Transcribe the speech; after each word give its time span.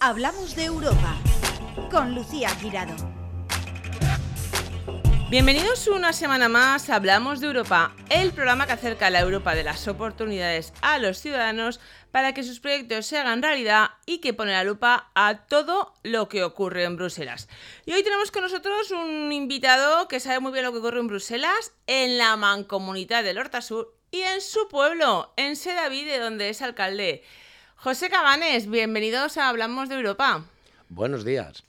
Hablamos 0.00 0.54
de 0.54 0.66
Europa 0.66 1.16
con 1.90 2.14
Lucía 2.14 2.50
Girado. 2.50 2.94
Bienvenidos 5.28 5.88
una 5.88 6.12
semana 6.12 6.48
más 6.48 6.88
a 6.88 6.94
Hablamos 6.94 7.40
de 7.40 7.48
Europa, 7.48 7.92
el 8.08 8.32
programa 8.32 8.66
que 8.66 8.74
acerca 8.74 9.08
a 9.08 9.10
la 9.10 9.18
Europa 9.18 9.56
de 9.56 9.64
las 9.64 9.88
oportunidades 9.88 10.72
a 10.82 10.98
los 10.98 11.18
ciudadanos 11.18 11.80
para 12.12 12.32
que 12.32 12.44
sus 12.44 12.60
proyectos 12.60 13.06
se 13.06 13.18
hagan 13.18 13.42
realidad 13.42 13.90
y 14.06 14.18
que 14.18 14.32
pone 14.32 14.52
la 14.52 14.62
lupa 14.62 15.10
a 15.16 15.46
todo 15.46 15.94
lo 16.04 16.28
que 16.28 16.44
ocurre 16.44 16.84
en 16.84 16.96
Bruselas. 16.96 17.48
Y 17.84 17.92
hoy 17.92 18.04
tenemos 18.04 18.30
con 18.30 18.42
nosotros 18.42 18.92
un 18.92 19.32
invitado 19.32 20.06
que 20.06 20.20
sabe 20.20 20.38
muy 20.38 20.52
bien 20.52 20.64
lo 20.64 20.70
que 20.70 20.78
ocurre 20.78 21.00
en 21.00 21.08
Bruselas, 21.08 21.72
en 21.88 22.18
la 22.18 22.36
mancomunidad 22.36 23.24
del 23.24 23.38
Horta 23.38 23.62
Sur 23.62 23.96
y 24.12 24.20
en 24.20 24.42
su 24.42 24.68
pueblo, 24.68 25.32
en 25.36 25.56
Sedaví, 25.56 26.04
de 26.04 26.20
donde 26.20 26.50
es 26.50 26.62
alcalde. 26.62 27.24
José 27.78 28.10
Cabanes, 28.10 28.68
bienvenidos 28.68 29.36
a 29.36 29.48
Hablamos 29.48 29.88
de 29.88 29.94
Europa. 29.96 30.44
Buenos 30.88 31.24
días. 31.24 31.62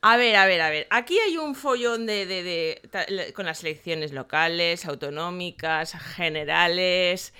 A 0.00 0.16
ver, 0.16 0.36
a 0.36 0.46
ver, 0.46 0.60
a 0.62 0.70
ver. 0.70 0.86
Aquí 0.90 1.18
hay 1.18 1.36
un 1.36 1.54
follón 1.54 2.06
de, 2.06 2.24
de- 2.24 2.42
de- 2.42 3.32
con 3.34 3.44
las 3.46 3.62
elecciones 3.62 4.12
locales, 4.12 4.86
autonómicas, 4.86 5.92
generales. 6.14 7.34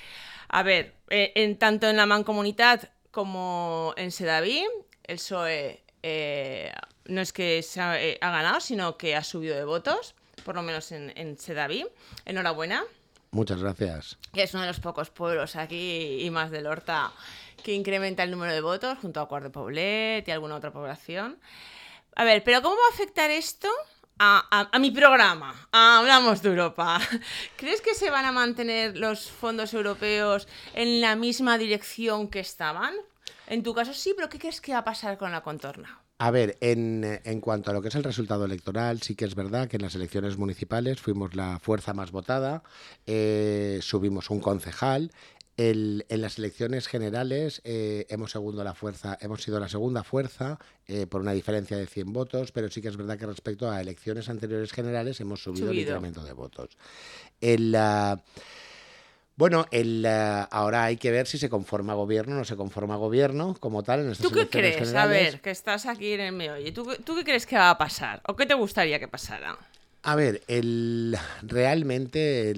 A 0.48 0.62
ver, 0.62 0.94
eh, 1.08 1.32
en, 1.36 1.56
tanto 1.56 1.88
en 1.88 1.96
la 1.96 2.06
Mancomunidad 2.06 2.90
como 3.10 3.94
en 3.96 4.10
Sedaví, 4.10 4.64
el 5.05 5.16
PSOE 5.16 5.82
eh, 6.02 6.72
no 7.06 7.20
es 7.20 7.32
que 7.32 7.62
se 7.62 7.80
ha, 7.80 8.00
eh, 8.02 8.18
ha 8.20 8.30
ganado, 8.30 8.60
sino 8.60 8.96
que 8.98 9.14
ha 9.16 9.22
subido 9.24 9.56
de 9.56 9.64
votos, 9.64 10.14
por 10.44 10.56
lo 10.56 10.62
menos 10.62 10.91
en, 10.92 11.12
en 11.16 11.38
Sedaví. 11.38 11.86
Enhorabuena 12.27 12.82
Muchas 13.30 13.60
gracias. 13.60 14.18
que 14.32 14.42
es 14.42 14.52
uno 14.55 14.62
de 14.62 14.68
los 14.68 14.80
pocos 14.80 15.10
pueblos 15.10 15.56
aquí 15.56 16.18
y 16.20 16.30
más 16.30 16.50
del 16.50 16.66
Horta 16.66 17.12
que 17.64 17.73
incrementa 17.73 18.23
el 18.23 18.30
número 18.30 18.52
de 18.52 18.60
votos 18.60 18.98
junto 19.00 19.20
a 19.20 19.27
Cuart 19.27 19.45
de 19.45 19.50
Poblet 19.50 20.28
y 20.28 20.30
alguna 20.30 20.55
otra 20.55 20.72
población. 20.72 21.38
A 22.14 22.22
ver, 22.22 22.45
pero 22.45 22.62
¿cómo 22.62 22.77
va 22.77 22.86
a 22.92 22.95
afectar 22.95 23.30
esto 23.30 23.69
a, 24.19 24.70
mi 24.78 24.92
programa? 24.92 25.69
Hablamos 25.72 26.42
de 26.42 26.50
Europa. 26.50 27.00
¿Crees 27.56 27.80
que 27.80 27.94
se 27.94 28.11
van 28.11 28.27
a 28.27 28.33
mantener 28.33 28.97
los 28.97 29.30
fondos 29.30 29.75
europeos 29.75 30.47
en 30.75 31.00
la 31.00 31.16
misma 31.16 31.58
dirección 31.58 32.28
que 32.28 32.41
estaban? 32.41 32.94
En 33.47 33.62
tu 33.62 33.75
caso 33.75 33.94
sí, 33.94 34.12
pero 34.14 34.28
¿qué 34.28 34.38
crees 34.38 34.60
que 34.60 34.72
va 34.72 34.78
a 34.78 34.84
pasar 34.84 35.19
con 35.19 35.33
la 35.33 35.42
contorna? 35.42 36.00
A 36.19 36.31
ver, 36.31 36.56
en, 36.60 37.20
en 37.25 37.41
cuanto 37.41 37.70
a 37.70 37.75
lo 37.75 37.83
que 37.83 37.88
es 37.88 37.94
el 37.97 38.05
resultado 38.05 38.44
electoral, 38.44 39.03
sí 39.03 39.16
que 39.16 39.25
es 39.25 39.34
verdad 39.34 39.69
que 39.69 39.77
en 39.77 39.83
las 39.83 39.97
elecciones 39.97 40.38
municipales 40.38 41.00
fuimos 41.00 41.34
la 41.34 41.58
fuerza 41.58 41.92
más 41.92 42.12
votada, 42.12 42.62
eh, 43.06 43.81
subimos 43.83 44.31
un 44.31 44.41
concejal. 44.41 45.10
El- 45.56 46.05
en 46.08 46.20
las 46.20 46.38
elecciones 46.38 46.88
generales 46.88 47.60
eh, 47.64 48.06
hemos, 48.08 48.33
segundo 48.33 48.64
la 48.64 48.74
fuerza, 48.74 49.16
hemos 49.20 49.42
sido 49.42 49.60
la 49.60 49.69
segunda 49.69 50.02
fuerza 50.02 50.58
eh, 50.88 51.06
por 51.06 51.20
una 51.20 51.33
diferencia 51.33 51.77
de 51.77 51.86
100 51.86 52.12
votos, 52.12 52.50
pero 52.50 52.69
sí 52.70 52.83
que 52.83 52.88
es 52.88 52.97
verdad 52.97 53.16
que 53.19 53.27
respecto 53.27 53.70
a 53.70 53.80
elecciones 53.80 54.28
anteriores 54.28 54.72
generales 54.72 55.20
hemos 55.20 55.42
subido, 55.42 55.70
el 55.70 55.78
incremento 55.78 56.25
de 56.25 56.32
votos. 56.32 56.70
El, 57.41 57.72
ah, 57.77 58.20
bueno, 59.36 59.66
el, 59.72 60.05
ah, 60.06 60.42
ahora 60.50 60.84
hay 60.84 60.97
que 60.97 61.10
ver 61.10 61.27
si 61.27 61.38
se 61.38 61.48
conforma 61.48 61.94
gobierno 61.94 62.34
o 62.34 62.38
no 62.38 62.44
se 62.44 62.56
conforma 62.56 62.97
gobierno 62.97 63.55
como 63.58 63.82
tal 63.82 64.00
en 64.00 64.10
estas 64.10 64.28
¿Tú 64.28 64.34
qué 64.34 64.41
elecciones 64.41 64.77
crees? 64.77 64.94
A 64.94 65.06
ver, 65.06 65.41
que 65.41 65.50
estás 65.50 65.86
aquí 65.86 66.12
en 66.12 66.20
el 66.20 66.32
meollo. 66.32 66.72
¿Tú, 66.72 66.84
¿Tú 67.05 67.14
qué 67.16 67.25
crees 67.25 67.47
que 67.47 67.56
va 67.56 67.70
a 67.70 67.78
pasar? 67.78 68.22
¿O 68.27 68.36
qué 68.36 68.47
te 68.47 68.55
gustaría 68.55 68.98
que 68.98 69.08
pasara? 69.08 69.56
A 70.06 70.16
ver, 70.16 70.42
el, 70.48 71.16
realmente 71.41 72.52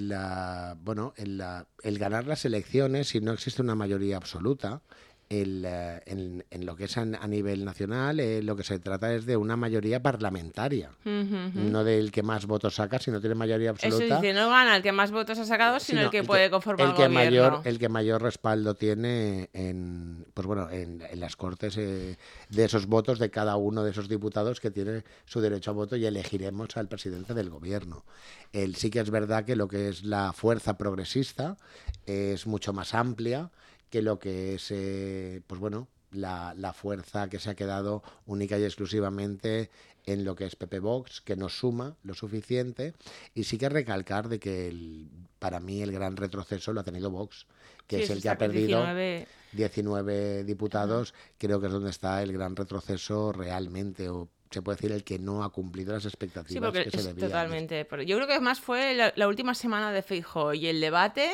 bueno, 0.83 1.13
el 1.17 1.97
ganar 1.97 2.27
las 2.27 2.43
elecciones, 2.43 3.07
si 3.07 3.21
no 3.21 3.31
existe 3.31 3.61
una 3.61 3.73
mayoría 3.73 4.17
absoluta, 4.17 4.81
el, 5.29 5.65
ah, 5.65 6.01
en, 6.05 6.45
en 6.49 6.65
lo 6.65 6.75
que 6.75 6.85
es 6.85 6.97
a, 6.97 7.01
a 7.01 7.27
nivel 7.27 7.65
nacional, 7.65 8.19
eh, 8.19 8.41
lo 8.41 8.55
que 8.55 8.63
se 8.63 8.79
trata 8.79 9.13
es 9.13 9.25
de 9.25 9.35
una 9.37 9.57
mayoría 9.57 10.01
parlamentaria, 10.01 10.91
no 11.05 11.83
del 11.83 12.11
que 12.11 12.23
más 12.23 12.45
votos 12.45 12.75
saca, 12.75 12.99
si 12.99 13.11
no 13.11 13.19
tiene 13.19 13.35
mayoría 13.35 13.71
Eso 13.71 13.87
absoluta. 13.87 14.21
dice, 14.21 14.33
no 14.33 14.49
gana 14.49 14.77
el 14.77 14.83
que 14.83 14.91
más 14.91 15.11
votos 15.11 15.37
ha 15.39 15.45
sacado, 15.45 15.79
sino, 15.79 15.99
sino 15.99 16.01
el 16.05 16.11
que 16.11 16.23
puede 16.23 16.49
conformar 16.49 16.87
el 16.87 16.93
que 16.95 17.07
gobierno. 17.07 17.19
mayor 17.19 17.61
el 17.65 17.79
que 17.79 17.89
mayor 17.89 18.21
respaldo 18.21 18.75
tiene 18.75 19.49
en 19.53 20.25
pues 20.33 20.47
bueno 20.47 20.69
en, 20.69 21.01
en 21.09 21.19
las 21.19 21.35
cortes 21.35 21.77
eh, 21.77 22.17
de 22.49 22.63
esos 22.65 22.85
votos 22.87 23.19
de 23.19 23.29
cada 23.29 23.57
uno 23.57 23.83
de 23.83 23.91
esos 23.91 24.07
diputados 24.07 24.59
que 24.61 24.71
tiene 24.71 25.03
su 25.25 25.41
derecho 25.41 25.71
a 25.71 25.73
voto 25.73 25.95
y 25.95 26.05
elegiremos 26.05 26.77
al 26.77 26.87
presidente 26.87 27.33
del 27.33 27.49
gobierno 27.49 28.05
el 28.53 28.75
sí 28.75 28.89
que 28.89 28.99
es 28.99 29.09
verdad 29.09 29.43
que 29.45 29.55
lo 29.55 29.67
que 29.67 29.89
es 29.89 30.03
la 30.03 30.31
fuerza 30.33 30.77
progresista 30.77 31.57
es 32.05 32.47
mucho 32.47 32.71
más 32.73 32.93
amplia 32.93 33.49
que 33.89 34.01
lo 34.01 34.19
que 34.19 34.55
es 34.55 34.67
eh, 34.71 35.41
pues 35.47 35.59
bueno 35.61 35.87
la, 36.11 36.53
la 36.57 36.73
fuerza 36.73 37.29
que 37.29 37.39
se 37.39 37.49
ha 37.49 37.55
quedado 37.55 38.01
única 38.25 38.57
y 38.57 38.63
exclusivamente 38.63 39.69
en 40.05 40.23
lo 40.23 40.35
que 40.35 40.45
es 40.45 40.55
PP 40.55 40.79
Vox, 40.79 41.19
que 41.19 41.35
no 41.35 41.49
suma 41.49 41.97
lo 42.03 42.13
suficiente. 42.13 42.93
Y 43.35 43.43
sí 43.43 43.57
que 43.57 43.67
recalcar 43.67 44.29
de 44.29 44.39
que 44.39 44.69
el- 44.69 45.09
para 45.37 45.59
mí 45.59 45.81
el 45.81 45.91
gran 45.91 46.15
retroceso 46.15 46.71
lo 46.71 46.79
ha 46.79 46.83
tenido 46.85 47.11
Vox, 47.11 47.45
que 47.87 47.97
Sí, 47.97 48.03
es 48.03 48.09
el 48.11 48.21
que 48.21 48.29
ha 48.29 48.37
perdido 48.37 48.79
19 48.85 49.27
19 49.51 50.43
diputados. 50.45 51.13
Creo 51.37 51.59
que 51.59 51.67
es 51.67 51.71
donde 51.73 51.89
está 51.89 52.23
el 52.23 52.31
gran 52.31 52.55
retroceso 52.55 53.31
realmente, 53.33 54.07
o 54.09 54.29
se 54.49 54.61
puede 54.61 54.77
decir 54.77 54.91
el 54.93 55.03
que 55.03 55.19
no 55.19 55.43
ha 55.43 55.51
cumplido 55.51 55.93
las 55.93 56.05
expectativas 56.05 56.53
Sí, 56.53 56.59
porque 56.61 56.89
que 56.89 56.97
se 56.97 57.07
debían. 57.09 57.29
totalmente. 57.29 57.83
pero 57.85 58.01
Yo 58.01 58.15
creo 58.15 58.27
que 58.27 58.39
más 58.39 58.61
fue 58.61 58.93
la, 58.95 59.11
la 59.17 59.27
última 59.27 59.53
semana 59.55 59.91
de 59.91 60.01
Feijóo 60.03 60.53
y 60.53 60.67
el 60.67 60.79
debate. 60.79 61.31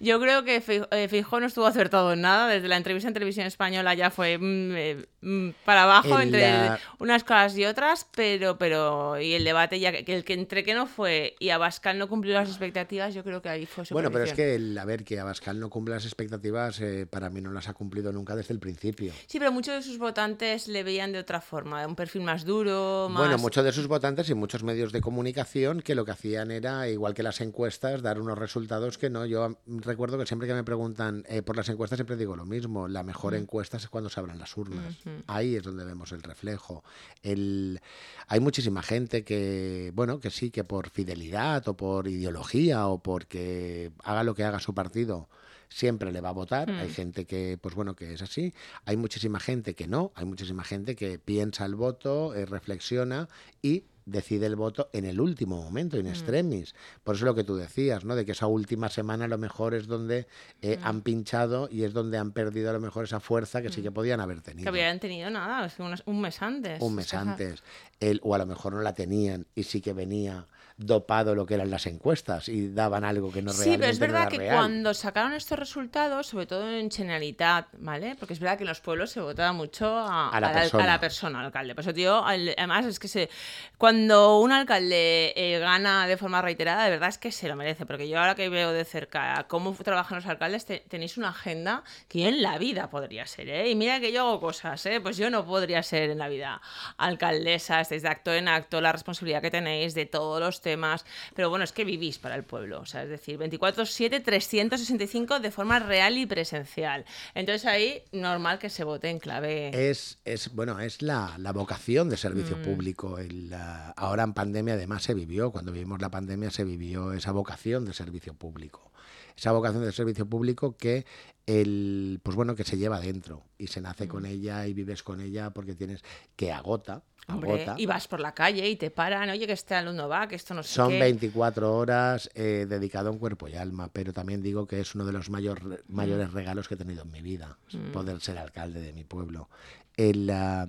Yo 0.00 0.20
creo 0.20 0.44
que 0.44 0.62
eh, 0.90 1.08
Feijóo 1.08 1.40
no 1.40 1.46
estuvo 1.46 1.66
acertado 1.66 2.12
en 2.12 2.20
nada. 2.22 2.48
Desde 2.48 2.68
la 2.68 2.76
entrevista 2.76 3.08
en 3.08 3.14
televisión 3.14 3.46
española 3.46 3.94
ya 3.94 4.10
fue 4.10 4.38
mm, 4.38 4.72
eh, 4.76 5.06
mm, 5.20 5.48
para 5.64 5.84
abajo 5.84 6.16
En 6.16 6.28
entre 6.28 6.40
la- 6.42 6.78
unas 6.98 7.24
cosas 7.24 7.56
y 7.56 7.64
otras, 7.64 8.06
pero 8.14 8.58
pero 8.58 9.20
y 9.20 9.34
el 9.34 9.44
debate 9.44 9.80
ya 9.80 9.92
que, 9.92 10.14
el 10.14 10.24
que 10.24 10.34
entre 10.34 10.64
que 10.64 10.74
no 10.74 10.86
fue 10.86 11.36
y 11.38 11.50
Abascal 11.50 11.98
no 11.98 12.08
cumplió 12.08 12.34
las 12.34 12.48
expectativas, 12.48 13.14
yo 13.14 13.22
creo 13.24 13.40
que 13.42 13.48
ahí 13.48 13.66
fue 13.66 13.84
su 13.84 13.94
Bueno, 13.94 14.10
pero 14.10 14.24
es 14.24 14.32
que 14.32 14.54
el, 14.56 14.76
a 14.78 14.84
ver, 14.84 15.04
que 15.04 15.18
Abascal 15.20 15.58
no 15.60 15.70
cumple 15.70 15.94
las 15.94 16.04
expectativas, 16.04 16.80
eh, 16.80 17.06
para 17.08 17.30
mí 17.30 17.40
no 17.40 17.52
las 17.52 17.68
ha 17.68 17.74
cumplido 17.74 18.12
nunca 18.12 18.34
desde 18.36 18.52
el 18.54 18.60
principio. 18.60 19.12
Sí, 19.26 19.38
pero 19.38 19.52
muchos 19.52 19.74
de 19.74 19.82
sus 19.82 19.98
votantes 19.98 20.68
le 20.68 20.82
veían 20.82 21.12
de 21.12 21.18
otra 21.18 21.40
forma, 21.40 21.80
de 21.80 21.86
un 21.86 21.94
perfil 21.96 22.22
más 22.22 22.44
duro, 22.44 23.08
más... 23.10 23.18
Bueno, 23.22 23.38
muchos 23.38 23.64
de 23.64 23.72
sus 23.72 23.86
votantes 23.86 24.28
y 24.30 24.34
muchos 24.34 24.62
medios 24.62 24.92
de 24.92 25.00
comunicación 25.00 25.80
que 25.80 25.94
lo 25.94 26.04
que 26.04 26.10
hacían 26.12 26.50
era, 26.50 26.88
igual 26.88 27.14
que 27.14 27.22
las 27.22 27.40
encuestas, 27.40 28.02
dar 28.02 28.20
unos 28.20 28.38
resultados 28.38 28.98
que 28.98 29.10
no. 29.10 29.24
Yo 29.26 29.58
recuerdo 29.84 30.18
que 30.18 30.26
siempre 30.26 30.48
que 30.48 30.54
me 30.54 30.64
preguntan 30.64 31.24
eh, 31.28 31.42
por 31.42 31.56
las 31.56 31.68
encuestas 31.68 31.96
siempre 31.96 32.16
digo 32.16 32.36
lo 32.36 32.44
mismo. 32.44 32.88
La 32.88 33.02
mejor 33.02 33.34
encuesta 33.34 33.76
es 33.76 33.88
cuando 33.88 34.10
se 34.10 34.20
abran 34.20 34.38
las 34.38 34.56
urnas. 34.56 34.96
Ahí 35.26 35.56
es 35.56 35.62
donde 35.62 35.84
vemos 35.84 36.12
el 36.12 36.22
reflejo. 36.22 36.84
El... 37.22 37.80
Hay 38.28 38.40
muchísima 38.40 38.82
gente 38.82 39.24
que, 39.24 39.92
bueno, 39.94 40.20
que 40.20 40.30
sí, 40.30 40.50
que 40.50 40.64
por 40.64 40.90
fidelidad 40.90 41.66
o 41.68 41.76
por 41.76 42.08
ideología 42.08 42.86
o 42.88 42.98
porque 42.98 43.92
haga 44.02 44.24
lo 44.24 44.34
que 44.34 44.44
haga 44.44 44.60
su 44.60 44.74
partido 44.74 45.28
siempre 45.68 46.12
le 46.12 46.20
va 46.20 46.28
a 46.28 46.32
votar. 46.32 46.70
Hay 46.70 46.90
gente 46.90 47.24
que, 47.24 47.58
pues 47.60 47.74
bueno, 47.74 47.96
que 47.96 48.14
es 48.14 48.22
así. 48.22 48.54
Hay 48.84 48.96
muchísima 48.96 49.40
gente 49.40 49.74
que 49.74 49.88
no. 49.88 50.12
Hay 50.14 50.24
muchísima 50.24 50.62
gente 50.62 50.94
que 50.94 51.18
piensa 51.18 51.64
el 51.66 51.74
voto, 51.74 52.34
eh, 52.34 52.46
reflexiona 52.46 53.28
y 53.60 53.84
decide 54.06 54.46
el 54.46 54.56
voto 54.56 54.90
en 54.92 55.04
el 55.04 55.20
último 55.20 55.62
momento, 55.62 55.98
in 55.98 56.06
extremis. 56.06 56.74
Por 57.02 57.16
eso 57.16 57.24
lo 57.24 57.34
que 57.34 57.44
tú 57.44 57.56
decías, 57.56 58.04
¿no? 58.04 58.14
De 58.16 58.24
que 58.26 58.32
esa 58.32 58.46
última 58.46 58.88
semana 58.88 59.24
a 59.24 59.28
lo 59.28 59.38
mejor 59.38 59.74
es 59.74 59.86
donde 59.86 60.26
eh, 60.62 60.78
han 60.82 61.00
pinchado 61.02 61.68
y 61.70 61.84
es 61.84 61.92
donde 61.94 62.18
han 62.18 62.32
perdido 62.32 62.70
a 62.70 62.72
lo 62.74 62.80
mejor 62.80 63.04
esa 63.04 63.20
fuerza 63.20 63.62
que 63.62 63.70
sí 63.70 63.82
que 63.82 63.90
podían 63.90 64.20
haber 64.20 64.38
Que 64.38 64.42
tenido. 64.52 64.68
habían 64.68 65.00
tenido 65.00 65.30
nada, 65.30 65.64
es 65.66 65.74
que 65.74 65.82
un 65.82 66.20
mes 66.20 66.42
antes. 66.42 66.82
Un 66.82 66.94
mes 66.94 67.06
Es 67.06 67.10
que- 67.12 67.16
antes. 67.16 67.62
El, 68.00 68.20
o 68.22 68.34
a 68.34 68.38
lo 68.38 68.46
mejor 68.46 68.72
no 68.74 68.80
la 68.82 68.92
tenían 68.94 69.46
y 69.54 69.62
sí 69.62 69.80
que 69.80 69.92
venía 69.92 70.46
dopado 70.76 71.34
lo 71.36 71.46
que 71.46 71.54
eran 71.54 71.70
las 71.70 71.86
encuestas 71.86 72.48
y 72.48 72.68
daban 72.72 73.04
algo 73.04 73.30
que 73.30 73.42
no 73.42 73.52
Sí, 73.52 73.58
realmente 73.76 73.78
pero 73.80 73.92
es 73.92 74.00
no 74.00 74.06
verdad 74.06 74.20
era 74.22 74.30
que 74.30 74.38
real. 74.38 74.56
cuando 74.56 74.92
sacaron 74.94 75.32
estos 75.34 75.58
resultados, 75.58 76.26
sobre 76.26 76.46
todo 76.46 76.68
en 76.68 76.90
Generalitat, 76.90 77.68
¿vale? 77.78 78.16
Porque 78.18 78.34
es 78.34 78.40
verdad 78.40 78.56
que 78.58 78.64
en 78.64 78.68
los 78.68 78.80
pueblos 78.80 79.10
se 79.10 79.20
votaba 79.20 79.52
mucho 79.52 79.86
a, 79.96 80.30
A 80.30 80.40
la 80.40 80.48
al- 80.48 80.54
persona. 80.54 80.82
a 80.82 80.86
la 80.86 81.00
persona, 81.00 81.38
al 81.40 81.46
alcalde. 81.46 81.74
Por 81.76 81.82
eso, 81.82 81.94
tío, 81.94 82.24
además 82.26 82.86
es 82.86 82.98
que 82.98 83.06
se, 83.06 83.30
cuando 83.78 84.40
un 84.40 84.50
alcalde 84.50 85.32
eh, 85.36 85.58
gana 85.60 86.06
de 86.08 86.16
forma 86.16 86.42
reiterada, 86.42 86.84
de 86.84 86.90
verdad 86.90 87.08
es 87.08 87.18
que 87.18 87.30
se 87.30 87.48
lo 87.48 87.54
merece. 87.56 87.86
Porque 87.86 88.08
yo 88.08 88.18
ahora 88.18 88.34
que 88.34 88.48
veo 88.48 88.72
de 88.72 88.84
cerca 88.84 89.44
cómo 89.48 89.72
trabajan 89.74 90.16
los 90.16 90.26
alcaldes, 90.26 90.64
te- 90.66 90.80
tenéis 90.88 91.16
una 91.18 91.28
agenda 91.28 91.84
que 92.08 92.20
yo 92.22 92.28
en 92.28 92.42
la 92.42 92.58
vida 92.58 92.90
podría 92.90 93.26
ser, 93.26 93.48
¿eh? 93.48 93.70
Y 93.70 93.74
mira 93.76 94.00
que 94.00 94.10
yo 94.12 94.22
hago 94.22 94.40
cosas, 94.40 94.84
¿eh? 94.86 95.00
Pues 95.00 95.16
yo 95.16 95.30
no 95.30 95.44
podría 95.46 95.82
ser 95.84 96.10
en 96.10 96.18
la 96.18 96.28
vida 96.28 96.60
alcaldesa, 96.98 97.80
estáis 97.80 98.02
de 98.02 98.08
acto 98.08 98.32
en 98.32 98.48
acto, 98.48 98.80
la 98.80 98.92
responsabilidad 98.92 99.42
que 99.42 99.50
tenéis 99.50 99.94
de 99.94 100.06
todos 100.06 100.40
los 100.40 100.60
temas. 100.64 101.04
Pero 101.36 101.48
bueno, 101.50 101.64
es 101.64 101.70
que 101.70 101.84
vivís 101.84 102.18
para 102.18 102.34
el 102.34 102.42
pueblo, 102.42 102.80
o 102.80 102.86
sea, 102.86 103.04
es 103.04 103.08
decir, 103.08 103.38
24-7, 103.38 104.24
365 104.24 105.38
de 105.38 105.50
forma 105.52 105.78
real 105.78 106.18
y 106.18 106.26
presencial. 106.26 107.04
Entonces 107.36 107.66
ahí, 107.66 108.02
normal 108.10 108.58
que 108.58 108.70
se 108.70 108.82
vote 108.82 109.10
en 109.10 109.20
clave. 109.20 109.70
Es, 109.90 110.18
es, 110.24 110.52
bueno, 110.52 110.80
es 110.80 111.00
la, 111.02 111.36
la 111.38 111.52
vocación 111.52 112.08
de 112.08 112.16
Mm. 112.16 112.18
servicio 112.24 112.62
público. 112.62 113.18
El, 113.18 113.52
ah, 113.54 113.92
ahora 113.96 114.22
en 114.24 114.32
pandemia 114.32 114.74
además 114.74 115.02
se 115.02 115.12
vivió, 115.14 115.52
cuando 115.52 115.70
vivimos 115.72 116.00
la 116.00 116.10
pandemia 116.10 116.50
se 116.50 116.64
vivió 116.64 117.12
esa 117.12 117.32
vocación 117.32 117.84
de 117.84 117.92
servicio 117.92 118.32
público. 118.34 118.90
Esa 119.36 119.52
vocación 119.52 119.84
de 119.84 119.92
servicio 119.92 120.26
público 120.26 120.76
que 120.76 121.04
el 121.46 122.20
pues 122.22 122.36
bueno 122.36 122.54
que 122.54 122.64
se 122.64 122.78
lleva 122.78 123.00
dentro 123.00 123.42
y 123.58 123.66
se 123.66 123.80
nace 123.80 124.06
Mm. 124.06 124.08
con 124.08 124.26
ella 124.26 124.66
y 124.66 124.72
vives 124.74 125.02
con 125.02 125.20
ella 125.20 125.50
porque 125.50 125.74
tienes 125.74 126.02
que 126.36 126.50
agota, 126.52 127.02
Hombre, 127.28 127.52
agota. 127.64 127.74
y 127.78 127.84
vas 127.86 128.08
por 128.08 128.20
la 128.20 128.32
calle 128.32 128.66
y 128.68 128.76
te 128.76 128.90
paran, 128.90 129.28
oye, 129.28 129.46
que 129.46 129.52
este 129.52 129.74
alumno 129.74 130.08
va, 130.08 130.26
que 130.26 130.36
esto 130.36 130.54
no 130.54 130.62
sé 130.62 130.72
Son 130.74 130.90
qué. 130.90 131.00
24 131.00 131.76
horas 131.76 132.30
eh, 132.34 132.66
dedicado 132.68 133.10
en 133.10 133.18
cuerpo 133.18 133.46
y 133.48 133.54
alma, 133.56 133.88
pero 133.92 134.12
también 134.14 134.42
digo 134.42 134.66
que 134.66 134.80
es 134.80 134.94
uno 134.94 135.04
de 135.04 135.12
los 135.12 135.28
mayor- 135.28 135.82
Mm. 135.86 135.94
mayores 135.94 136.32
regalos 136.32 136.66
que 136.68 136.74
he 136.74 136.78
tenido 136.78 137.02
en 137.02 137.10
mi 137.10 137.20
vida, 137.20 137.58
poder 137.92 138.20
ser 138.20 138.38
alcalde 138.38 138.80
de 138.80 138.92
mi 138.94 139.04
pueblo. 139.04 139.50
El, 139.96 140.30
ah, 140.30 140.66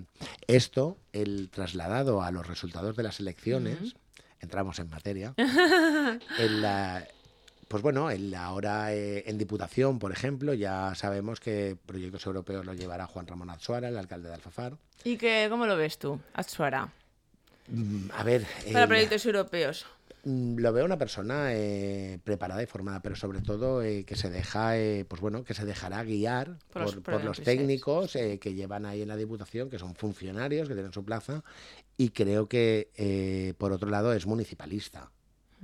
esto, 0.47 0.97
el 1.13 1.49
trasladado 1.51 2.21
a 2.21 2.31
los 2.31 2.45
resultados 2.45 2.95
de 2.97 3.03
las 3.03 3.19
elecciones, 3.21 3.95
entramos 4.41 4.77
en 4.79 4.89
materia, 4.89 5.33
el, 6.39 6.65
ah, 6.65 7.03
pues 7.67 7.81
bueno, 7.83 8.09
el, 8.11 8.33
ahora 8.35 8.93
eh, 8.93 9.23
en 9.27 9.37
Diputación, 9.37 9.99
por 9.99 10.11
ejemplo, 10.11 10.53
ya 10.53 10.93
sabemos 10.95 11.39
que 11.39 11.77
proyectos 11.85 12.25
europeos 12.25 12.65
lo 12.65 12.73
llevará 12.73 13.07
Juan 13.07 13.27
Ramón 13.27 13.49
Azuara, 13.49 13.89
el 13.89 13.97
alcalde 13.97 14.29
de 14.29 14.35
Alfafar. 14.35 14.77
¿Y 15.03 15.17
que, 15.17 15.47
cómo 15.49 15.65
lo 15.65 15.75
ves 15.77 15.97
tú, 15.97 16.19
Atsuara? 16.33 16.89
Mm, 17.67 18.11
A 18.13 18.23
ver, 18.23 18.45
Para 18.71 18.83
el- 18.83 18.87
proyectos 18.89 19.25
europeos. 19.25 19.85
Mm, 20.23 20.57
Lo 20.59 20.73
veo 20.73 20.85
una 20.85 20.97
persona 20.97 21.53
eh, 21.53 22.19
preparada 22.23 22.61
y 22.63 22.65
formada, 22.65 22.99
pero 23.01 23.15
sobre 23.15 23.41
todo 23.41 23.83
eh, 23.83 24.05
que 24.05 24.15
se 24.15 24.29
deja, 24.29 24.77
eh, 24.77 25.05
pues 25.07 25.21
bueno, 25.21 25.43
que 25.43 25.53
se 25.53 25.65
dejará 25.65 26.03
guiar 26.03 26.57
Por 26.57 26.57
por, 26.73 26.81
los- 26.83 26.93
por 26.95 27.03
por 27.03 27.23
los 27.23 27.39
técnicos 27.41 28.15
eh, 28.15 28.39
que 28.39 28.53
llevan 28.55 28.85
ahí 28.85 29.01
en 29.03 29.07
la 29.07 29.17
Diputación, 29.17 29.69
que 29.69 29.77
son 29.79 29.93
funcionarios, 29.95 30.67
que 30.67 30.73
tienen 30.73 30.93
su 30.93 31.03
plaza, 31.05 31.43
y 31.97 32.09
creo 32.09 32.47
que, 32.47 32.89
eh, 32.95 33.53
por 33.57 33.71
otro 33.71 33.89
lado, 33.89 34.13
es 34.13 34.25
municipalista. 34.25 35.11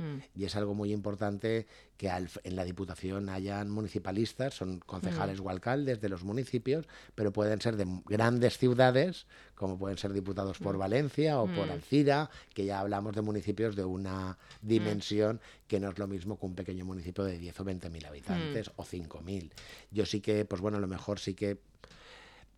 Mm. 0.02 0.40
Y 0.40 0.46
es 0.46 0.56
algo 0.56 0.74
muy 0.74 0.92
importante 0.92 1.68
que 1.98 2.10
al- 2.10 2.30
en 2.44 2.56
la 2.56 2.64
Diputación 2.66 3.30
hayan 3.30 3.70
municipalistas, 3.70 4.56
son 4.56 4.80
concejales 4.80 5.40
o 5.40 5.50
alcaldes 5.50 6.02
de 6.02 6.10
los 6.10 6.24
municipios, 6.24 6.88
pero 7.16 7.32
pueden 7.32 7.62
ser 7.62 7.76
de 7.78 7.86
grandes 8.08 8.58
ciudades, 8.58 9.28
como 9.56 9.78
pueden 9.78 9.98
ser 9.98 10.12
diputados 10.14 10.58
por 10.58 10.78
Valencia 10.78 11.40
o 11.40 11.46
por 11.48 11.70
Alcira, 11.70 12.30
que 12.56 12.66
ya 12.66 12.80
hablamos 12.80 13.14
de 13.16 13.22
municipios 13.22 13.76
de 13.76 13.86
una 13.86 14.38
dimensión 14.62 15.40
que 15.68 15.80
no 15.80 15.90
es 15.90 16.00
lo 16.00 16.08
mismo 16.08 16.40
que 16.40 16.46
un 16.48 16.56
pequeño 16.56 16.86
municipio 16.86 17.24
de 17.24 17.38
10 17.38 17.60
o 17.60 17.64
20 17.64 17.90
mil 17.90 18.06
habitantes 18.06 18.72
o 18.78 18.84
5 18.84 19.22
mil. 19.22 19.54
Yo 19.92 20.06
sí 20.06 20.22
que, 20.22 20.44
pues 20.46 20.62
bueno, 20.62 20.78
a 20.78 20.82
lo 20.82 20.88
mejor 20.88 21.20
sí 21.20 21.34
que 21.36 21.58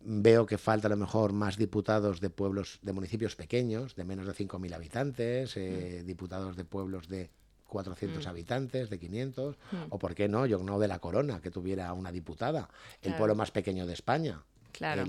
Veo 0.06 0.44
que 0.44 0.58
falta 0.58 0.88
a 0.88 0.90
lo 0.90 0.96
mejor 0.96 1.32
más 1.32 1.56
diputados 1.56 2.20
de 2.20 2.28
pueblos, 2.28 2.78
de 2.82 2.92
municipios 2.92 3.36
pequeños, 3.36 3.96
de 3.96 4.04
menos 4.04 4.26
de 4.26 4.34
5.000 4.34 4.74
habitantes, 4.74 5.56
eh, 5.56 6.02
diputados 6.04 6.56
de 6.56 6.64
pueblos 6.64 7.08
de 7.08 7.30
400 7.68 8.26
habitantes, 8.26 8.90
de 8.90 8.98
500, 8.98 9.56
o 9.88 9.98
por 9.98 10.14
qué 10.14 10.28
no, 10.28 10.46
yo 10.46 10.58
no 10.58 10.78
de 10.78 10.88
la 10.88 10.98
Corona, 10.98 11.40
que 11.40 11.50
tuviera 11.50 11.92
una 11.92 12.12
diputada, 12.12 12.68
el 13.02 13.14
pueblo 13.16 13.34
más 13.34 13.50
pequeño 13.50 13.86
de 13.86 13.94
España. 13.94 14.44
Claro. 14.74 15.04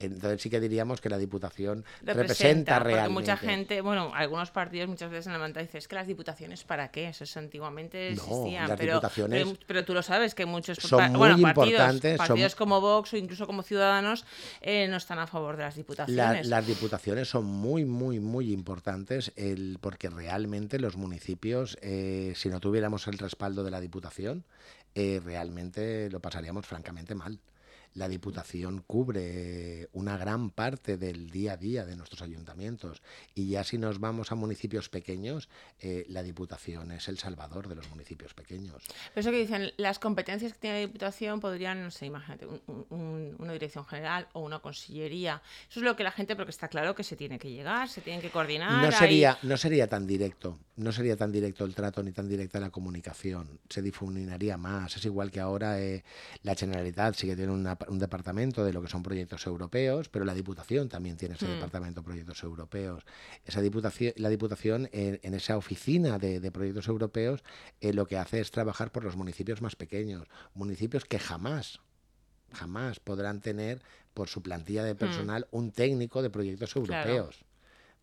Entonces 0.00 0.42
sí 0.42 0.50
que 0.50 0.60
diríamos 0.60 1.00
que 1.00 1.08
la 1.08 1.18
Diputación 1.18 1.84
representa, 2.02 2.78
realmente. 2.78 3.10
mucha 3.10 3.36
gente, 3.36 3.80
bueno, 3.80 4.10
algunos 4.14 4.50
partidos 4.50 4.88
muchas 4.88 5.10
veces 5.10 5.26
en 5.28 5.32
la 5.34 5.38
manta 5.38 5.60
dicen, 5.60 5.78
es 5.78 5.88
que 5.88 5.94
las 5.94 6.06
diputaciones 6.06 6.64
para 6.64 6.90
qué, 6.90 7.08
eso 7.08 7.24
es 7.24 7.36
antiguamente 7.36 8.14
No, 8.16 8.22
existían, 8.22 8.68
las 8.68 8.78
pero, 8.78 8.92
diputaciones 8.94 9.44
pero, 9.46 9.58
pero 9.66 9.84
tú 9.84 9.94
lo 9.94 10.02
sabes 10.02 10.34
que 10.34 10.46
muchos 10.46 10.78
son 10.78 11.10
muy 11.12 11.18
bueno, 11.18 11.36
partidos, 11.42 12.00
son- 12.26 12.50
como 12.58 12.80
Vox 12.80 13.12
o 13.12 13.16
incluso 13.16 13.46
como 13.46 13.62
Ciudadanos 13.62 14.24
eh, 14.60 14.86
no 14.88 14.96
están 14.96 15.18
a 15.18 15.26
favor 15.26 15.56
de 15.56 15.62
las 15.62 15.74
La- 15.76 15.78
diputaciones. 15.78 16.46
las 16.48 16.66
diputaciones 16.66 17.28
son 17.28 17.44
muy, 17.44 17.84
muy, 17.84 18.18
muy 18.20 18.52
importantes 18.52 19.32
el, 19.36 19.78
porque 19.80 20.10
realmente 20.10 20.78
los 20.78 20.96
municipios, 20.96 21.78
eh, 21.82 22.32
si 22.36 22.48
no 22.48 22.60
tuviéramos 22.60 23.06
el 23.06 23.18
respaldo 23.18 23.62
de 23.64 23.70
la 23.70 23.80
Diputación, 23.80 24.44
eh, 24.94 25.20
realmente 25.24 26.10
lo 26.10 26.20
pasaríamos 26.20 26.66
francamente 26.66 27.14
mal. 27.14 27.38
La 27.94 28.08
Diputación 28.08 28.82
cubre 28.86 29.88
una 29.92 30.16
gran 30.16 30.50
parte 30.50 30.96
del 30.96 31.30
día 31.30 31.52
a 31.54 31.56
día 31.56 31.84
de 31.84 31.96
nuestros 31.96 32.22
ayuntamientos 32.22 33.02
y 33.34 33.48
ya 33.50 33.64
si 33.64 33.78
nos 33.78 33.98
vamos 34.00 34.30
a 34.30 34.34
municipios 34.34 34.88
pequeños, 34.88 35.48
eh, 35.80 36.04
la 36.08 36.22
Diputación 36.22 36.92
es 36.92 37.08
el 37.08 37.18
salvador 37.18 37.68
de 37.68 37.74
los 37.74 37.88
municipios 37.90 38.34
pequeños. 38.34 38.82
Pero 39.14 39.20
eso 39.20 39.30
que 39.30 39.38
dicen, 39.40 39.72
las 39.76 39.98
competencias 39.98 40.52
que 40.52 40.58
tiene 40.60 40.76
la 40.80 40.86
Diputación 40.86 41.40
podrían, 41.40 41.82
no 41.82 41.90
sé, 41.90 42.06
imagínate, 42.06 42.46
un- 42.46 42.60
un- 42.66 42.86
un- 42.90 43.36
una 43.38 43.52
dirección 43.52 43.84
general 43.86 44.28
o 44.32 44.40
una 44.40 44.60
consellería. 44.60 45.42
Eso 45.70 45.80
es 45.80 45.84
lo 45.84 45.96
que 45.96 46.04
la 46.04 46.12
gente, 46.12 46.36
porque 46.36 46.50
está 46.50 46.68
claro 46.68 46.94
que 46.94 47.04
se 47.04 47.16
tiene 47.16 47.38
que 47.38 47.50
llegar, 47.50 47.88
se 47.88 48.00
tienen 48.00 48.22
que 48.22 48.30
coordinar. 48.30 48.82
No 48.82 48.86
hay- 48.88 48.92
sería, 48.92 49.38
no 49.42 49.56
sería 49.56 49.86
tan 49.88 50.06
directo, 50.06 50.58
no 50.76 50.92
sería 50.92 51.16
tan 51.16 51.32
directo 51.32 51.64
el 51.64 51.74
trato 51.74 52.02
ni 52.02 52.12
tan 52.12 52.28
directa 52.28 52.60
la 52.60 52.70
comunicación, 52.70 53.58
se 53.68 53.82
difuminaría 53.82 54.56
más. 54.56 54.96
Es 54.96 55.04
igual 55.04 55.30
que 55.30 55.40
ahora 55.40 55.80
eh, 55.80 56.04
la 56.42 56.54
Generalitat 56.54 57.14
sí 57.14 57.26
que 57.26 57.36
tiene 57.36 57.52
una- 57.52 57.77
un 57.88 57.98
departamento 57.98 58.64
de 58.64 58.72
lo 58.72 58.82
que 58.82 58.88
son 58.88 59.02
proyectos 59.02 59.46
europeos, 59.46 60.08
pero 60.08 60.24
la 60.24 60.34
Diputación 60.34 60.88
también 60.88 61.16
tiene 61.16 61.34
ese 61.34 61.46
departamento 61.46 62.00
de 62.00 62.04
proyectos 62.04 62.42
europeos. 62.42 63.04
Esa 63.44 63.60
diputación, 63.60 64.12
la 64.16 64.28
Diputación 64.28 64.88
en, 64.92 65.20
en 65.22 65.34
esa 65.34 65.56
oficina 65.56 66.18
de, 66.18 66.40
de 66.40 66.50
proyectos 66.50 66.88
europeos 66.88 67.42
eh, 67.80 67.92
lo 67.92 68.06
que 68.06 68.18
hace 68.18 68.40
es 68.40 68.50
trabajar 68.50 68.92
por 68.92 69.04
los 69.04 69.16
municipios 69.16 69.62
más 69.62 69.76
pequeños, 69.76 70.26
municipios 70.54 71.04
que 71.04 71.18
jamás 71.18 71.80
jamás 72.52 72.98
podrán 73.00 73.40
tener 73.40 73.82
por 74.14 74.28
su 74.28 74.42
plantilla 74.42 74.82
de 74.84 74.94
personal 74.94 75.46
un 75.50 75.70
técnico 75.70 76.22
de 76.22 76.30
proyectos. 76.30 76.72
Claro. 76.72 77.30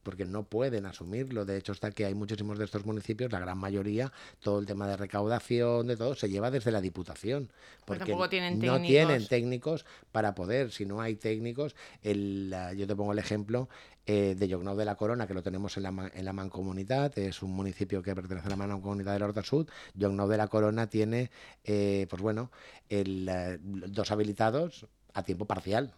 Porque 0.06 0.24
no 0.24 0.44
pueden 0.44 0.86
asumirlo. 0.86 1.46
De 1.46 1.58
hecho, 1.58 1.72
está 1.72 1.90
que 1.90 2.06
hay 2.06 2.14
muchísimos 2.14 2.60
de 2.60 2.66
estos 2.66 2.86
municipios, 2.86 3.32
la 3.32 3.40
gran 3.40 3.58
mayoría, 3.58 4.14
todo 4.40 4.60
el 4.60 4.68
tema 4.68 4.88
de 4.88 4.96
recaudación, 4.96 5.88
de 5.88 5.98
todo, 5.98 6.14
se 6.14 6.30
lleva 6.30 6.52
desde 6.52 6.72
la 6.72 6.80
Diputación. 6.80 7.50
Porque 7.86 8.06
tampoco 8.06 8.30
tienen 8.30 8.60
no 8.60 8.74
técnicos. 8.74 8.88
tienen 8.88 9.28
técnicos 9.28 9.86
para 10.12 10.36
poder. 10.36 10.72
Si 10.72 10.86
no 10.86 11.02
hay 11.02 11.16
técnicos, 11.16 11.76
el, 12.04 12.56
yo 12.78 12.86
te 12.86 12.96
pongo 12.96 13.14
el 13.14 13.20
ejemplo 13.20 13.68
eh, 14.06 14.36
de 14.38 14.48
Llocnou 14.48 14.76
de 14.76 14.86
la 14.86 14.96
Corona, 14.96 15.26
que 15.26 15.34
lo 15.34 15.42
tenemos 15.42 15.78
en 15.78 15.84
la, 15.84 16.12
en 16.14 16.26
la 16.26 16.34
Mancomunitat, 16.34 17.18
es 17.18 17.42
un 17.42 17.52
municipio 17.52 18.04
que 18.04 18.14
pertenece 18.14 18.46
a 18.46 18.52
la 18.52 18.56
Mancomunitat 18.56 19.14
del 19.14 19.24
Horta 19.24 19.42
Sud. 19.42 19.68
Llocnou 19.96 20.28
de 20.28 20.38
la 20.38 20.48
Corona 20.48 20.88
tiene, 20.88 21.32
eh, 21.64 22.06
pues 22.08 22.22
bueno, 22.22 22.52
el, 22.88 23.28
eh, 23.28 23.58
dos 23.60 24.12
habilitados 24.12 24.86
a 25.16 25.24
tiempo 25.24 25.46
parcial. 25.46 25.96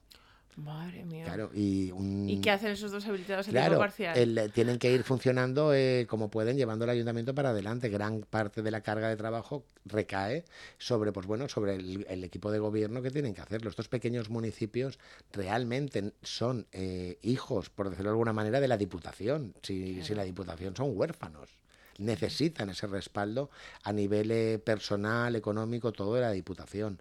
Madre 0.58 1.06
mía. 1.06 1.24
Claro, 1.26 1.52
y, 1.54 1.92
un, 1.92 2.28
¿Y 2.28 2.42
qué 2.42 2.50
hacen 2.50 2.72
esos 2.72 2.92
dos 2.92 3.06
habilitados 3.06 3.46
Claro, 3.48 3.68
tiempo 3.68 3.80
parcial? 3.80 4.18
el- 4.18 4.38
eh, 4.40 4.50
tienen 4.50 4.80
que 4.80 4.92
ir 4.92 5.04
funcionando 5.04 5.72
eh, 5.72 6.08
como 6.10 6.32
pueden, 6.32 6.58
llevando 6.58 6.86
el 6.86 6.90
ayuntamiento 6.90 7.36
para 7.36 7.52
adelante. 7.52 7.90
Gran 7.90 8.22
parte 8.22 8.64
de 8.64 8.72
la 8.72 8.82
carga 8.82 9.08
de 9.08 9.16
trabajo 9.16 9.64
recae 9.86 10.46
sobre, 10.80 11.12
pues 11.12 11.28
bueno, 11.28 11.48
sobre 11.48 11.76
el, 11.76 12.08
el 12.10 12.24
equipo 12.24 12.50
de 12.52 12.58
gobierno 12.58 13.04
que 13.04 13.12
tienen 13.12 13.36
que 13.36 13.42
hacerlo. 13.42 13.70
Estos 13.70 13.88
pequeños 13.88 14.32
municipios 14.32 14.98
realmente 15.32 16.12
son 16.24 16.66
eh, 16.72 17.20
hijos, 17.22 17.70
por 17.70 17.92
decirlo 17.92 18.10
de 18.10 18.14
alguna 18.14 18.34
manera, 18.34 18.60
de 18.60 18.68
la 18.68 18.78
diputación. 18.78 19.54
Si, 19.62 20.02
si 20.04 20.16
la 20.16 20.24
diputación 20.24 20.76
son 20.76 20.98
huérfanos. 20.98 21.50
Necesitan 22.00 22.70
ese 22.72 22.88
respaldo 22.88 23.52
a 23.84 23.94
nivel 23.94 24.32
eh, 24.32 24.58
personal, 24.58 25.36
económico, 25.36 25.92
todo 25.92 26.16
de 26.16 26.22
la 26.22 26.32
diputación. 26.32 27.00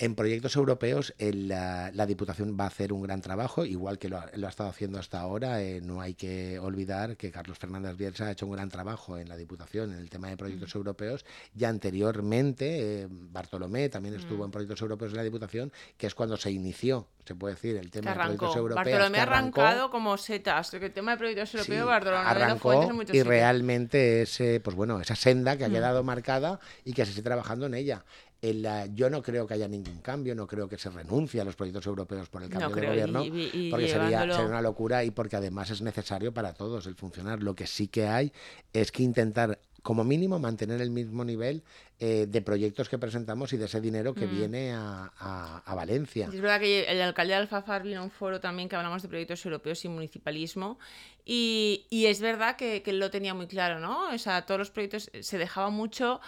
En 0.00 0.14
proyectos 0.14 0.54
europeos, 0.54 1.12
el, 1.18 1.48
la, 1.48 1.90
la 1.92 2.06
Diputación 2.06 2.56
va 2.58 2.64
a 2.64 2.66
hacer 2.68 2.92
un 2.92 3.02
gran 3.02 3.20
trabajo, 3.20 3.64
igual 3.64 3.98
que 3.98 4.08
lo 4.08 4.18
ha, 4.18 4.30
lo 4.34 4.46
ha 4.46 4.50
estado 4.50 4.68
haciendo 4.70 5.00
hasta 5.00 5.18
ahora. 5.18 5.60
eh, 5.60 5.80
no 5.82 6.00
hay 6.00 6.14
que 6.14 6.58
olvidar 6.60 7.16
que 7.16 7.32
Carlos 7.32 7.58
Fernández 7.58 7.96
Bielsa 7.96 8.26
ha 8.26 8.30
hecho 8.30 8.46
un 8.46 8.52
gran 8.52 8.68
trabajo 8.68 9.18
en 9.18 9.28
la 9.28 9.36
Diputación 9.36 9.92
en 9.92 9.98
el 9.98 10.08
tema 10.08 10.28
de 10.28 10.36
proyectos 10.36 10.72
europeos. 10.76 11.24
Ya 11.52 11.68
anteriormente, 11.68 13.02
eh, 13.02 13.08
Bartolomé 13.10 13.88
también 13.88 14.14
estuvo 14.14 14.44
en 14.44 14.50
proyectos 14.52 14.80
europeos 14.82 15.10
en 15.12 15.16
la 15.16 15.24
Diputación, 15.24 15.72
que 15.96 16.06
es 16.06 16.14
cuando 16.14 16.36
se 16.36 16.50
inició, 16.52 17.08
se 17.26 17.34
puede 17.34 17.54
decir, 17.56 17.76
el 17.76 17.90
tema 17.90 18.12
de 18.12 18.16
proyectos 18.20 18.56
europeos. 18.56 18.84
Bartolomé 18.86 19.18
ha 19.18 19.22
arrancado 19.22 19.90
como 19.90 20.16
setas. 20.16 20.72
El 20.74 20.92
tema 20.92 21.12
de 21.12 21.16
proyectos 21.18 21.50
Sí, 21.50 21.56
europeos, 21.58 21.86
Bartolomé 21.86 22.24
arrancó 22.24 22.72
en 22.84 22.96
y 22.96 22.98
sitios. 23.06 23.26
realmente 23.26 24.22
es 24.22 24.40
eh, 24.40 24.60
pues 24.62 24.76
bueno 24.76 25.00
esa 25.00 25.16
senda 25.16 25.56
que 25.56 25.64
ha 25.64 25.68
Mm. 25.68 25.72
quedado 25.72 26.02
marcada 26.04 26.60
y 26.84 26.92
que 26.92 27.04
se 27.04 27.10
sigue 27.12 27.22
trabajando 27.24 27.66
en 27.66 27.74
ella. 27.74 28.04
En 28.40 28.62
la- 28.62 28.86
yo 28.86 29.10
no 29.10 29.20
creo 29.20 29.46
que 29.48 29.54
haya 29.54 29.66
ningún 29.66 30.00
cambio, 30.00 30.34
no 30.36 30.46
creo 30.46 30.68
que 30.68 30.78
se 30.78 30.90
renuncie 30.90 31.40
a 31.40 31.44
los 31.44 31.56
proyectos 31.56 31.84
europeos 31.86 32.28
por 32.28 32.42
el 32.44 32.48
No 32.50 32.60
cambio 32.60 32.74
de 32.76 32.80
creo, 32.80 32.90
gobierno, 32.92 33.24
y- 33.24 33.50
y 33.66 33.70
porque 33.70 33.88
sería, 33.88 34.24
una 34.46 34.62
locura 34.62 35.02
y 35.02 35.10
porque 35.10 35.34
además 35.34 35.70
es 35.70 35.82
necesario 35.82 36.32
para 36.32 36.52
todos 36.54 36.86
el 36.86 36.94
funcionar. 36.94 37.42
Lo 37.42 37.54
que 37.56 37.66
sí 37.66 37.88
que 37.88 38.06
hay 38.06 38.32
es 38.72 38.92
que 38.92 39.02
intentar 39.02 39.58
como 39.82 40.04
mínimo 40.04 40.38
mantener 40.38 40.80
el 40.80 40.90
mismo 40.90 41.24
nivel 41.24 41.62
eh, 42.00 42.26
de 42.28 42.42
proyectos 42.42 42.88
que 42.88 42.96
presentamos 42.96 43.52
y 43.52 43.56
de 43.56 43.64
ese 43.64 43.80
dinero 43.80 44.14
que 44.14 44.26
Mm. 44.26 44.30
viene 44.30 44.72
a, 44.72 45.10
a- 45.18 45.62
a 45.66 45.74
Valencia. 45.74 46.28
Es 46.32 46.40
verdad 46.40 46.60
que 46.60 46.84
el 46.84 47.00
alcalde 47.02 47.32
de 47.32 47.38
Alfafar 47.40 47.82
vino 47.82 48.00
a 48.00 48.04
un 48.04 48.10
foro 48.12 48.38
también 48.38 48.68
que 48.68 48.76
hablamos 48.76 49.02
de 49.02 49.08
proyectos 49.08 49.44
europeos 49.44 49.84
y 49.84 49.88
municipalismo. 49.88 50.78
Y, 51.24 51.86
y 51.90 52.06
es 52.06 52.20
verdad 52.20 52.54
que, 52.56 52.82
que 52.82 52.92
lo 52.92 53.10
tenía 53.10 53.34
muy 53.34 53.48
claro, 53.48 53.80
¿no? 53.80 54.10
O 54.14 54.18
sea, 54.18 54.46
todos 54.46 54.58
los 54.60 54.70
proyectos 54.70 55.10
se 55.20 55.38
dejaba 55.38 55.70
mucho 55.70 56.20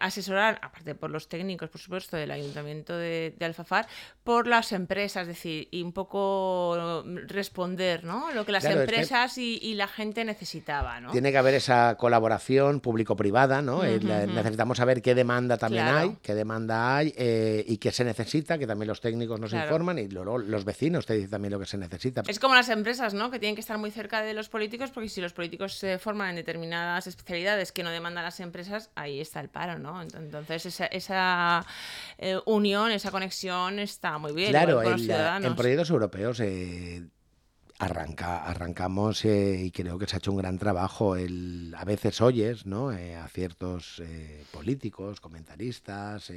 asesorar, 0.00 0.58
aparte 0.62 0.94
por 0.94 1.10
los 1.10 1.28
técnicos, 1.28 1.70
por 1.70 1.80
supuesto, 1.80 2.16
del 2.16 2.30
Ayuntamiento 2.30 2.96
de, 2.96 3.34
Alfafar, 3.40 3.86
por 4.22 4.46
las 4.46 4.72
empresas, 4.72 5.22
es 5.22 5.28
decir, 5.28 5.68
y 5.70 5.82
un 5.82 5.92
poco 5.92 7.04
responder, 7.26 8.04
¿no? 8.04 8.30
Lo 8.32 8.46
que 8.46 8.52
las 8.52 8.64
empresas 8.64 9.36
y, 9.38 9.74
la 9.74 9.88
gente 9.88 10.24
necesitaba, 10.24 11.00
¿no? 11.00 11.10
Tiene 11.10 11.32
que 11.32 11.38
haber 11.38 11.54
esa 11.54 11.96
colaboración 11.96 12.80
público-privada, 12.80 13.60
¿no? 13.60 13.82
Necesitamos 13.82 14.78
saber 14.78 15.02
qué 15.02 15.14
demanda 15.14 15.58
también 15.58 15.84
hay, 15.84 16.16
qué 16.22 16.34
demanda 16.34 16.96
hay 16.96 17.12
eh, 17.16 17.64
y 17.66 17.78
qué 17.78 17.90
se 17.90 18.04
necesita, 18.04 18.56
que 18.56 18.66
también 18.66 18.88
los 18.88 19.00
técnicos 19.00 19.40
nos 19.40 19.52
informan 19.52 19.98
y 19.98 20.08
los 20.08 20.64
vecinos 20.64 21.06
te 21.06 21.14
dicen 21.14 21.30
también 21.30 21.52
lo 21.52 21.58
que 21.58 21.66
se 21.66 21.76
necesita. 21.76 22.22
Es 22.26 22.38
como 22.38 22.54
las 22.54 22.68
empresas, 22.68 23.14
¿no? 23.14 23.30
Que 23.30 23.38
tienen 23.38 23.54
que 23.54 23.60
estar 23.60 23.78
muy 23.78 23.90
cerca 23.90 24.22
de 24.22 24.34
los 24.34 24.48
políticos 24.48 24.90
porque 24.90 25.08
si 25.08 25.20
los 25.20 25.32
políticos 25.32 25.74
se 25.74 25.98
forman 25.98 26.30
en 26.30 26.36
determinadas 26.36 27.06
especialidades 27.06 27.72
que 27.72 27.82
no 27.82 27.90
demandan 27.90 28.24
las 28.24 28.40
empresas, 28.40 28.90
ahí 28.94 29.20
está 29.20 29.40
el 29.40 29.48
paro, 29.48 29.73
¿no? 29.78 30.02
Entonces 30.02 30.66
esa, 30.66 30.86
esa 30.86 31.66
eh, 32.18 32.38
unión, 32.46 32.90
esa 32.90 33.10
conexión 33.10 33.78
está 33.78 34.18
muy 34.18 34.32
bien. 34.32 34.50
Claro, 34.50 34.82
en 34.82 35.56
proyectos 35.56 35.90
europeos 35.90 36.40
eh, 36.40 37.04
arranca, 37.78 38.44
arrancamos 38.44 39.24
eh, 39.24 39.60
y 39.64 39.70
creo 39.70 39.98
que 39.98 40.06
se 40.06 40.16
ha 40.16 40.18
hecho 40.18 40.32
un 40.32 40.38
gran 40.38 40.58
trabajo. 40.58 41.16
El, 41.16 41.74
a 41.76 41.84
veces 41.84 42.20
oyes 42.20 42.66
¿no? 42.66 42.90
a 42.90 43.28
ciertos 43.28 44.02
políticos, 44.52 45.20
comentaristas, 45.20 46.32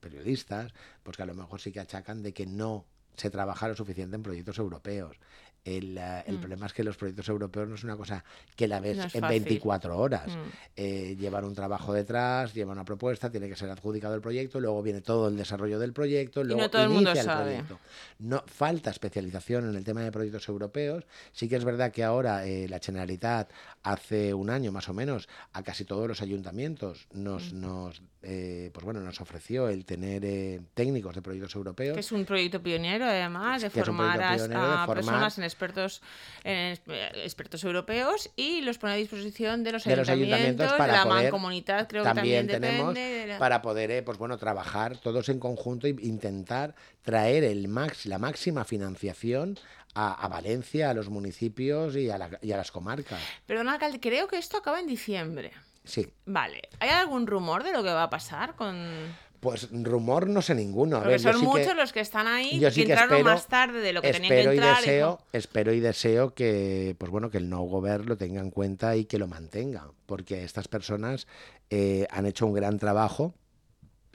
periodistas, 0.00 0.72
pues 1.02 1.16
que 1.16 1.22
a 1.22 1.26
lo 1.26 1.34
mejor 1.34 1.60
sí 1.60 1.72
que 1.72 1.80
achacan 1.80 2.22
de 2.22 2.32
que 2.32 2.46
no 2.46 2.86
se 3.16 3.30
trabaja 3.30 3.68
lo 3.68 3.76
suficiente 3.76 4.16
en 4.16 4.22
proyectos 4.22 4.58
europeos. 4.58 5.16
El, 5.64 5.96
eh, 5.96 6.24
el 6.26 6.36
mm. 6.36 6.40
problema 6.40 6.66
es 6.66 6.74
que 6.74 6.84
los 6.84 6.96
proyectos 6.96 7.26
europeos 7.28 7.66
no 7.68 7.74
es 7.74 7.84
una 7.84 7.96
cosa 7.96 8.22
que 8.54 8.68
la 8.68 8.80
ves 8.80 9.14
en 9.14 9.26
24 9.26 9.96
horas. 9.96 10.28
Mm. 10.28 10.40
Eh, 10.76 11.16
llevan 11.18 11.44
un 11.44 11.54
trabajo 11.54 11.94
detrás, 11.94 12.52
llevan 12.52 12.76
una 12.76 12.84
propuesta, 12.84 13.30
tiene 13.30 13.48
que 13.48 13.56
ser 13.56 13.70
adjudicado 13.70 14.14
el 14.14 14.20
proyecto, 14.20 14.60
luego 14.60 14.82
viene 14.82 15.00
todo 15.00 15.28
el 15.28 15.38
desarrollo 15.38 15.78
del 15.78 15.94
proyecto, 15.94 16.44
luego 16.44 16.60
no 16.60 16.70
todo 16.70 16.82
el, 16.82 16.90
mundo 16.90 17.12
el 17.12 17.24
proyecto. 17.24 17.80
No, 18.18 18.42
falta 18.46 18.90
especialización 18.90 19.70
en 19.70 19.76
el 19.76 19.84
tema 19.84 20.02
de 20.02 20.12
proyectos 20.12 20.46
europeos. 20.48 21.06
Sí 21.32 21.48
que 21.48 21.56
es 21.56 21.64
verdad 21.64 21.90
que 21.90 22.04
ahora 22.04 22.46
eh, 22.46 22.68
la 22.68 22.78
Generalitat 22.78 23.50
hace 23.84 24.34
un 24.34 24.50
año 24.50 24.70
más 24.70 24.90
o 24.90 24.92
menos 24.92 25.28
a 25.54 25.62
casi 25.62 25.86
todos 25.86 26.06
los 26.06 26.20
ayuntamientos 26.20 27.08
nos, 27.14 27.54
mm. 27.54 27.60
nos 27.60 28.02
pues 28.20 28.84
bueno, 28.84 29.00
nos 29.00 29.20
ofreció 29.20 29.68
el 29.68 29.84
tener 29.84 30.62
técnicos 30.72 31.14
de 31.14 31.20
proyectos 31.20 31.54
europeos. 31.54 31.92
Que 31.92 32.00
es 32.00 32.12
un 32.12 32.24
proyecto 32.24 32.62
pionero 32.62 33.04
además 33.04 33.60
de 33.60 33.68
formar 33.68 34.22
a, 34.22 34.86
personas 34.86 35.36
en 35.36 35.44
expertos, 35.54 36.02
expertos 36.44 37.64
europeos 37.64 38.30
y 38.36 38.60
los 38.62 38.78
pone 38.78 38.94
a 38.94 38.96
disposición 38.96 39.62
de 39.62 39.72
los, 39.72 39.86
ayuntamientos, 39.86 40.72
para 40.72 40.92
de 40.92 40.98
la 40.98 41.04
mancomunidad, 41.06 41.88
creo 41.88 42.02
también 42.02 42.46
que 42.46 42.54
también 42.54 42.94
tenemos 42.94 43.38
para 43.38 43.62
poder 43.62 43.90
eh, 43.90 44.02
pues 44.02 44.18
bueno 44.18 44.36
trabajar 44.36 44.96
todos 44.98 45.28
en 45.28 45.38
conjunto 45.38 45.86
e 45.86 45.96
intentar 46.00 46.74
traer 47.02 47.44
el 47.44 47.68
max, 47.68 48.06
la 48.06 48.18
máxima 48.18 48.64
financiación 48.64 49.58
a, 49.94 50.26
Valencia, 50.28 50.90
a 50.90 50.94
los 50.94 51.08
municipios 51.08 51.94
y 51.94 52.10
a, 52.10 52.18
y 52.42 52.50
a 52.50 52.56
las 52.56 52.72
comarcas. 52.72 53.20
Perdón, 53.46 53.68
alcalde, 53.68 54.00
creo 54.00 54.26
que 54.26 54.38
esto 54.38 54.56
acaba 54.56 54.80
en 54.80 54.88
diciembre. 54.88 55.52
Sí. 55.84 56.08
Vale. 56.26 56.62
¿Hay 56.80 56.88
algún 56.88 57.26
rumor 57.26 57.62
de 57.62 57.72
lo 57.72 57.82
que 57.82 57.90
va 57.90 58.04
a 58.04 58.10
pasar 58.10 58.56
con...? 58.56 59.14
Pues 59.44 59.68
rumor 59.70 60.26
no 60.26 60.40
sé 60.40 60.54
ninguno. 60.54 61.02
Porque 61.02 61.18
son 61.18 61.38
muchos 61.42 61.76
los 61.76 61.92
que 61.92 62.00
están 62.00 62.26
ahí 62.26 62.58
yo 62.58 62.70
sí 62.70 62.86
que 62.86 62.92
entraron 62.92 63.22
más 63.24 63.46
tarde 63.46 63.80
de 63.80 63.92
lo 63.92 64.00
que 64.00 64.10
tenían 64.10 64.30
que 64.30 64.40
entrar. 64.40 64.78
Y 64.78 64.86
deseo, 64.86 65.20
Espero 65.34 65.74
y 65.74 65.80
deseo 65.80 66.32
que, 66.32 66.96
pues 66.98 67.12
bueno, 67.12 67.28
que 67.28 67.36
el 67.36 67.50
no 67.50 67.60
gobierno 67.60 68.06
lo 68.06 68.16
tenga 68.16 68.40
en 68.40 68.50
cuenta 68.50 68.96
y 68.96 69.04
que 69.04 69.18
lo 69.18 69.28
mantenga, 69.28 69.90
porque 70.06 70.44
estas 70.44 70.66
personas 70.66 71.26
eh, 71.68 72.06
han 72.10 72.24
hecho 72.24 72.46
un 72.46 72.54
gran 72.54 72.78
trabajo 72.78 73.34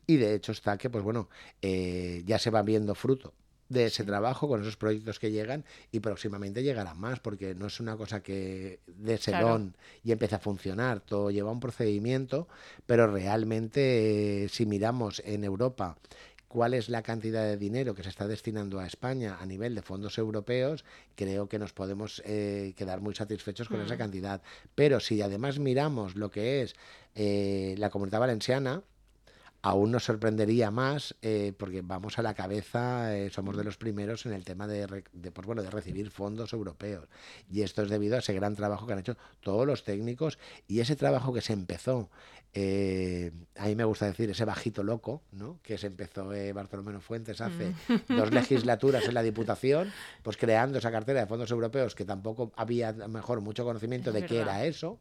y 0.07 0.17
de 0.17 0.33
hecho 0.33 0.51
está 0.51 0.79
que, 0.79 0.89
pues 0.89 1.03
bueno, 1.03 1.29
eh, 1.62 2.24
ya 2.25 2.39
se 2.39 2.50
va 2.50 2.63
viendo 2.63 2.95
fruto 2.95 3.36
de 3.69 3.85
ese 3.85 4.03
trabajo, 4.03 4.47
con 4.47 4.61
esos 4.61 4.77
proyectos 4.77 5.19
que 5.19 5.31
llegan 5.31 5.63
y 5.91 5.99
próximamente 5.99 6.63
llegarán 6.63 6.99
más, 6.99 7.19
porque 7.19 7.55
no 7.55 7.67
es 7.67 7.79
una 7.79 7.95
cosa 7.95 8.21
que 8.21 8.79
de 8.88 9.17
selón 9.17 9.75
y 10.03 10.11
empieza 10.11 10.38
a 10.38 10.39
funcionar, 10.39 10.99
todo 10.99 11.31
lleva 11.31 11.51
un 11.51 11.59
procedimiento, 11.59 12.47
pero 12.85 13.07
realmente 13.07 14.43
eh, 14.43 14.49
si 14.49 14.65
miramos 14.65 15.21
en 15.25 15.43
Europa 15.43 15.97
cuál 16.49 16.73
es 16.73 16.89
la 16.89 17.03
cantidad 17.03 17.43
de 17.43 17.57
dinero 17.57 17.93
que 17.93 18.03
se 18.03 18.09
está 18.09 18.27
destinando 18.27 18.79
a 18.79 18.88
España 18.88 19.38
a 19.39 19.45
nivel 19.45 19.75
de 19.75 19.83
fondos 19.83 20.17
europeos, 20.17 20.83
creo 21.15 21.47
que 21.47 21.59
nos 21.59 21.73
podemos 21.73 22.23
eh, 22.25 22.73
quedar 22.75 23.01
muy 23.01 23.13
satisfechos 23.13 23.69
con 23.69 23.79
esa 23.81 23.95
mm. 23.95 23.99
cantidad. 23.99 24.41
Pero 24.73 24.99
si 24.99 25.21
además 25.21 25.59
miramos 25.59 26.15
lo 26.15 26.31
que 26.31 26.63
es 26.63 26.75
eh, 27.13 27.75
la 27.77 27.91
comunidad 27.91 28.19
valenciana, 28.19 28.81
aún 29.61 29.91
nos 29.91 30.05
sorprendería 30.05 30.71
más 30.71 31.15
eh, 31.21 31.53
porque 31.57 31.81
vamos 31.81 32.17
a 32.17 32.21
la 32.21 32.33
cabeza, 32.33 33.15
eh, 33.15 33.29
somos 33.29 33.57
de 33.57 33.63
los 33.63 33.77
primeros 33.77 34.25
en 34.25 34.33
el 34.33 34.45
tema 34.45 34.67
de, 34.67 34.87
pues 35.33 35.45
bueno, 35.45 35.63
de 35.63 35.69
recibir 35.69 36.11
fondos 36.11 36.53
europeos. 36.53 37.07
Y 37.49 37.61
esto 37.61 37.81
es 37.81 37.89
debido 37.89 38.15
a 38.15 38.19
ese 38.19 38.33
gran 38.33 38.55
trabajo 38.55 38.87
que 38.87 38.93
han 38.93 38.99
hecho 38.99 39.17
todos 39.41 39.65
los 39.65 39.83
técnicos 39.83 40.39
y 40.67 40.79
ese 40.79 40.95
trabajo 40.95 41.33
que 41.33 41.41
se 41.41 41.53
empezó 41.53 42.09
eh, 42.53 43.32
a 43.58 43.68
mí 43.68 43.75
me 43.75 43.84
gusta 43.84 44.08
decir 44.08 44.29
ese 44.29 44.44
bajito 44.44 44.82
loco, 44.82 45.22
¿no? 45.32 45.60
que 45.62 45.77
se 45.77 45.88
empezó 45.88 46.34
eh, 46.34 46.51
Bartolomé 46.51 47.00
Fuentes 47.00 47.41
hace 47.41 47.74
mm. 47.88 48.15
dos 48.15 48.32
legislaturas 48.34 49.08
en 49.08 49.13
la 49.13 49.22
Diputación, 49.22 49.91
pues 50.24 50.36
creando 50.36 50.79
esa 50.79 50.91
cartera 50.91 51.20
de 51.20 51.27
fondos 51.27 51.51
europeos 51.51 51.94
que 51.94 52.06
tampoco 52.06 52.51
había 52.56 52.91
mejor 52.94 53.41
mucho 53.41 53.63
conocimiento 53.63 54.12
de 54.12 54.25
qué 54.25 54.39
era 54.39 54.65
eso. 54.65 55.00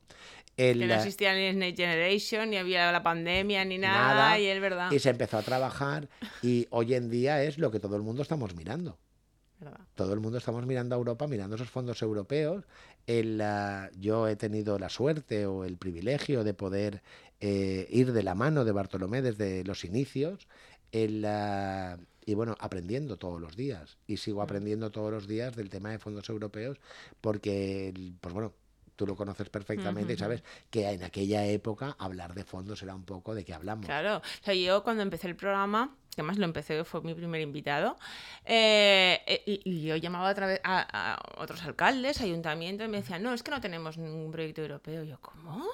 que 0.56 0.74
no 0.74 0.94
existía 0.94 1.34
ni 1.34 1.52
Next 1.54 1.78
Generation, 1.78 2.50
ni 2.50 2.58
había 2.58 2.92
la 2.92 3.02
pandemia, 3.02 3.64
ni 3.64 3.78
nada, 3.78 4.38
y 4.38 4.46
es 4.46 4.60
verdad. 4.60 4.90
Y 4.92 4.98
se 4.98 5.10
empezó 5.10 5.38
a 5.38 5.42
trabajar 5.42 6.08
y 6.42 6.66
hoy 6.70 6.94
en 6.94 7.08
día 7.08 7.42
es 7.42 7.56
lo 7.58 7.70
que 7.70 7.80
todo 7.80 7.96
el 7.96 8.02
mundo 8.02 8.22
estamos 8.22 8.54
mirando. 8.54 8.98
Todo 9.94 10.12
el 10.12 10.20
mundo 10.20 10.38
estamos 10.38 10.64
mirando 10.66 10.94
a 10.94 10.98
Europa, 10.98 11.26
mirando 11.26 11.56
esos 11.56 11.70
fondos 11.70 12.00
europeos. 12.02 12.64
El, 13.06 13.42
yo 13.98 14.28
he 14.28 14.36
tenido 14.36 14.78
la 14.78 14.88
suerte 14.88 15.46
o 15.46 15.64
el 15.64 15.76
privilegio 15.76 16.44
de 16.44 16.54
poder 16.54 17.02
eh, 17.40 17.86
ir 17.90 18.12
de 18.12 18.22
la 18.22 18.34
mano 18.34 18.64
de 18.64 18.72
Bartolomé 18.72 19.22
desde 19.22 19.64
los 19.64 19.84
inicios. 19.84 20.46
El, 20.92 21.26
y 22.24 22.34
bueno, 22.34 22.54
aprendiendo 22.60 23.16
todos 23.16 23.40
los 23.40 23.56
días. 23.56 23.96
Y 24.06 24.18
sigo 24.18 24.40
mm. 24.40 24.42
aprendiendo 24.42 24.90
todos 24.90 25.10
los 25.10 25.26
días 25.26 25.56
del 25.56 25.70
tema 25.70 25.90
de 25.90 25.98
fondos 25.98 26.28
europeos 26.28 26.78
porque, 27.20 27.94
pues 28.20 28.34
bueno, 28.34 28.52
tú 28.96 29.06
lo 29.06 29.16
conoces 29.16 29.48
perfectamente 29.48 30.12
y 30.12 30.16
sabes 30.18 30.42
que 30.70 30.90
en 30.90 31.04
aquella 31.04 31.46
época 31.46 31.96
hablar 31.98 32.34
de 32.34 32.44
fondos 32.44 32.82
era 32.82 32.94
un 32.94 33.04
poco 33.04 33.34
de 33.34 33.44
qué 33.44 33.54
hablamos. 33.54 33.86
Claro, 33.86 34.18
o 34.18 34.44
sea, 34.44 34.54
yo 34.54 34.82
cuando 34.82 35.02
empecé 35.02 35.28
el 35.28 35.36
programa 35.36 35.96
que 36.18 36.24
más 36.24 36.36
lo 36.36 36.46
empecé, 36.46 36.82
fue 36.82 37.00
mi 37.02 37.14
primer 37.14 37.40
invitado, 37.40 37.96
eh, 38.44 39.22
eh, 39.24 39.60
y, 39.64 39.82
yo 39.82 39.94
llamaba 39.94 40.30
otra 40.30 40.48
vez 40.48 40.60
a, 40.64 41.16
otros 41.36 41.62
alcaldes, 41.62 42.20
ayuntamientos, 42.20 42.88
y 42.88 42.90
me 42.90 42.96
decían, 42.96 43.22
no, 43.22 43.32
es 43.32 43.44
que 43.44 43.52
no 43.52 43.60
tenemos 43.60 43.98
ningún 43.98 44.32
proyecto 44.32 44.62
europeo. 44.62 45.04
Y 45.04 45.08
yo, 45.10 45.20
¿cómo? 45.20 45.64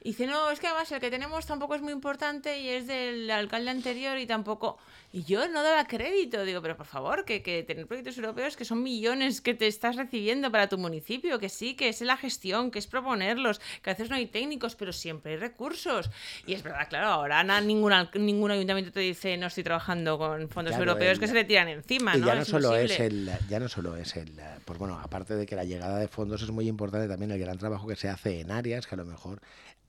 Y 0.00 0.10
dice, 0.10 0.26
no, 0.26 0.50
es 0.50 0.60
que 0.60 0.68
además 0.68 0.90
el 0.92 1.00
que 1.00 1.10
tenemos 1.10 1.44
tampoco 1.44 1.74
es 1.74 1.82
muy 1.82 1.92
importante 1.92 2.58
y 2.58 2.68
es 2.70 2.86
del 2.86 3.30
alcalde 3.30 3.70
anterior 3.70 4.16
y 4.16 4.26
tampoco... 4.26 4.78
Y 5.14 5.24
yo 5.24 5.46
no 5.46 5.62
daba 5.62 5.86
crédito, 5.86 6.42
digo, 6.42 6.62
pero 6.62 6.74
por 6.74 6.86
favor, 6.86 7.26
que, 7.26 7.42
que 7.42 7.62
tener 7.64 7.86
proyectos 7.86 8.16
europeos 8.16 8.56
que 8.56 8.64
son 8.64 8.82
millones 8.82 9.42
que 9.42 9.52
te 9.52 9.66
estás 9.66 9.96
recibiendo 9.96 10.50
para 10.50 10.70
tu 10.70 10.78
municipio, 10.78 11.38
que 11.38 11.50
sí, 11.50 11.74
que 11.74 11.90
es 11.90 12.00
la 12.00 12.16
gestión, 12.16 12.70
que 12.70 12.78
es 12.78 12.86
proponerlos, 12.86 13.60
que 13.82 13.90
a 13.90 13.92
veces 13.92 14.08
no 14.08 14.16
hay 14.16 14.24
técnicos, 14.24 14.74
pero 14.74 14.90
siempre 14.90 15.32
hay 15.32 15.38
recursos. 15.38 16.10
Y 16.46 16.54
es 16.54 16.62
verdad, 16.62 16.88
claro, 16.88 17.08
ahora 17.08 17.42
ningún, 17.60 17.92
ningún 18.14 18.52
ayuntamiento 18.52 18.90
te 18.90 19.00
dice, 19.00 19.36
no 19.36 19.48
estoy 19.48 19.64
trabajando 19.64 19.81
trabajando 19.82 20.18
con 20.18 20.48
fondos 20.48 20.76
europeos 20.76 21.18
que 21.18 21.26
se 21.26 21.34
le 21.34 21.44
tiran 21.44 21.68
encima. 21.68 22.16
Y 22.16 22.20
¿no? 22.20 22.26
ya 22.26 22.34
no, 22.34 22.44
solo 22.44 22.76
es 22.76 22.98
el, 23.00 23.30
ya 23.48 23.58
no 23.58 23.68
solo 23.68 23.96
es 23.96 24.16
el, 24.16 24.32
pues 24.64 24.78
bueno, 24.78 24.98
aparte 25.02 25.34
de 25.34 25.46
que 25.46 25.56
la 25.56 25.64
llegada 25.64 25.98
de 25.98 26.08
fondos 26.08 26.42
es 26.42 26.50
muy 26.50 26.68
importante 26.68 27.08
también 27.08 27.30
el 27.30 27.38
gran 27.38 27.58
trabajo 27.58 27.86
que 27.86 27.96
se 27.96 28.08
hace 28.08 28.40
en 28.40 28.50
áreas 28.50 28.86
que 28.86 28.94
a 28.94 28.98
lo 28.98 29.04
mejor 29.04 29.40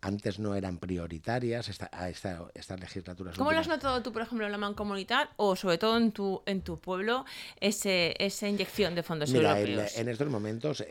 antes 0.04 0.38
no 0.38 0.56
eran 0.56 0.78
prioritarias 0.78 1.70
esta, 1.70 1.90
a 1.92 2.10
esta, 2.10 2.46
estas 2.54 2.80
legislaturas. 2.80 3.38
¿Cómo 3.38 3.54
lo 3.54 3.60
has 3.60 3.68
notado 3.68 4.02
tú, 4.04 4.12
por 4.12 4.22
ejemplo, 4.22 4.46
en 4.46 4.52
la 4.52 4.58
mancomunidad 4.58 5.30
o 5.38 5.56
sobre 5.56 5.78
todo 5.78 5.98
en 5.98 6.12
tu, 6.12 6.44
en 6.46 6.62
tu 6.62 6.80
pueblo 6.80 7.26
ese, 7.60 8.14
esa 8.20 8.48
inyección 8.48 8.96
de 8.96 9.04
fondos 9.04 9.34
europeos? 9.34 9.98
en 9.98 10.10
estos 10.10 10.30
momentos, 10.30 10.84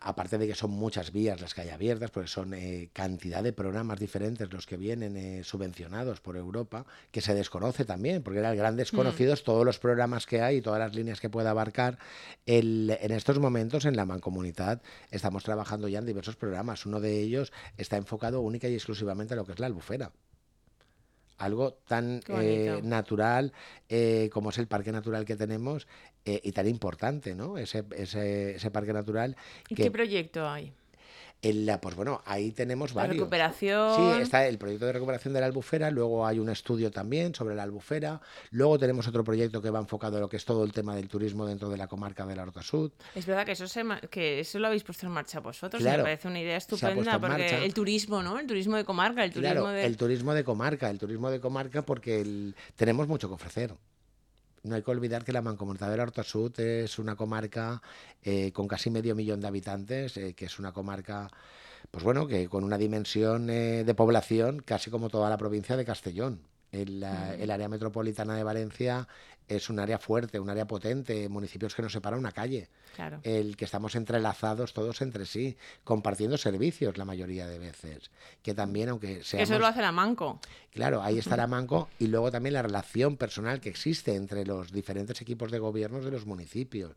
aparte 0.00 0.38
de 0.38 0.46
que 0.46 0.54
son 0.54 0.70
muchas 0.70 1.12
vías 1.12 1.40
las 1.40 1.54
que 1.54 1.62
hay 1.62 1.70
abiertas, 1.70 2.10
porque 2.10 2.28
son 2.28 2.54
eh, 2.54 2.90
cantidad 2.92 3.42
de 3.42 3.52
programas 3.52 3.98
diferentes 3.98 4.52
los 4.52 4.66
que 4.66 4.76
vienen 4.76 5.16
eh, 5.16 5.42
subvencionados 5.42 6.20
por 6.20 6.36
Europa, 6.36 6.86
que 7.10 7.20
se 7.20 7.34
desconoce 7.34 7.84
también, 7.84 8.22
porque 8.22 8.38
eran 8.38 8.56
grandes 8.56 8.92
conocidos 8.92 9.42
mm. 9.42 9.44
todos 9.44 9.64
los 9.64 9.78
programas 9.78 10.26
que 10.26 10.40
hay 10.40 10.58
y 10.58 10.60
todas 10.60 10.78
las 10.78 10.94
líneas 10.94 11.20
que 11.20 11.30
pueda 11.30 11.50
abarcar. 11.50 11.98
El, 12.46 12.96
en 13.00 13.10
estos 13.10 13.38
momentos, 13.38 13.84
en 13.84 13.96
la 13.96 14.06
mancomunidad, 14.06 14.80
estamos 15.10 15.42
trabajando 15.42 15.88
ya 15.88 15.98
en 15.98 16.06
diversos 16.06 16.36
programas. 16.36 16.86
Uno 16.86 17.00
de 17.00 17.20
ellos 17.20 17.52
está 17.76 17.96
enfocado 17.96 18.35
única 18.40 18.68
y 18.68 18.74
exclusivamente 18.74 19.34
a 19.34 19.36
lo 19.36 19.44
que 19.44 19.52
es 19.52 19.58
la 19.58 19.66
albufera 19.66 20.12
algo 21.38 21.74
tan 21.86 22.22
eh, 22.28 22.80
natural 22.82 23.52
eh, 23.88 24.30
como 24.32 24.50
es 24.50 24.58
el 24.58 24.66
parque 24.66 24.92
natural 24.92 25.24
que 25.24 25.36
tenemos 25.36 25.86
eh, 26.24 26.40
y 26.42 26.52
tan 26.52 26.66
importante, 26.66 27.34
¿no? 27.34 27.58
Ese, 27.58 27.84
ese, 27.96 28.56
ese 28.56 28.70
parque 28.70 28.92
natural. 28.92 29.36
¿Y 29.68 29.74
qué 29.74 29.90
proyecto 29.90 30.48
hay? 30.48 30.72
El, 31.48 31.66
la- 31.66 31.80
pues 31.80 31.94
bueno, 31.94 32.22
ahí 32.24 32.50
tenemos 32.52 32.90
La 32.94 33.02
varios. 33.02 33.16
recuperación. 33.18 33.94
Sí, 34.16 34.22
está 34.22 34.46
el 34.46 34.58
proyecto 34.58 34.86
de 34.86 34.92
recuperación 34.92 35.34
de 35.34 35.40
la 35.40 35.46
albufera, 35.46 35.90
luego 35.90 36.26
hay 36.26 36.38
un 36.38 36.48
estudio 36.48 36.90
también 36.90 37.34
sobre 37.34 37.54
la 37.54 37.62
albufera, 37.62 38.20
luego 38.50 38.78
tenemos 38.78 39.06
otro 39.08 39.22
proyecto 39.24 39.60
que 39.62 39.70
va 39.70 39.78
enfocado 39.78 40.16
a 40.16 40.20
lo 40.20 40.28
que 40.28 40.36
es 40.36 40.44
todo 40.44 40.64
el 40.64 40.72
tema 40.72 40.94
del 40.96 41.08
turismo 41.08 41.46
dentro 41.46 41.68
de 41.68 41.76
la 41.76 41.86
comarca 41.88 42.24
de 42.26 42.36
la 42.36 42.42
Horta 42.42 42.62
Sud. 42.62 42.90
Es 43.14 43.26
verdad 43.26 43.44
que 43.46 43.52
eso, 43.52 43.68
se 43.68 43.84
que 44.10 44.40
eso 44.40 44.58
lo 44.58 44.66
habéis 44.66 44.82
puesto 44.84 45.06
en 45.06 45.12
marcha 45.12 45.40
vosotros. 45.40 45.82
Claro, 45.82 45.98
me 45.98 46.04
parece 46.04 46.28
una 46.28 46.40
idea 46.40 46.56
estupenda 46.56 47.14
en 47.14 47.20
porque 47.20 47.28
marcha. 47.28 47.58
el 47.64 47.74
turismo, 47.74 48.22
¿no? 48.22 48.38
El 48.38 48.46
turismo 48.46 48.76
de 48.76 48.84
comarca, 48.84 49.24
el 49.24 49.32
turismo 49.32 49.52
Claro, 49.52 49.68
de... 49.68 49.84
el 49.86 49.96
turismo 49.96 50.34
de 50.34 50.44
comarca, 50.44 50.90
el 50.90 50.98
turismo 50.98 51.30
de 51.30 51.40
comarca 51.40 51.82
porque 51.82 52.20
el- 52.20 52.54
tenemos 52.76 53.08
mucho 53.08 53.28
que 53.28 53.34
ofrecer. 53.34 53.74
No 54.66 54.74
hay 54.74 54.82
que 54.82 54.90
olvidar 54.90 55.24
que 55.24 55.32
la 55.32 55.42
Mancomunidad 55.42 55.90
de 55.90 55.96
la 55.96 56.02
Horta 56.02 56.24
Sud 56.24 56.58
es 56.58 56.98
una 56.98 57.14
comarca 57.14 57.80
eh, 58.22 58.50
con 58.52 58.66
casi 58.66 58.90
medio 58.90 59.14
millón 59.14 59.40
de 59.40 59.46
habitantes, 59.46 60.16
eh, 60.16 60.34
que 60.34 60.46
es 60.46 60.58
una 60.58 60.72
comarca, 60.72 61.30
pues 61.92 62.02
bueno, 62.02 62.26
que 62.26 62.48
con 62.48 62.64
una 62.64 62.76
dimensión 62.76 63.48
eh, 63.48 63.84
de 63.84 63.94
población 63.94 64.60
casi 64.60 64.90
como 64.90 65.08
toda 65.08 65.30
la 65.30 65.36
provincia 65.36 65.76
de 65.76 65.84
Castellón. 65.84 66.40
El 66.72 67.02
área 67.04 67.68
metropolitana 67.70 68.34
de 68.34 68.42
Valencia 68.42 69.08
es 69.48 69.70
un 69.70 69.78
área 69.78 69.98
fuerte, 69.98 70.40
un 70.40 70.50
área 70.50 70.66
potente, 70.66 71.28
municipios 71.28 71.74
que 71.74 71.82
nos 71.82 71.92
separa 71.92 72.16
una 72.16 72.32
calle 72.32 72.68
Claro. 72.94 73.20
el 73.24 73.56
que 73.56 73.66
estamos 73.66 73.94
entrelazados 73.94 74.72
todos 74.72 75.02
entre 75.02 75.26
sí, 75.26 75.56
compartiendo 75.84 76.38
servicios 76.38 76.96
la 76.96 77.04
mayoría 77.04 77.46
de 77.46 77.58
veces. 77.58 78.10
Que 78.42 78.54
también, 78.54 78.88
aunque 78.88 79.18
Que 79.18 79.24
seamos... 79.24 79.50
eso 79.50 79.58
lo 79.58 79.66
hace 79.66 79.82
la 79.82 79.92
Manco. 79.92 80.40
Claro, 80.70 81.02
ahí 81.02 81.18
estará 81.18 81.46
Manco 81.46 81.88
y 81.98 82.06
luego 82.06 82.30
también 82.30 82.54
la 82.54 82.62
relación 82.62 83.16
personal 83.16 83.60
que 83.60 83.68
existe 83.68 84.14
entre 84.14 84.46
los 84.46 84.72
diferentes 84.72 85.20
equipos 85.20 85.50
de 85.50 85.58
gobiernos 85.58 86.04
de 86.04 86.10
los 86.10 86.24
municipios. 86.26 86.92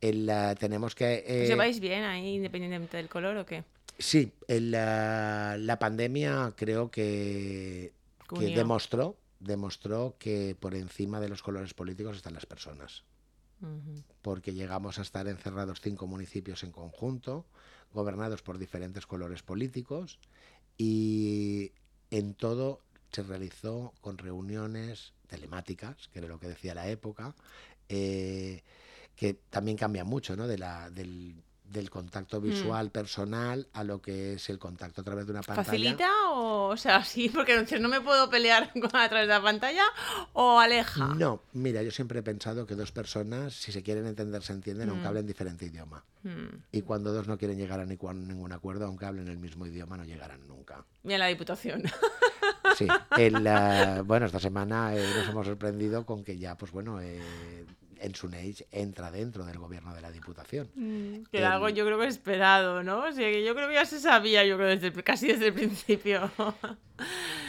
El, 0.00 0.28
ah, 0.28 0.54
tenemos 0.56 0.94
que... 0.94 1.22
¿Os 1.24 1.30
eh, 1.30 1.46
lleváis 1.46 1.78
bien 1.80 2.02
ahí, 2.02 2.34
independientemente 2.34 2.96
del 2.96 3.08
color 3.08 3.36
o 3.36 3.46
qué? 3.46 3.64
Sí, 3.98 4.32
el, 4.48 4.72
la, 4.72 5.56
la 5.56 5.78
pandemia 5.78 6.52
creo 6.56 6.90
que, 6.90 7.92
demostró, 8.30 9.16
demostró 9.44 10.16
que 10.18 10.56
por 10.58 10.74
encima 10.74 11.20
de 11.20 11.28
los 11.28 11.42
colores 11.42 11.74
políticos 11.74 12.16
están 12.16 12.34
las 12.34 12.46
personas. 12.46 13.04
Porque 14.20 14.52
llegamos 14.52 14.98
a 14.98 15.02
estar 15.02 15.26
encerrados 15.26 15.80
cinco 15.80 16.06
municipios 16.06 16.64
en 16.64 16.72
conjunto, 16.72 17.46
gobernados 17.94 18.42
por 18.42 18.58
diferentes 18.58 19.06
colores 19.06 19.42
políticos, 19.42 20.18
y 20.76 21.72
en 22.10 22.34
todo 22.34 22.80
se 23.10 23.22
realizó 23.22 23.94
con 24.02 24.18
reuniones 24.18 25.14
telemáticas, 25.28 26.08
que 26.08 26.18
era 26.18 26.28
lo 26.28 26.38
que 26.38 26.48
decía 26.48 26.74
la 26.74 26.88
época, 26.88 27.34
eh, 27.88 28.62
que 29.16 29.34
también 29.34 29.78
cambia 29.78 30.04
mucho 30.04 30.36
¿no? 30.36 30.46
de 30.46 30.58
la, 30.58 30.90
del, 30.90 31.36
del 31.64 31.90
contacto 31.90 32.40
visual 32.40 32.90
personal 32.90 33.66
a 33.72 33.82
lo 33.84 34.00
que 34.00 34.34
es 34.34 34.48
el 34.50 34.58
contacto 34.58 35.00
a 35.00 35.04
través 35.04 35.24
de 35.26 35.32
una 35.32 35.42
pantalla. 35.42 35.64
¿Facilita 35.64 36.08
o, 36.30 36.68
o 36.68 36.76
sea, 36.76 37.02
sí? 37.04 37.28
Porque 37.30 37.58
dices, 37.58 37.80
no 37.80 37.88
me 37.88 38.00
puedo 38.00 38.28
pelear 38.30 38.70
a 38.92 39.08
través 39.08 39.26
de 39.26 39.34
la 39.34 39.42
pantalla 39.42 39.82
o 40.34 40.60
aleja. 40.60 41.06
No, 41.14 41.40
mira, 41.52 41.82
yo 41.82 41.90
siempre 41.90 42.20
he 42.20 42.22
pensado 42.22 42.66
que 42.66 42.74
dos 42.74 42.92
personas, 42.92 43.54
si 43.54 43.72
se 43.72 43.82
quieren 43.82 44.06
entender, 44.06 44.42
se 44.42 44.52
entienden, 44.52 44.88
aunque 44.90 45.04
Mm. 45.04 45.08
hablen 45.08 45.26
diferente 45.26 45.64
idioma. 45.66 46.04
Mm. 46.22 46.56
Y 46.72 46.82
cuando 46.82 47.12
dos 47.12 47.26
no 47.28 47.38
quieren 47.38 47.56
llegar 47.58 47.80
a 47.80 47.86
ni- 47.86 47.96
ningún 48.26 48.52
acuerdo, 48.52 48.86
aunque 48.86 49.06
hablen 49.06 49.28
el 49.28 49.38
mismo 49.38 49.66
idioma, 49.66 49.96
no 49.96 50.04
llegarán 50.04 50.46
nunca. 50.46 50.84
Mira 51.02 51.18
la 51.18 51.26
diputación. 51.26 51.82
Sí, 52.76 52.86
el, 53.18 53.32
bueno, 54.06 54.26
esta 54.26 54.38
semana 54.40 54.94
eh, 54.94 55.06
nos 55.16 55.28
hemos 55.28 55.46
sorprendido 55.46 56.04
con 56.06 56.24
que 56.24 56.38
ya, 56.38 56.56
pues 56.56 56.72
bueno, 56.72 57.00
eh, 57.00 57.20
en 58.00 58.14
Sunage 58.14 58.66
entra 58.70 59.10
dentro 59.10 59.44
del 59.44 59.58
gobierno 59.58 59.94
de 59.94 60.00
la 60.00 60.10
Diputación. 60.10 60.68
que 61.30 61.38
era 61.38 61.52
algo 61.54 61.68
El- 61.68 61.74
yo 61.74 61.84
creo 61.86 61.98
que 61.98 62.06
esperado, 62.06 62.82
¿no? 62.82 62.98
O 63.04 63.12
sea, 63.12 63.30
que 63.30 63.44
yo 63.44 63.54
creo 63.54 63.68
que 63.68 63.74
ya 63.74 63.84
se 63.86 64.00
sabía, 64.00 64.44
yo 64.44 64.56
creo, 64.56 64.68
desde 64.68 64.88
el- 64.88 65.04
casi 65.04 65.28
desde 65.28 65.48
el 65.48 65.54
principio. 65.54 66.30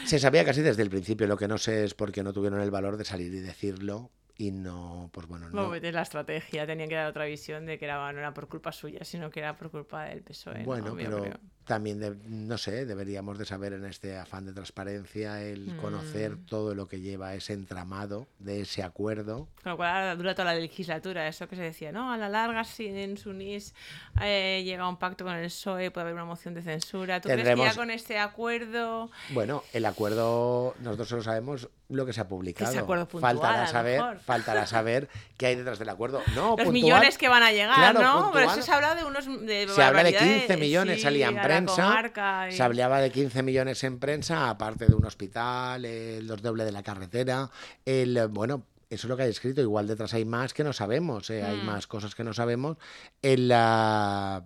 Se 0.05 0.19
sabía 0.19 0.43
casi 0.45 0.61
desde 0.61 0.81
el 0.83 0.89
principio, 0.89 1.27
lo 1.27 1.37
que 1.37 1.47
no 1.47 1.57
sé 1.57 1.83
es 1.83 1.93
por 1.93 2.11
qué 2.11 2.23
no 2.23 2.33
tuvieron 2.33 2.59
el 2.61 2.71
valor 2.71 2.97
de 2.97 3.05
salir 3.05 3.33
y 3.33 3.39
decirlo 3.39 4.11
y 4.37 4.51
no, 4.51 5.09
pues 5.13 5.27
bueno, 5.27 5.49
no. 5.49 5.63
No, 5.67 5.71
de 5.71 5.91
la 5.91 6.01
estrategia, 6.01 6.65
tenían 6.67 6.89
que 6.89 6.95
dar 6.95 7.07
otra 7.07 7.25
visión 7.25 7.65
de 7.65 7.77
que 7.79 7.85
era, 7.85 8.11
no 8.11 8.19
era 8.19 8.33
por 8.33 8.47
culpa 8.47 8.71
suya, 8.71 9.03
sino 9.03 9.29
que 9.29 9.39
era 9.39 9.55
por 9.57 9.71
culpa 9.71 10.05
del 10.05 10.21
PSOE. 10.23 10.59
¿no? 10.59 10.65
Bueno, 10.65 10.87
Yo 10.89 10.95
pero. 10.95 11.39
También, 11.65 11.99
de- 11.99 12.15
no 12.27 12.57
sé, 12.57 12.85
deberíamos 12.85 13.37
de 13.37 13.45
saber 13.45 13.73
en 13.73 13.85
este 13.85 14.17
afán 14.17 14.45
de 14.45 14.53
transparencia 14.53 15.41
el 15.41 15.75
conocer 15.77 16.31
Mm. 16.37 16.45
todo 16.45 16.75
lo 16.75 16.87
que 16.87 16.99
lleva 17.01 17.33
ese 17.33 17.53
entramado 17.53 18.27
de 18.39 18.61
ese 18.61 18.83
acuerdo. 18.83 19.47
Con 19.63 19.71
lo 19.71 19.77
cual 19.77 20.17
dura 20.17 20.35
toda 20.35 20.53
la 20.53 20.59
legislatura, 20.59 21.27
eso 21.27 21.47
que 21.47 21.55
se 21.55 21.63
decía, 21.63 21.91
¿no? 21.91 22.11
A 22.13 22.17
la 22.17 22.29
larga, 22.29 22.63
si 22.63 22.85
en 22.87 23.17
Sunís 23.17 23.73
eh, 24.21 24.61
llega 24.63 24.87
un 24.87 24.97
pacto 24.97 25.25
con 25.25 25.33
el 25.33 25.45
PSOE, 25.45 25.91
puede 25.91 26.03
haber 26.03 26.13
una 26.13 26.25
moción 26.25 26.53
de 26.53 26.61
censura. 26.61 27.19
¿Tú 27.19 27.27
crees 27.29 27.39
que 27.43 27.49
Tendremos- 27.49 27.65
ya 27.65 27.75
con 27.75 27.89
este 27.91 28.19
acuerdo... 28.19 29.09
Bueno, 29.31 29.63
el 29.73 29.85
acuerdo, 29.85 30.75
nosotros 30.81 31.09
solo 31.09 31.23
sabemos 31.23 31.67
lo 31.89 32.05
que 32.05 32.13
se 32.13 32.21
ha 32.21 32.27
publicado. 32.27 32.77
acuerdo 32.79 33.07
puntual, 33.07 33.37
faltará 33.37 33.67
saber, 33.67 33.99
mejor. 34.01 34.19
faltará 34.19 34.67
saber 34.67 35.09
qué 35.37 35.47
hay 35.47 35.55
detrás 35.55 35.79
del 35.79 35.89
acuerdo. 35.89 36.21
No, 36.35 36.41
Los 36.49 36.65
puntual, 36.65 36.71
millones 36.73 37.17
que 37.17 37.27
van 37.27 37.43
a 37.43 37.51
llegar, 37.51 37.75
Claro, 37.75 38.01
¿no? 38.01 38.31
Pero 38.33 38.51
eso 38.51 38.61
se 38.61 38.71
habla 38.71 38.95
de 38.95 39.03
unos... 39.03 39.25
De 39.25 39.67
Se 39.67 39.81
habla 39.83 40.03
de 40.03 40.11
barbaridades, 40.13 40.37
15 40.45 40.57
millones, 40.57 40.95
sí, 40.97 41.01
salía 41.03 41.27
en 41.27 41.33
a 41.37 41.41
la 41.41 41.47
prensa. 41.55 41.83
comarca 41.83 42.49
y- 42.49 42.51
Se 42.51 42.63
hablaba 42.63 42.99
de 42.99 43.11
15 43.11 43.43
millones 43.43 43.83
en 43.83 43.99
prensa, 43.99 44.49
aparte 44.49 44.87
de 44.87 44.93
un 44.95 45.05
hospital, 45.05 45.85
el 45.85 46.27
los 46.27 46.41
doble 46.41 46.65
de 46.65 46.71
la 46.71 46.83
carretera. 46.83 47.49
El, 47.85 48.27
bueno, 48.29 48.63
eso 48.89 49.07
es 49.07 49.09
lo 49.09 49.17
que 49.17 49.23
hay 49.23 49.29
escrito. 49.29 49.61
Igual 49.61 49.87
detrás 49.87 50.13
hay 50.13 50.25
más 50.25 50.53
que 50.53 50.63
no 50.63 50.73
sabemos, 50.73 51.29
eh, 51.29 51.43
hay 51.43 51.57
Mm. 51.57 51.65
más 51.65 51.87
cosas 51.87 52.15
que 52.15 52.23
no 52.23 52.33
sabemos. 52.33 52.77
El, 53.21 53.47
la 53.47 54.43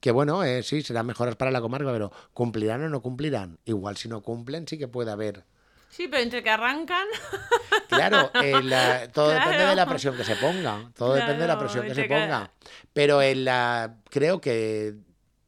que 0.00 0.10
bueno, 0.12 0.44
eh, 0.44 0.62
sí, 0.62 0.82
serán 0.82 1.06
mejoras 1.06 1.34
para 1.36 1.50
la 1.50 1.60
comarca, 1.60 1.90
pero 1.92 2.12
¿cumplirán 2.32 2.84
o 2.84 2.88
no 2.88 3.02
cumplirán? 3.02 3.58
Igual 3.64 3.96
si 3.96 4.08
no 4.08 4.22
cumplen, 4.22 4.66
sí 4.68 4.78
que 4.78 4.86
puede 4.88 5.10
haber 5.10 5.44
Sí, 5.90 6.06
pero 6.06 6.22
entre 6.22 6.42
que 6.42 6.50
arrancan... 6.50 7.06
Claro, 7.88 8.30
el, 8.34 8.70
eh, 8.72 9.08
todo 9.12 9.28
depende 9.30 9.64
de 9.66 9.74
la 9.74 9.86
presión 9.86 10.14
que 10.16 10.22
se 10.24 10.36
ponga. 10.36 10.90
Todo 10.94 11.14
depende 11.14 11.42
de 11.42 11.48
la 11.48 11.58
presión 11.58 11.86
que 11.86 11.94
se 11.94 12.04
ponga. 12.04 12.50
Pero 12.92 13.22
el, 13.22 13.44
la- 13.46 13.96
creo 14.10 14.40
que 14.40 14.94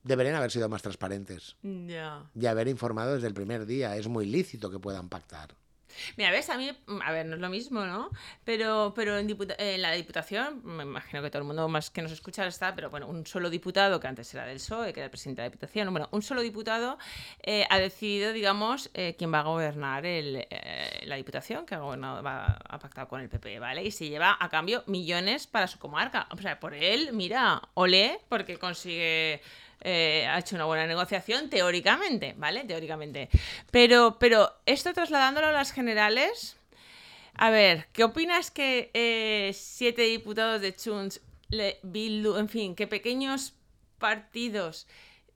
deberían 0.03 0.35
haber 0.37 0.51
sido 0.51 0.69
más 0.69 0.83
transparentes 0.83 1.57
Ya. 1.63 2.25
y 2.35 2.47
haber 2.47 2.69
informado 2.69 3.15
desde 3.15 3.27
el 3.29 3.35
primer 3.35 3.67
día. 3.67 3.97
Es 3.97 4.09
muy 4.09 4.27
lícito 4.27 4.71
que 4.71 4.79
puedan 4.79 5.09
pactar. 5.09 5.55
Mira, 6.17 6.31
ves, 6.31 6.49
a 6.51 6.57
mí, 6.57 6.71
a 7.05 7.11
ver, 7.11 7.27
no 7.27 7.35
es 7.35 7.41
lo 7.41 7.49
mismo, 7.49 7.85
¿no? 7.85 8.11
Pero, 8.45 8.93
pero 8.95 9.19
en, 9.19 9.27
diputa- 9.27 9.57
en 9.59 9.83
la 9.83 9.91
diputación, 9.91 10.61
me 10.65 10.85
imagino 10.85 11.21
que 11.21 11.31
todo 11.31 11.41
el 11.43 11.47
mundo 11.49 11.67
más 11.69 11.91
que 11.91 12.01
nos 12.01 12.13
escucha 12.13 12.47
está, 12.47 12.77
pero 12.77 12.91
bueno, 12.91 13.09
un 13.09 13.27
solo 13.27 13.51
diputado, 13.51 13.99
que 13.99 14.07
antes 14.07 14.33
era 14.33 14.45
del 14.47 14.59
PSOE, 14.59 14.93
que 14.93 15.01
era 15.01 15.07
el 15.07 15.11
presidente 15.11 15.43
de 15.43 15.49
la 15.49 15.51
diputación, 15.51 15.91
bueno, 15.91 16.09
un 16.13 16.23
solo 16.23 16.43
diputado 16.43 16.97
eh, 17.43 17.67
ha 17.71 17.81
decidido, 17.81 18.33
digamos, 18.33 18.89
eh, 18.95 19.17
quién 19.19 19.33
va 19.35 19.41
a 19.41 19.43
gobernar 19.43 20.07
el, 20.07 20.47
eh, 20.49 21.03
la 21.07 21.17
diputación, 21.17 21.67
que 21.67 21.75
ha, 21.75 21.79
gobernado, 21.81 22.23
va 22.23 22.57
a 22.69 22.79
pactar 22.79 23.09
con 23.09 23.21
el 23.21 23.29
PP, 23.29 23.59
¿vale? 23.59 23.83
Y 23.85 23.91
se 23.91 24.09
lleva 24.09 24.37
a 24.39 24.49
cambio 24.49 24.85
millones 24.87 25.49
para 25.49 25.67
su 25.67 25.81
comarca. 25.81 26.29
O 26.31 26.37
sea, 26.37 26.61
por 26.61 26.73
él, 26.73 27.13
mira, 27.15 27.61
olé, 27.75 28.21
porque 28.29 28.59
consigue 28.59 29.43
eh, 29.81 30.27
ha 30.29 30.38
hecho 30.38 30.57
una 30.57 30.64
buena 30.64 30.87
negociación, 30.87 31.49
teóricamente, 31.51 32.35
¿vale? 32.37 32.64
Teóricamente. 32.64 33.29
Pero, 33.71 34.19
pero 34.19 34.53
esto 34.66 34.93
trasladándolo 34.93 35.49
a 35.49 35.53
las 35.53 35.73
generales, 35.73 36.57
a 37.35 37.51
ver, 37.51 37.87
¿qué 37.93 38.05
opinas 38.05 38.51
que 38.51 38.90
eh, 38.95 39.53
siete 39.55 40.03
diputados 40.03 40.61
de 40.61 41.79
Bildu, 41.83 42.37
en 42.37 42.49
fin, 42.49 42.75
que 42.75 42.87
pequeños 42.87 43.55
partidos 43.99 44.87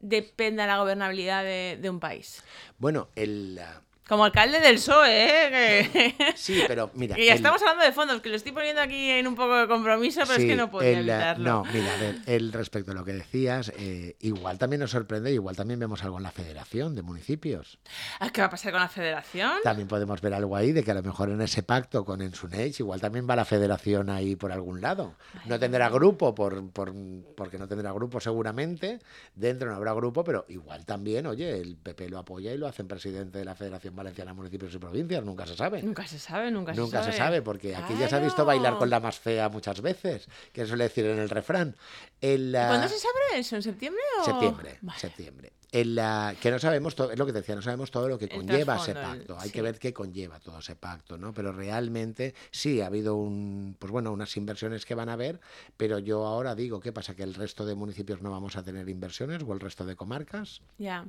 dependa 0.01 0.67
la 0.67 0.79
gobernabilidad 0.79 1.45
de 1.45 1.91
un 1.91 2.01
país? 2.01 2.43
Bueno, 2.79 3.09
el... 3.15 3.61
Como 4.07 4.25
alcalde 4.27 4.61
del 4.61 4.75
PSOE, 4.75 5.09
¿eh? 5.25 5.91
Que, 6.19 6.33
Sí, 6.37 6.63
pero 6.69 6.91
mira... 6.95 7.15
que 7.17 7.25
ya 7.25 7.33
el- 7.33 7.37
estamos 7.39 7.63
hablando 7.63 7.85
de 7.85 7.93
fondos, 7.93 8.21
que 8.21 8.29
lo 8.29 8.37
estoy 8.37 8.53
poniendo 8.53 8.83
aquí 8.83 9.09
en 9.11 9.27
un 9.27 9.35
poco 9.35 9.57
de 9.57 9.67
compromiso, 9.67 10.21
pero 10.27 10.35
es 10.35 10.45
que 10.45 10.57
no 10.57 10.71
podía 10.71 10.91
el, 10.91 10.97
ah, 11.11 11.15
evitarlo. 11.15 11.45
No, 11.45 11.65
mira, 11.73 11.95
a 11.95 11.97
ver, 11.97 12.17
el 12.27 12.53
respecto 12.53 12.91
a 12.91 12.95
lo 12.95 13.03
que 13.05 13.15
decías, 13.15 13.73
eh, 13.79 14.17
igual 14.21 14.59
también 14.59 14.81
nos 14.81 14.91
sorprende, 14.91 15.33
igual 15.33 15.57
también 15.57 15.81
vemos 15.81 16.03
algo 16.05 16.19
en 16.19 16.23
la 16.25 16.33
Federación 16.33 16.95
de 16.95 17.01
Municipios. 17.03 17.79
Ah, 18.21 18.29
¿Qué 18.31 18.43
va 18.43 18.49
a 18.49 18.51
pasar 18.51 18.73
con 18.73 18.81
la 18.83 18.89
federación? 18.89 19.53
También 19.63 19.89
podemos 19.89 20.21
ver 20.21 20.35
algo 20.35 20.55
ahí 20.55 20.73
de 20.73 20.85
que 20.85 20.91
a 20.91 20.95
lo 20.95 21.03
mejor 21.03 21.31
en 21.31 21.41
ese 21.41 21.63
pacto 21.63 22.05
con 22.05 22.21
Ensunage 22.21 22.75
igual 22.81 23.01
también 23.01 23.27
va 23.29 23.37
la 23.37 23.47
federación 23.47 24.11
ahí 24.11 24.37
por 24.37 24.53
algún 24.53 24.83
lado. 24.83 25.15
No 25.47 25.59
tendrá 25.59 25.89
grupo 25.89 26.35
por, 26.35 26.71
por- 26.73 26.93
porque 27.37 27.57
no 27.59 27.67
tendrá 27.69 27.91
grupo 27.93 28.21
seguramente, 28.21 28.99
dentro 29.35 29.71
no 29.71 29.77
habrá 29.77 29.95
grupo, 29.95 30.23
pero 30.25 30.45
igual 30.49 30.85
también, 30.85 31.27
oye, 31.27 31.59
el 31.59 31.77
PP 31.79 32.11
lo 32.11 32.19
apoya 32.19 32.53
y 32.53 32.59
lo 32.59 32.67
hacen 32.67 32.87
presidente 32.87 33.39
de 33.39 33.45
la 33.47 33.55
Federación 33.55 33.94
Valenciana 33.95 34.31
de 34.33 34.37
Municipios 34.37 34.75
y 34.75 34.79
Provincias, 34.79 35.25
nunca 35.25 35.47
se 35.47 35.57
sabe. 35.57 35.83
Nunca 35.83 36.07
se 36.07 36.19
sabe, 36.19 36.51
nunca, 36.51 36.73
Nunca 36.75 37.03
se 37.03 37.13
se 37.13 37.17
sabe. 37.17 37.27
sabe, 37.29 37.43
porque 37.43 37.75
aquí 37.75 37.95
ya 37.99 38.09
se 38.09 38.17
ha 38.17 38.21
visto 38.21 38.45
bailar 38.45 38.77
con 38.79 38.91
la 38.91 39.01
más 39.01 39.19
fea 39.19 39.49
muchas 39.49 39.81
veces, 39.81 40.29
que 40.53 40.67
suele 40.67 40.85
decir 40.85 41.07
en 41.07 41.19
el 41.19 41.29
refrán. 41.29 41.77
El, 42.21 42.55
ah, 42.57 42.69
¿Cuándo 42.69 42.89
se 42.89 42.99
sabe 42.99 43.39
eso? 43.39 43.57
¿En 43.57 43.63
septiembre 43.63 44.03
o...? 44.21 44.25
Septiembre, 44.25 44.79
Vale. 44.83 44.99
septiembre. 44.99 45.53
En 45.77 45.97
la, 45.97 46.37
que 46.41 46.53
no 46.53 46.59
sabemos 46.61 46.95
todo, 46.95 47.11
es 47.11 47.19
lo 47.19 47.27
que 47.27 47.33
te 47.33 47.39
decía, 47.41 47.57
no 47.57 47.63
sabemos 47.63 47.91
todo 47.91 48.09
lo 48.09 48.17
que 48.17 48.29
conlleva 48.29 48.77
ese 48.77 48.93
el- 48.93 48.97
pacto. 48.99 49.37
Hay 49.41 49.49
sí. 49.49 49.53
que 49.55 49.61
ver 49.63 49.79
qué 49.81 49.93
conlleva 49.93 50.39
todo 50.39 50.61
ese 50.61 50.77
pacto, 50.77 51.19
¿no? 51.19 51.35
Pero 51.35 51.51
realmente 51.51 52.33
sí 52.53 52.81
ha 52.81 52.87
habido 52.87 53.17
un, 53.17 53.75
pues 53.79 53.91
bueno, 53.91 54.13
unas 54.13 54.37
inversiones 54.37 54.87
que 54.87 54.95
van 54.95 55.09
a 55.09 55.15
haber, 55.15 55.41
pero 55.77 55.99
yo 55.99 56.27
ahora 56.27 56.55
digo, 56.55 56.79
¿qué 56.79 56.93
pasa? 56.93 57.17
¿Que 57.17 57.25
el 57.25 57.35
resto 57.35 57.67
de 57.67 57.75
municipios 57.75 58.23
no 58.23 58.31
vamos 58.31 58.57
a 58.57 58.63
tener 58.63 58.89
inversiones 58.89 59.43
o 59.45 59.53
el 59.53 59.59
resto 59.59 59.85
de 59.85 59.97
comarcas? 59.97 60.61
Ya. 60.79 61.05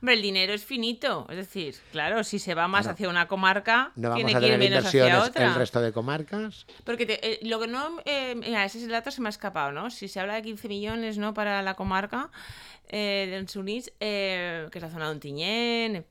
Hombre, 0.00 0.14
el 0.14 0.22
dinero 0.22 0.52
es 0.54 0.64
finito. 0.64 1.26
Es 1.30 1.36
decir, 1.36 1.74
claro, 1.92 2.24
si 2.24 2.38
se 2.38 2.54
va 2.54 2.68
más 2.68 2.86
No. 2.86 2.92
hacia 2.92 3.08
una 3.08 3.26
comarca, 3.28 3.92
No 3.96 4.10
vamos 4.10 4.24
tiene 4.24 4.36
a 4.36 4.40
que 4.40 4.46
ir 4.46 4.52
tener 4.52 4.70
menos 4.70 4.86
hacia 4.86 5.00
inversiones 5.00 5.28
otra. 5.30 5.46
el 5.48 5.54
resto 5.54 5.80
de 5.82 5.92
comarcas. 5.92 6.66
Porque 6.84 7.04
te- 7.06 7.32
eh, 7.34 7.38
lo 7.42 7.60
que 7.60 7.66
no. 7.66 8.00
eh, 8.06 8.34
mira, 8.34 8.64
ese 8.64 8.86
dato 8.86 9.10
se 9.10 9.20
me 9.20 9.28
ha 9.28 9.30
escapado, 9.30 9.72
¿no? 9.72 9.90
Si 9.90 10.08
se 10.08 10.20
habla 10.20 10.34
de 10.36 10.42
15 10.42 10.68
millones, 10.68 11.18
¿no? 11.18 11.34
Para 11.34 11.60
la 11.62 11.74
comarca 11.74 12.30
eh, 12.88 13.44
Sunís, 13.48 13.92
eh, 14.00 14.66
que 14.70 14.78
es 14.78 14.82
la 14.82 14.90
zona 14.90 15.06
de 15.06 15.10
Ontinyent. 15.12 16.06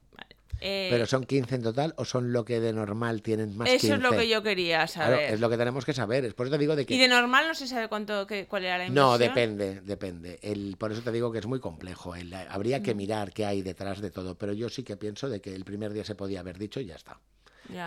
eh, 0.65 0.87
Pero 0.91 1.05
son 1.05 1.25
15 1.25 1.55
en 1.55 1.61
total 1.63 1.93
o 1.97 2.05
son 2.05 2.31
lo 2.31 2.45
que 2.45 2.59
de 2.61 2.71
normal 2.71 3.21
tienen 3.21 3.57
más 3.57 3.67
eso 3.67 3.79
15. 3.79 3.95
es 3.95 4.01
lo 4.01 4.11
que 4.11 4.29
yo 4.29 4.41
quería 4.43 4.87
Claro, 4.87 5.15
saber. 5.15 5.33
es 5.33 5.39
lo 5.41 5.49
que 5.49 5.57
tenemos 5.57 5.83
que 5.83 5.93
saber. 5.93 6.23
Es 6.25 6.33
por 6.33 6.45
eso 6.47 6.55
te 6.55 6.59
digo 6.59 6.75
de 6.75 6.85
que 6.85 6.93
Y 6.93 6.97
de 6.97 7.07
normal 7.09 7.47
no 7.47 7.53
se 7.55 7.67
sabe 7.67 7.89
cuánto, 7.89 8.25
qué- 8.27 8.47
cuál 8.47 8.63
era 8.63 8.77
la 8.77 8.85
inversión. 8.85 9.11
No, 9.11 9.17
depende, 9.17 9.81
depende. 9.81 10.39
El, 10.41 10.77
por 10.77 10.91
eso 10.93 11.01
te 11.01 11.11
digo 11.11 11.31
que 11.33 11.39
es 11.39 11.47
muy 11.47 11.59
complejo. 11.59 12.15
El- 12.15 12.33
habría 12.33 12.79
Mm. 12.79 12.83
que 12.83 12.95
mirar 12.95 13.33
qué 13.33 13.45
hay 13.45 13.61
detrás 13.61 13.99
de 13.99 14.09
todo, 14.11 14.35
pero 14.37 14.53
yo 14.53 14.69
sí 14.69 14.83
que 14.83 14.95
pienso 14.95 15.27
de 15.29 15.41
que 15.41 15.53
el 15.53 15.65
primer 15.65 15.91
día 15.91 16.05
se 16.05 16.15
podía 16.15 16.39
haber 16.39 16.57
dicho 16.57 16.79
y 16.79 16.85
ya 16.85 16.95
está. 16.95 17.19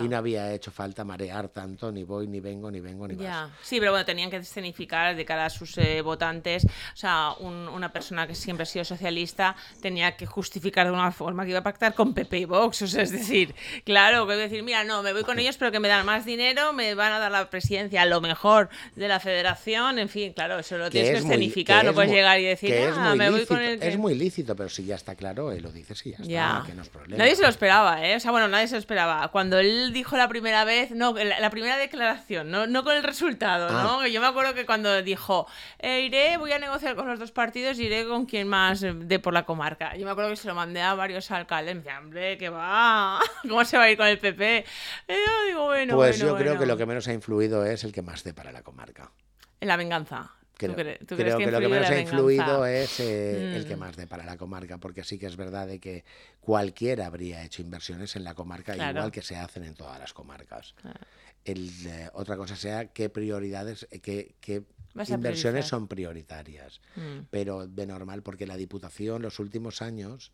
Y 0.01 0.09
no 0.09 0.17
había 0.17 0.53
hecho 0.53 0.71
falta 0.71 1.05
marear 1.05 1.49
tanto, 1.49 1.93
ni 1.93 2.03
voy, 2.05 2.27
ni 2.27 2.41
vengo, 2.41 2.71
ni 2.71 2.81
vengo, 2.81 3.07
ni 3.07 3.15
vas. 3.15 3.25
Ya, 3.25 3.51
sí, 3.62 3.79
pero 3.79 3.93
bueno, 3.93 4.05
tenían 4.07 4.31
que 4.31 4.37
escenificar 4.37 5.15
de 5.15 5.25
cara 5.25 5.47
a 5.47 5.51
sus 5.51 5.77
eh, 5.79 6.01
votantes. 6.01 6.65
O 6.65 6.97
sea, 6.97 7.33
un- 7.41 7.69
una 7.69 7.93
persona 7.93 8.27
que 8.27 8.35
siempre 8.35 8.62
ha 8.62 8.67
sido 8.67 8.85
socialista 8.85 9.55
tenía 9.83 10.17
que 10.17 10.27
justificar 10.27 10.87
de 10.87 10.93
una 10.93 11.12
forma 11.12 11.45
que 11.45 11.51
iba 11.51 11.59
a 11.61 11.62
pactar 11.62 11.95
con 11.95 12.15
PP 12.15 12.39
y 12.39 12.45
Vox. 12.47 12.83
O 12.83 12.87
sea, 12.87 13.03
es 13.03 13.12
decir, 13.12 13.55
claro, 13.85 14.27
que 14.27 14.33
iba 14.35 14.43
a 14.43 14.49
decir, 14.49 14.62
mira, 14.62 14.85
no, 14.85 15.03
me 15.03 15.12
voy 15.12 15.23
con 15.25 15.39
ellos, 15.39 15.57
pero 15.57 15.71
que 15.71 15.81
me 15.81 15.89
dan 15.89 16.07
más 16.07 16.25
dinero, 16.25 16.73
me 16.73 16.95
van 16.95 17.12
a 17.12 17.19
dar 17.19 17.31
la 17.31 17.49
presidencia, 17.51 18.03
a 18.03 18.07
lo 18.07 18.21
mejor 18.21 18.69
de 18.95 19.09
la 19.09 19.21
federación. 19.21 19.99
En 19.99 20.09
fin, 20.09 20.33
claro, 20.33 20.59
eso 20.59 20.79
lo 20.79 20.91
tienes 20.91 21.11
que 21.11 21.17
es 21.19 21.25
escenificar. 21.25 21.85
no 21.85 21.91
es 21.91 21.95
puedes 21.95 22.09
muy- 22.11 22.17
llegar 22.17 22.41
y 22.41 22.45
decir, 22.45 22.75
ah, 22.97 23.15
me 23.15 23.31
voy 23.31 23.45
con 23.47 23.61
el. 23.61 23.79
que-". 23.79 23.89
Es 23.89 23.99
muy 23.99 24.15
lícito, 24.15 24.57
pero 24.57 24.69
si 24.69 24.85
ya 24.85 24.95
está 24.95 25.15
claro, 25.15 25.53
eh, 25.53 25.61
lo 25.61 25.71
dices 25.71 26.05
y 26.07 26.12
ya 26.12 26.17
está, 26.19 26.62
que 26.67 26.75
no 26.75 26.83
es 26.83 26.89
problema. 26.89 27.19
Nadie 27.19 27.37
se 27.37 27.43
lo 27.43 27.49
esperaba, 27.49 28.07
¿eh? 28.07 28.17
O 28.17 28.21
sea, 28.21 28.31
bueno, 28.31 28.49
nadie 28.49 28.69
se 28.69 28.75
lo 28.75 28.79
esperaba. 28.81 29.29
Cuando 29.29 29.59
él 29.59 29.65
dijo 29.92 30.16
la 30.16 30.29
primera 30.29 30.64
vez, 30.64 30.90
no, 30.90 31.12
la, 31.14 31.40
la 31.40 31.50
primera 31.50 31.76
declaración, 31.76 32.50
no, 32.50 32.66
no 32.66 32.85
con 32.85 32.96
el 32.96 33.02
resultado, 33.02 33.70
¿no? 33.70 34.00
Ah. 34.00 34.09
Yo 34.09 34.20
me 34.20 34.26
acuerdo 34.26 34.55
que 34.55 34.66
cuando 34.66 35.02
dijo, 35.02 35.46
eh, 35.79 36.02
iré, 36.02 36.37
voy 36.37 36.52
a 36.52 36.59
negociar 36.59 36.96
con 36.96 37.07
los 37.09 37.18
dos 37.18 37.33
partidos, 37.33 37.79
iré 37.79 38.07
con 38.07 38.26
quien 38.26 38.48
más 38.48 38.83
eh, 38.83 38.92
dé 38.94 39.18
por 39.18 39.33
la 39.33 39.44
comarca. 39.44 39.96
Yo 39.96 40.05
me 40.05 40.11
acuerdo 40.12 40.31
que 40.31 40.37
se 40.37 40.48
lo 40.48 40.55
mandé 40.55 40.81
a 40.81 40.94
varios 40.94 41.31
alcaldes. 41.31 41.74
Me 41.74 41.81
decían, 41.81 42.05
hombre, 42.05 42.38
¿qué 42.38 42.48
va? 42.48 43.20
¿Cómo 43.42 43.64
se 43.64 43.76
va 43.76 43.85
a 43.85 43.90
ir 43.90 43.96
con 43.96 44.07
el 44.07 44.18
PP? 44.18 44.64
Y 45.09 45.12
yo 45.12 45.46
digo, 45.46 45.64
bueno, 45.64 45.96
pues 45.96 46.18
bueno, 46.18 46.33
yo 46.33 46.37
creo 46.37 46.52
bueno". 46.52 46.61
que 46.61 46.66
lo 46.66 46.76
que 46.76 46.87
menos 46.87 47.09
ha 47.09 47.12
influido 47.12 47.64
es 47.64 47.85
el 47.85 47.92
que 47.92 48.02
más 48.02 48.24
dé 48.24 48.35
para 48.35 48.52
la 48.52 48.62
comarca. 48.62 49.11
En 49.61 49.68
la 49.68 49.76
venganza. 49.76 50.33
¿Tú 50.59 50.73
Creo, 50.73 50.77
cre- 50.77 50.99
tú 51.01 51.16
crees 51.16 51.35
creo 51.35 51.38
que, 51.38 51.51
lo 51.51 51.61
que 51.61 51.69
menos 51.69 51.90
ha 51.90 52.01
influido 52.01 52.64
es 52.64 52.99
eh, 53.01 53.57
el 53.57 53.66
que 53.66 53.77
Mm. 53.77 53.79
más 53.79 53.97
dé 53.97 54.07
para 54.07 54.25
la 54.25 54.38
comarca, 54.38 54.79
porque 54.79 55.05
sí 55.05 55.19
que 55.19 55.27
es 55.27 55.37
verdad 55.37 55.66
de 55.66 55.79
que 55.81 56.05
cualquiera 56.40 57.07
habría 57.07 57.42
hecho 57.45 57.61
inversiones 57.61 58.16
en 58.16 58.25
la 58.25 58.35
comarca 58.35 58.73
Claro. 58.73 58.99
igual 58.99 59.12
que 59.12 59.21
se 59.21 59.37
hacen 59.37 59.64
en 59.64 59.75
todas 59.75 59.99
las 59.99 60.14
comarcas. 60.14 60.75
El, 61.45 61.71
eh, 61.87 62.09
otra 62.14 62.37
cosa 62.38 62.57
sea 62.57 62.87
qué 62.87 63.11
prioridades, 63.11 63.87
eh, 63.90 64.01
qué, 64.01 64.35
qué 64.40 64.62
inversiones 65.09 65.66
son 65.66 65.88
prioritarias. 65.88 66.81
Mm. 66.97 67.27
Pero 67.31 67.66
de 67.66 67.87
normal, 67.87 68.23
porque 68.23 68.47
la 68.47 68.57
Diputación 68.57 69.21
los 69.21 69.38
últimos 69.38 69.83
años 69.83 70.33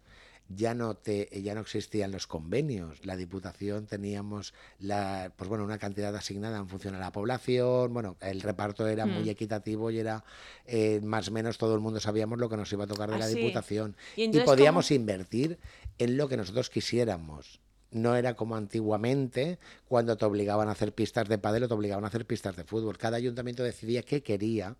ya 0.49 0.75
no 0.75 0.95
te 0.95 1.29
ya 1.43 1.55
no 1.55 1.61
existían 1.63 2.11
los 2.13 2.27
convenios. 2.27 3.05
La 3.07 3.17
Diputación 3.17 3.87
teníamos 3.87 4.53
la 4.79 5.33
pues 5.37 5.49
bueno, 5.49 5.65
una 5.65 5.79
cantidad 5.79 6.15
asignada 6.15 6.59
en 6.59 6.69
función 6.69 6.95
a 6.95 6.99
la 6.99 7.13
población, 7.13 7.93
bueno, 7.95 8.17
el 8.21 8.41
reparto 8.43 8.87
era 8.87 9.07
muy 9.07 9.25
Mm. 9.25 9.29
equitativo 9.31 9.91
y 9.91 9.99
era 9.99 10.25
eh, 10.67 11.01
más 11.03 11.29
o 11.29 11.33
menos 11.33 11.59
todo 11.59 11.75
el 11.75 11.81
mundo 11.81 12.01
sabíamos 12.01 12.39
lo 12.39 12.49
que 12.49 12.57
nos 12.57 12.73
iba 12.73 12.85
a 12.85 12.87
tocar 12.87 13.09
de 13.11 13.17
Ah, 13.17 13.19
la 13.21 13.27
sí. 13.29 13.37
Diputación 13.37 13.97
Y 14.17 14.29
podíamos 14.41 14.89
¿cómo? 14.89 14.97
invertir 14.97 15.59
en 15.99 16.17
lo 16.17 16.29
que 16.29 16.37
nosotros 16.37 16.69
quisiéramos. 16.71 17.61
No 17.91 18.17
era 18.17 18.35
como 18.35 18.57
antiguamente, 18.57 19.59
cuando 19.87 20.17
te 20.17 20.25
obligaban 20.25 20.69
a 20.69 20.73
hacer 20.73 20.95
pistas 20.95 21.29
de 21.29 21.37
pádel 21.39 21.65
o 21.65 21.69
te 21.69 21.75
obligaban 21.75 22.05
a 22.05 22.09
hacer 22.09 22.27
pistas 22.27 22.57
de 22.57 22.65
fútbol. 22.65 22.97
Cada 22.99 23.19
ayuntamiento 23.19 23.63
decidía 23.63 24.03
qué 24.03 24.23
quería 24.23 24.77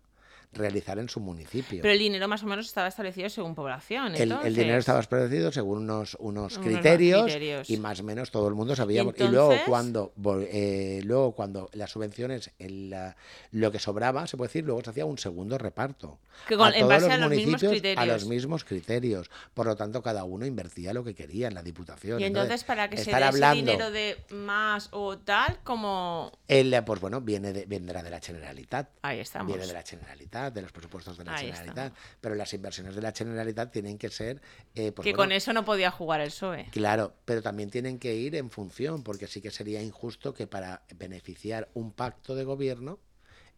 realizar 0.51 0.99
en 0.99 1.09
su 1.09 1.19
municipio. 1.19 1.81
Pero 1.81 1.93
el 1.93 1.99
dinero 1.99 2.27
más 2.27 2.43
o 2.43 2.45
menos 2.47 2.65
estaba 2.65 2.87
establecido 2.87 3.29
según 3.29 3.55
población. 3.55 4.15
El, 4.15 4.31
el 4.31 4.55
dinero 4.55 4.77
estaba 4.77 4.99
establecido 4.99 5.51
según 5.51 5.79
unos, 5.83 6.15
unos 6.19 6.57
Unos 6.57 6.65
criterios, 6.67 7.23
criterios. 7.23 7.69
y 7.69 7.77
más 7.77 7.99
o 7.99 8.03
menos 8.03 8.31
todo 8.31 8.47
el 8.47 8.53
mundo 8.55 8.75
sabíamos. 8.75 9.13
Y, 9.17 9.23
luego 9.27 9.55
cuando 9.65 10.13
eh, 10.51 11.01
luego 11.03 11.31
cuando 11.33 11.69
las 11.73 11.91
subvenciones, 11.91 12.51
el, 12.59 12.89
la- 12.89 13.15
lo 13.51 13.71
que 13.71 13.79
sobraba, 13.79 14.27
se 14.27 14.37
puede 14.37 14.49
decir, 14.49 14.65
luego 14.65 14.83
se 14.83 14.89
hacía 14.89 15.05
un 15.05 15.17
segundo 15.17 15.57
reparto. 15.57 16.19
Que 16.47 16.57
con- 16.57 16.67
a 16.67 16.75
en 16.75 16.79
todos 16.81 16.89
base 16.89 17.05
los 17.05 17.13
a 17.13 17.17
los 17.17 17.29
mismos 17.29 17.61
criterios. 17.61 17.97
A 18.01 18.05
los 18.05 18.25
mismos 18.25 18.63
criterios. 18.63 19.29
Por 19.53 19.65
lo 19.67 19.75
tanto, 19.75 20.01
cada 20.01 20.23
uno 20.23 20.45
invertía 20.45 20.93
lo 20.93 21.03
que 21.03 21.13
quería 21.15 21.47
en 21.47 21.53
la 21.53 21.63
Diputación. 21.63 22.19
Y 22.19 22.23
entonces, 22.25 22.63
para 22.63 22.89
que 22.89 22.97
se 22.97 23.11
dé 23.11 23.15
hablando, 23.23 23.71
ese 23.71 23.71
dinero 23.71 23.91
de 23.91 24.17
más 24.35 24.89
o 24.91 25.17
tal, 25.17 25.59
como... 25.63 26.31
el, 26.47 26.73
pues 26.85 26.99
bueno, 26.99 27.21
viene 27.21 27.53
de, 27.53 27.65
vendrá 27.65 28.01
de 28.03 28.09
la 28.09 28.19
Generalitat. 28.19 28.89
Ahí 29.01 29.19
estamos. 29.19 29.47
Viene 29.47 29.67
de 29.67 29.73
la 29.73 29.83
Generalitat, 29.83 30.32
de 30.33 30.61
los 30.61 30.71
presupuestos 30.71 31.17
de 31.17 31.25
la 31.25 31.35
Ahí 31.35 31.45
Generalitat. 31.47 31.93
Pero 32.19 32.35
las 32.35 32.53
inversiones 32.53 32.95
de 32.95 33.01
la 33.01 33.11
Generalitat 33.11 33.71
tienen 33.71 33.97
que 33.97 34.09
ser. 34.09 34.41
eh, 34.75 34.91
pues 34.91 35.03
que 35.03 35.11
bueno, 35.11 35.17
con 35.17 35.31
eso 35.31 35.53
no 35.53 35.63
podía 35.63 35.91
jugar 35.91 36.21
el 36.21 36.29
PSOE. 36.29 36.67
Claro, 36.71 37.13
pero 37.25 37.41
también 37.41 37.69
tienen 37.69 37.99
que 37.99 38.15
ir 38.15 38.35
en 38.35 38.49
función, 38.49 39.03
porque 39.03 39.27
sí 39.27 39.41
que 39.41 39.51
sería 39.51 39.81
injusto 39.81 40.33
que 40.33 40.47
para 40.47 40.83
beneficiar 40.95 41.69
un 41.73 41.91
pacto 41.91 42.35
de 42.35 42.43
gobierno 42.43 42.99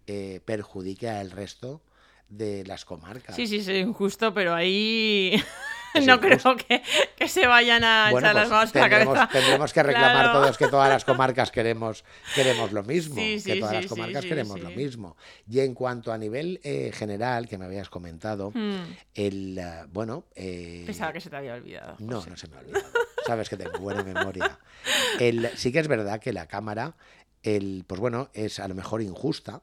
eh, 0.08 0.42
perjudique 0.46 1.10
al 1.10 1.32
resto 1.32 1.82
de 2.30 2.64
las 2.66 2.86
comarcas. 2.86 3.36
Sí, 3.36 3.48
sí, 3.48 3.58
es 3.58 3.68
injusto, 3.70 4.34
pero 4.34 4.54
ahí 4.54 5.34
no 6.06 6.16
injusto. 6.16 6.56
creo 6.56 6.58
que, 6.58 6.84
que 7.16 7.28
se 7.28 7.48
vayan 7.48 7.84
a 7.84 8.10
Bueno, 8.12 8.28
echar 8.28 8.36
las 8.36 8.44
pues 8.50 8.52
manos 8.52 8.76
a 8.76 8.80
la 8.80 8.90
tendremos, 8.90 9.14
cabeza. 9.16 9.32
tendremos 9.32 9.74
que 9.74 9.84
reclamar 9.84 10.24
Claro. 10.26 10.42
todos 10.42 10.58
que 10.58 10.68
todas 10.68 10.90
las 10.90 11.06
comarcas 11.06 11.52
queremos, 11.52 12.04
queremos 12.34 12.72
lo 12.72 12.84
mismo. 12.84 13.16
Sí, 13.16 13.42
que 13.46 13.56
todas 13.58 13.72
sí, 13.72 13.76
las 13.82 13.86
comarcas 13.88 14.26
queremos 14.26 14.60
lo 14.60 14.70
mismo. 14.72 15.18
Y 15.50 15.60
en 15.60 15.74
cuanto 15.74 16.12
a 16.14 16.18
nivel 16.18 16.60
eh, 16.64 16.92
general, 16.94 17.48
que 17.48 17.58
me 17.58 17.66
habías 17.66 17.90
comentado, 17.90 18.52
Hmm, 18.52 18.84
el 19.14 19.58
eh, 19.58 19.84
bueno. 19.90 20.26
eh, 20.36 20.84
Pensaba 20.86 21.12
que 21.14 21.22
se 21.22 21.30
te 21.30 21.36
había 21.36 21.54
olvidado. 21.56 21.96
No, 22.00 22.18
José. 22.18 22.30
no 22.30 22.38
se 22.38 22.48
me 22.48 22.56
ha 22.58 22.60
olvidado. 22.60 22.86
Sabes 23.26 23.50
que 23.50 23.58
tengo 23.58 23.78
buena 23.80 24.04
memoria. 24.04 24.60
El, 25.20 25.50
sí 25.56 25.72
que 25.72 25.80
es 25.80 25.88
verdad 25.88 26.20
que 26.20 26.32
la 26.34 26.48
Cámara, 26.48 26.96
el, 27.44 27.84
pues 27.88 28.00
bueno, 28.00 28.30
es 28.34 28.60
a 28.60 28.68
lo 28.68 28.76
mejor 28.76 29.02
injusta, 29.02 29.62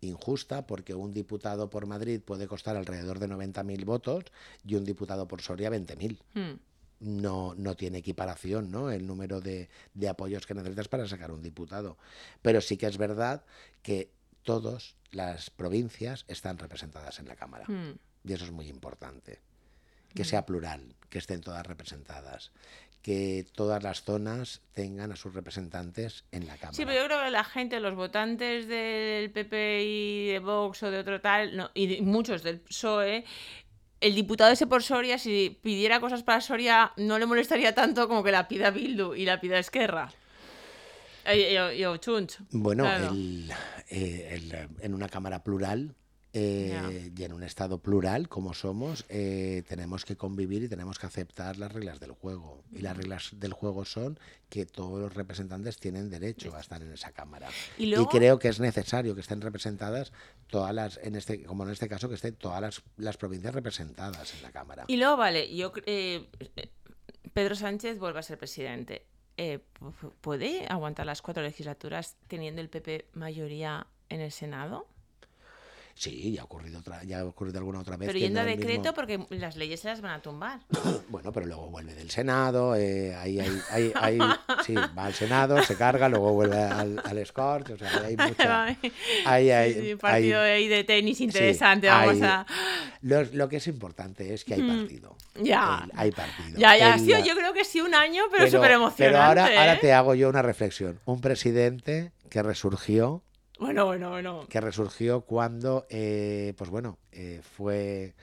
injusta 0.00 0.66
porque 0.66 0.94
un 0.94 1.12
diputado 1.12 1.70
por 1.70 1.86
Madrid 1.86 2.20
puede 2.20 2.46
costar 2.46 2.76
alrededor 2.76 3.18
de 3.18 3.28
90.000 3.28 3.84
votos 3.84 4.24
y 4.64 4.74
un 4.74 4.84
diputado 4.84 5.28
por 5.28 5.42
Soria 5.42 5.70
20.000. 5.70 6.18
Hmm. 6.34 6.58
No, 7.00 7.54
no 7.54 7.76
tiene 7.76 7.98
equiparación 7.98 8.72
¿no? 8.72 8.90
el 8.90 9.06
número 9.06 9.40
de, 9.40 9.68
de 9.94 10.08
apoyos 10.08 10.46
que 10.46 10.54
necesitas 10.54 10.88
para 10.88 11.06
sacar 11.06 11.30
un 11.30 11.42
diputado. 11.42 11.96
Pero 12.42 12.60
sí 12.60 12.76
que 12.76 12.86
es 12.86 12.98
verdad 12.98 13.44
que 13.82 14.10
todas 14.42 14.96
las 15.10 15.50
provincias 15.50 16.24
están 16.28 16.58
representadas 16.58 17.18
en 17.18 17.28
la 17.28 17.36
Cámara. 17.36 17.66
Hmm. 17.68 17.98
Y 18.24 18.32
eso 18.32 18.44
es 18.44 18.50
muy 18.50 18.68
importante. 18.68 19.40
Que 20.14 20.24
sea 20.24 20.46
plural, 20.46 20.96
que 21.10 21.18
estén 21.18 21.42
todas 21.42 21.66
representadas, 21.66 22.50
que 23.02 23.46
todas 23.54 23.82
las 23.82 24.02
zonas 24.02 24.60
tengan 24.72 25.12
a 25.12 25.16
sus 25.16 25.32
representantes 25.34 26.24
en 26.32 26.46
la 26.46 26.56
Cámara. 26.56 26.74
Sí, 26.74 26.84
pero 26.84 26.98
yo 27.00 27.06
creo 27.06 27.24
que 27.24 27.30
la 27.30 27.44
gente, 27.44 27.80
los 27.80 27.94
votantes 27.94 28.66
del 28.68 29.30
PP 29.30 29.84
y 29.84 30.26
de 30.28 30.38
Vox 30.40 30.82
o 30.82 30.90
de 30.90 30.98
otro 30.98 31.20
tal, 31.20 31.56
no, 31.56 31.70
y 31.74 31.86
de- 31.86 32.02
muchos 32.02 32.42
del 32.42 32.60
PSOE, 32.60 33.24
el 34.00 34.14
diputado 34.14 34.52
ese 34.52 34.66
por 34.66 34.82
Soria, 34.82 35.18
si 35.18 35.58
pidiera 35.62 36.00
cosas 36.00 36.22
para 36.22 36.40
Soria, 36.40 36.92
no 36.96 37.18
le 37.18 37.26
molestaría 37.26 37.74
tanto 37.74 38.06
como 38.08 38.22
que 38.22 38.30
la 38.32 38.46
pida 38.48 38.70
Bildu 38.70 39.14
y 39.14 39.24
la 39.24 39.40
pida 39.40 39.58
Esquerra. 39.58 40.12
Eh, 41.24 41.52
Yo, 41.54 41.72
yo, 41.72 41.96
Chunch. 41.98 42.36
Bueno, 42.50 42.84
Claro. 42.84 43.08
el- 43.10 43.50
eh, 43.90 44.28
el, 44.32 44.68
en 44.80 44.94
una 44.94 45.08
Cámara 45.08 45.42
plural 45.44 45.94
eh, 46.32 47.10
y 47.16 47.22
en 47.24 47.32
un 47.32 47.42
Estado 47.42 47.78
plural 47.78 48.28
como 48.28 48.52
somos, 48.54 49.04
eh, 49.08 49.62
tenemos 49.68 50.04
que 50.04 50.16
convivir 50.16 50.62
y 50.62 50.68
tenemos 50.68 50.98
que 50.98 51.06
aceptar 51.06 51.56
las 51.56 51.72
reglas 51.72 52.00
del 52.00 52.12
juego. 52.12 52.62
Y 52.72 52.80
las 52.80 52.96
reglas 52.96 53.30
del 53.36 53.52
juego 53.52 53.84
son 53.84 54.18
que 54.48 54.66
todos 54.66 55.00
los 55.00 55.14
representantes 55.14 55.78
tienen 55.78 56.10
derecho 56.10 56.54
a 56.54 56.60
estar 56.60 56.82
en 56.82 56.92
esa 56.92 57.12
Cámara. 57.12 57.48
Y 57.78 57.86
luego- 57.86 58.08
creo 58.08 58.38
que 58.38 58.48
es 58.48 58.60
necesario 58.60 59.14
que 59.14 59.20
estén 59.22 59.40
representadas 59.40 60.12
todas 60.48 60.74
las, 60.74 60.98
en 61.02 61.16
este, 61.16 61.42
como 61.44 61.64
en 61.64 61.70
este 61.70 61.88
caso, 61.88 62.08
que 62.08 62.14
estén 62.16 62.34
todas 62.36 62.60
las, 62.60 62.82
las 62.96 63.16
provincias 63.16 63.54
representadas 63.54 64.34
en 64.34 64.42
la 64.42 64.52
Cámara. 64.52 64.84
Y 64.88 64.96
luego, 64.96 65.16
vale, 65.16 65.54
yo 65.54 65.72
eh, 65.86 66.28
eh, 66.56 66.68
Pedro 67.32 67.54
Sánchez 67.54 67.98
vuelve 67.98 68.18
a 68.18 68.22
ser 68.22 68.38
presidente. 68.38 69.06
Eh, 69.36 69.60
pu- 69.78 69.92
pu- 69.94 70.12
¿Puede 70.20 70.66
aguantar 70.68 71.06
las 71.06 71.22
cuatro 71.22 71.42
legislaturas 71.42 72.16
teniendo 72.26 72.60
el 72.60 72.68
PP 72.68 73.06
mayoría 73.14 73.86
en 74.08 74.20
el 74.20 74.32
Senado? 74.32 74.88
Sí, 75.98 76.30
ya 76.32 76.42
ha 76.42 76.44
ocurrido 76.44 76.78
otra, 76.78 77.02
ya 77.02 77.18
ha 77.18 77.24
ocurrido 77.24 77.58
alguna 77.58 77.80
otra 77.80 77.96
vez. 77.96 78.06
Pero 78.06 78.12
que 78.18 78.20
yendo 78.20 78.38
a 78.38 78.44
no 78.44 78.50
el 78.50 78.56
decreto 78.56 78.80
mismo- 78.80 78.94
porque 78.94 79.18
las 79.30 79.56
leyes 79.56 79.80
se 79.80 79.88
las 79.88 80.00
van 80.00 80.12
a 80.12 80.22
tumbar. 80.22 80.60
Bueno, 81.08 81.32
pero 81.32 81.46
luego 81.46 81.70
vuelve 81.70 81.94
del 81.94 82.10
Senado, 82.10 82.76
eh, 82.76 83.14
ahí, 83.16 83.40
ahí, 83.40 83.60
ahí, 83.70 83.92
ahí- 83.94 84.18
sí, 84.64 84.74
va 84.74 85.06
al 85.06 85.14
Senado, 85.14 85.60
se 85.64 85.74
carga, 85.74 86.08
luego 86.08 86.32
vuelve 86.34 86.56
al, 86.62 87.00
al 87.02 87.26
Scorch, 87.26 87.70
o 87.70 87.78
sea, 87.78 87.90
hay 88.04 88.16
mucha... 88.16 88.66
Ay, 89.24 89.50
Hay, 89.50 89.74
sí, 89.74 89.94
partido 89.96 90.40
ahí 90.42 90.68
de 90.68 90.84
tenis 90.84 91.16
sí, 91.18 91.24
interesante, 91.24 91.88
vamos 91.88 92.20
a... 92.22 92.46
Lo, 93.00 93.24
lo 93.24 93.48
que 93.48 93.56
es 93.56 93.66
importante 93.68 94.34
es 94.34 94.44
que 94.44 94.54
hay 94.54 94.62
partido. 94.62 95.16
Ya. 95.40 95.82
El- 95.90 95.98
hay 95.98 96.10
partido. 96.12 96.58
Ya, 96.58 96.76
ya, 96.76 96.94
El- 96.94 97.00
sí, 97.00 97.06
yo 97.26 97.34
creo 97.34 97.52
que 97.54 97.64
sí, 97.64 97.80
un 97.80 97.94
año, 97.94 98.24
pero, 98.30 98.44
súper 98.46 98.60
pero 98.60 98.74
emocionante. 98.74 99.18
ahora, 99.18 99.44
ahora 99.46 99.74
¿eh? 99.74 99.78
te 99.80 99.92
hago 99.92 100.14
yo 100.14 100.28
una 100.28 100.42
reflexión. 100.42 101.00
Un 101.06 101.20
presidente 101.20 102.12
que 102.28 102.42
resurgió, 102.42 103.22
Bueno, 103.58 103.86
bueno, 103.86 104.10
bueno. 104.10 104.46
que 104.48 104.60
resurgió 104.60 105.22
cuando, 105.22 105.86
eh, 105.90 106.54
pues 106.56 106.70
bueno, 106.70 106.98
eh, 107.12 107.40
fue, 107.42 108.14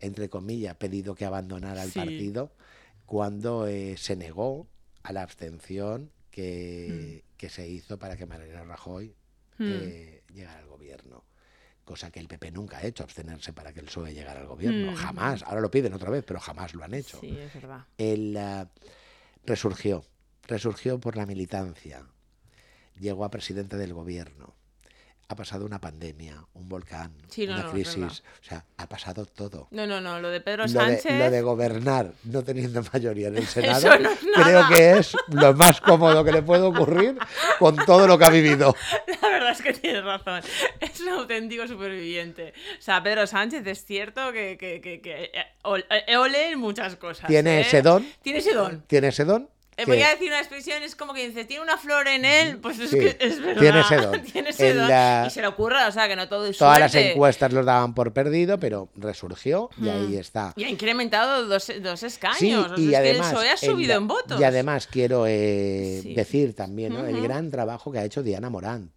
entre 0.00 0.28
comillas, 0.28 0.74
pedido 0.76 1.14
que 1.14 1.24
abandonara 1.24 1.84
el 1.84 1.90
Sí. 1.90 1.98
partido, 1.98 2.52
cuando 3.06 3.66
eh, 3.66 3.96
se 3.96 4.16
negó 4.16 4.66
a 5.02 5.12
la 5.12 5.22
abstención 5.22 6.10
que, 6.30 7.22
Mm. 7.22 7.36
que 7.36 7.48
se 7.48 7.68
hizo 7.68 7.98
para 7.98 8.16
que 8.16 8.26
Mariano 8.26 8.64
Rajoy 8.64 9.14
Hmm. 9.58 9.68
eh, 9.70 10.22
llegara 10.32 10.58
al 10.60 10.66
gobierno. 10.66 11.24
Cosa 11.84 12.10
que 12.10 12.20
el 12.20 12.26
PP 12.28 12.52
nunca 12.52 12.78
ha 12.78 12.84
hecho, 12.86 13.02
abstenerse 13.02 13.52
para 13.52 13.72
que 13.72 13.80
el 13.80 13.86
PSOE 13.86 14.14
llegara 14.14 14.40
al 14.40 14.46
gobierno. 14.46 14.92
Mm. 14.92 14.94
Jamás. 14.94 15.42
Ahora 15.42 15.60
lo 15.60 15.70
piden 15.70 15.92
otra 15.92 16.10
vez, 16.10 16.24
pero 16.24 16.40
jamás 16.40 16.74
lo 16.74 16.84
han 16.84 16.94
hecho. 16.94 17.18
Sí, 17.20 17.36
es 17.38 17.52
verdad. 17.54 17.84
Él 17.98 18.36
ah, 18.38 18.68
resurgió, 19.44 20.04
resurgió 20.46 20.98
por 21.00 21.16
la 21.16 21.26
militancia, 21.26 22.06
llegó 22.98 23.24
a 23.24 23.30
presidente 23.30 23.76
del 23.76 23.92
gobierno, 23.94 24.54
ha 25.32 25.36
pasado 25.36 25.64
una 25.64 25.80
pandemia, 25.80 26.44
un 26.54 26.68
volcán, 26.68 27.12
Sí, 27.28 27.46
no, 27.46 27.54
una 27.54 27.62
no, 27.64 27.70
crisis, 27.70 27.96
verdad. 27.96 28.18
o 28.40 28.44
sea, 28.44 28.64
ha 28.76 28.88
pasado 28.88 29.24
todo. 29.26 29.68
No, 29.70 29.86
no, 29.86 30.00
no, 30.00 30.20
lo 30.20 30.28
de 30.30 30.40
Pedro 30.40 30.64
Lo 30.66 30.72
de, 30.72 30.78
Sánchez... 30.78 31.18
lo 31.18 31.30
de 31.30 31.42
gobernar 31.42 32.12
no 32.24 32.42
teniendo 32.44 32.82
mayoría 32.92 33.28
en 33.28 33.38
el 33.38 33.46
Senado, 33.46 33.98
no 33.98 34.42
creo 34.44 34.68
que 34.68 34.98
es 34.98 35.16
lo 35.28 35.54
más 35.54 35.80
cómodo 35.80 36.22
que 36.24 36.32
le 36.32 36.42
puede 36.42 36.62
ocurrir 36.62 37.18
con 37.58 37.76
todo 37.76 38.06
lo 38.06 38.18
que 38.18 38.24
ha 38.24 38.30
vivido. 38.30 38.74
La 39.22 39.28
verdad 39.28 39.52
es 39.52 39.62
que 39.62 39.72
tienes 39.72 40.04
razón. 40.04 40.42
Es 40.80 41.00
un 41.00 41.08
auténtico 41.08 41.66
superviviente. 41.66 42.52
O 42.78 42.82
sea, 42.82 43.02
Pedro 43.02 43.26
Sánchez 43.26 43.66
es 43.66 43.84
cierto 43.84 44.32
que, 44.32 44.56
que, 44.58 44.80
que, 44.80 45.00
que 45.00 45.30
eh, 45.32 45.46
eh, 46.06 46.16
ole 46.16 46.50
en 46.50 46.58
muchas 46.58 46.96
cosas. 46.96 47.26
Tiene 47.28 47.58
¿eh? 47.58 47.60
ese 47.62 47.82
don, 47.82 48.06
Tiene 48.22 48.38
ese 48.40 48.52
don. 48.54 48.82
tiene 48.86 49.08
ese 49.08 49.24
don. 49.24 49.48
Eh, 49.82 49.86
que- 49.86 49.92
voy 49.92 50.02
a 50.02 50.08
decir 50.10 50.28
una 50.28 50.38
expresión, 50.38 50.82
es 50.82 50.94
como 50.96 51.14
que 51.14 51.26
dice, 51.28 51.44
tiene 51.44 51.62
una 51.62 51.76
flor 51.78 52.08
en 52.08 52.24
él, 52.24 52.58
pues 52.58 52.78
es 52.78 52.90
Sí, 52.90 52.98
que 52.98 53.16
es 53.20 53.40
verdad. 53.40 53.60
tiene 53.60 53.80
ese 53.80 53.96
don. 53.96 54.22
Tiene 54.32 54.50
ese 54.50 54.70
En 54.70 54.76
don. 54.78 54.88
la- 54.88 55.24
Y 55.26 55.30
se 55.30 55.40
le 55.40 55.46
ocurra, 55.46 55.88
o 55.88 55.92
sea, 55.92 56.08
que 56.08 56.16
no 56.16 56.28
todo 56.28 56.46
es 56.46 56.58
Todas 56.58 56.78
las 56.80 56.94
encuestas 56.94 57.52
los 57.52 57.64
daban 57.66 57.94
por 57.94 58.12
perdido, 58.12 58.58
pero 58.58 58.88
resurgió 58.96 59.70
y 59.80 59.88
ahí 59.88 60.16
está. 60.16 60.52
Y 60.56 60.64
ha 60.64 60.68
incrementado 60.68 61.46
dos, 61.46 61.70
dos 61.82 62.02
escaños. 62.02 62.38
Sí, 62.38 62.54
o 62.54 62.68
sea, 62.68 62.78
y 62.78 62.90
es 62.92 62.96
además, 62.96 63.02
que 63.02 63.10
el 63.10 63.18
PSOE 63.36 63.48
ha 63.48 63.52
en 63.52 63.58
subido 63.58 63.88
la- 63.90 63.94
en 63.96 64.08
votos. 64.08 64.40
Y 64.40 64.44
además 64.44 64.86
quiero 64.86 65.24
eh, 65.26 66.00
Sí. 66.02 66.14
decir 66.14 66.54
también 66.54 66.94
¿no? 66.94 67.06
el 67.06 67.20
gran 67.22 67.50
trabajo 67.50 67.92
que 67.92 67.98
ha 67.98 68.04
hecho 68.04 68.22
Diana 68.22 68.50
Morant, 68.50 68.90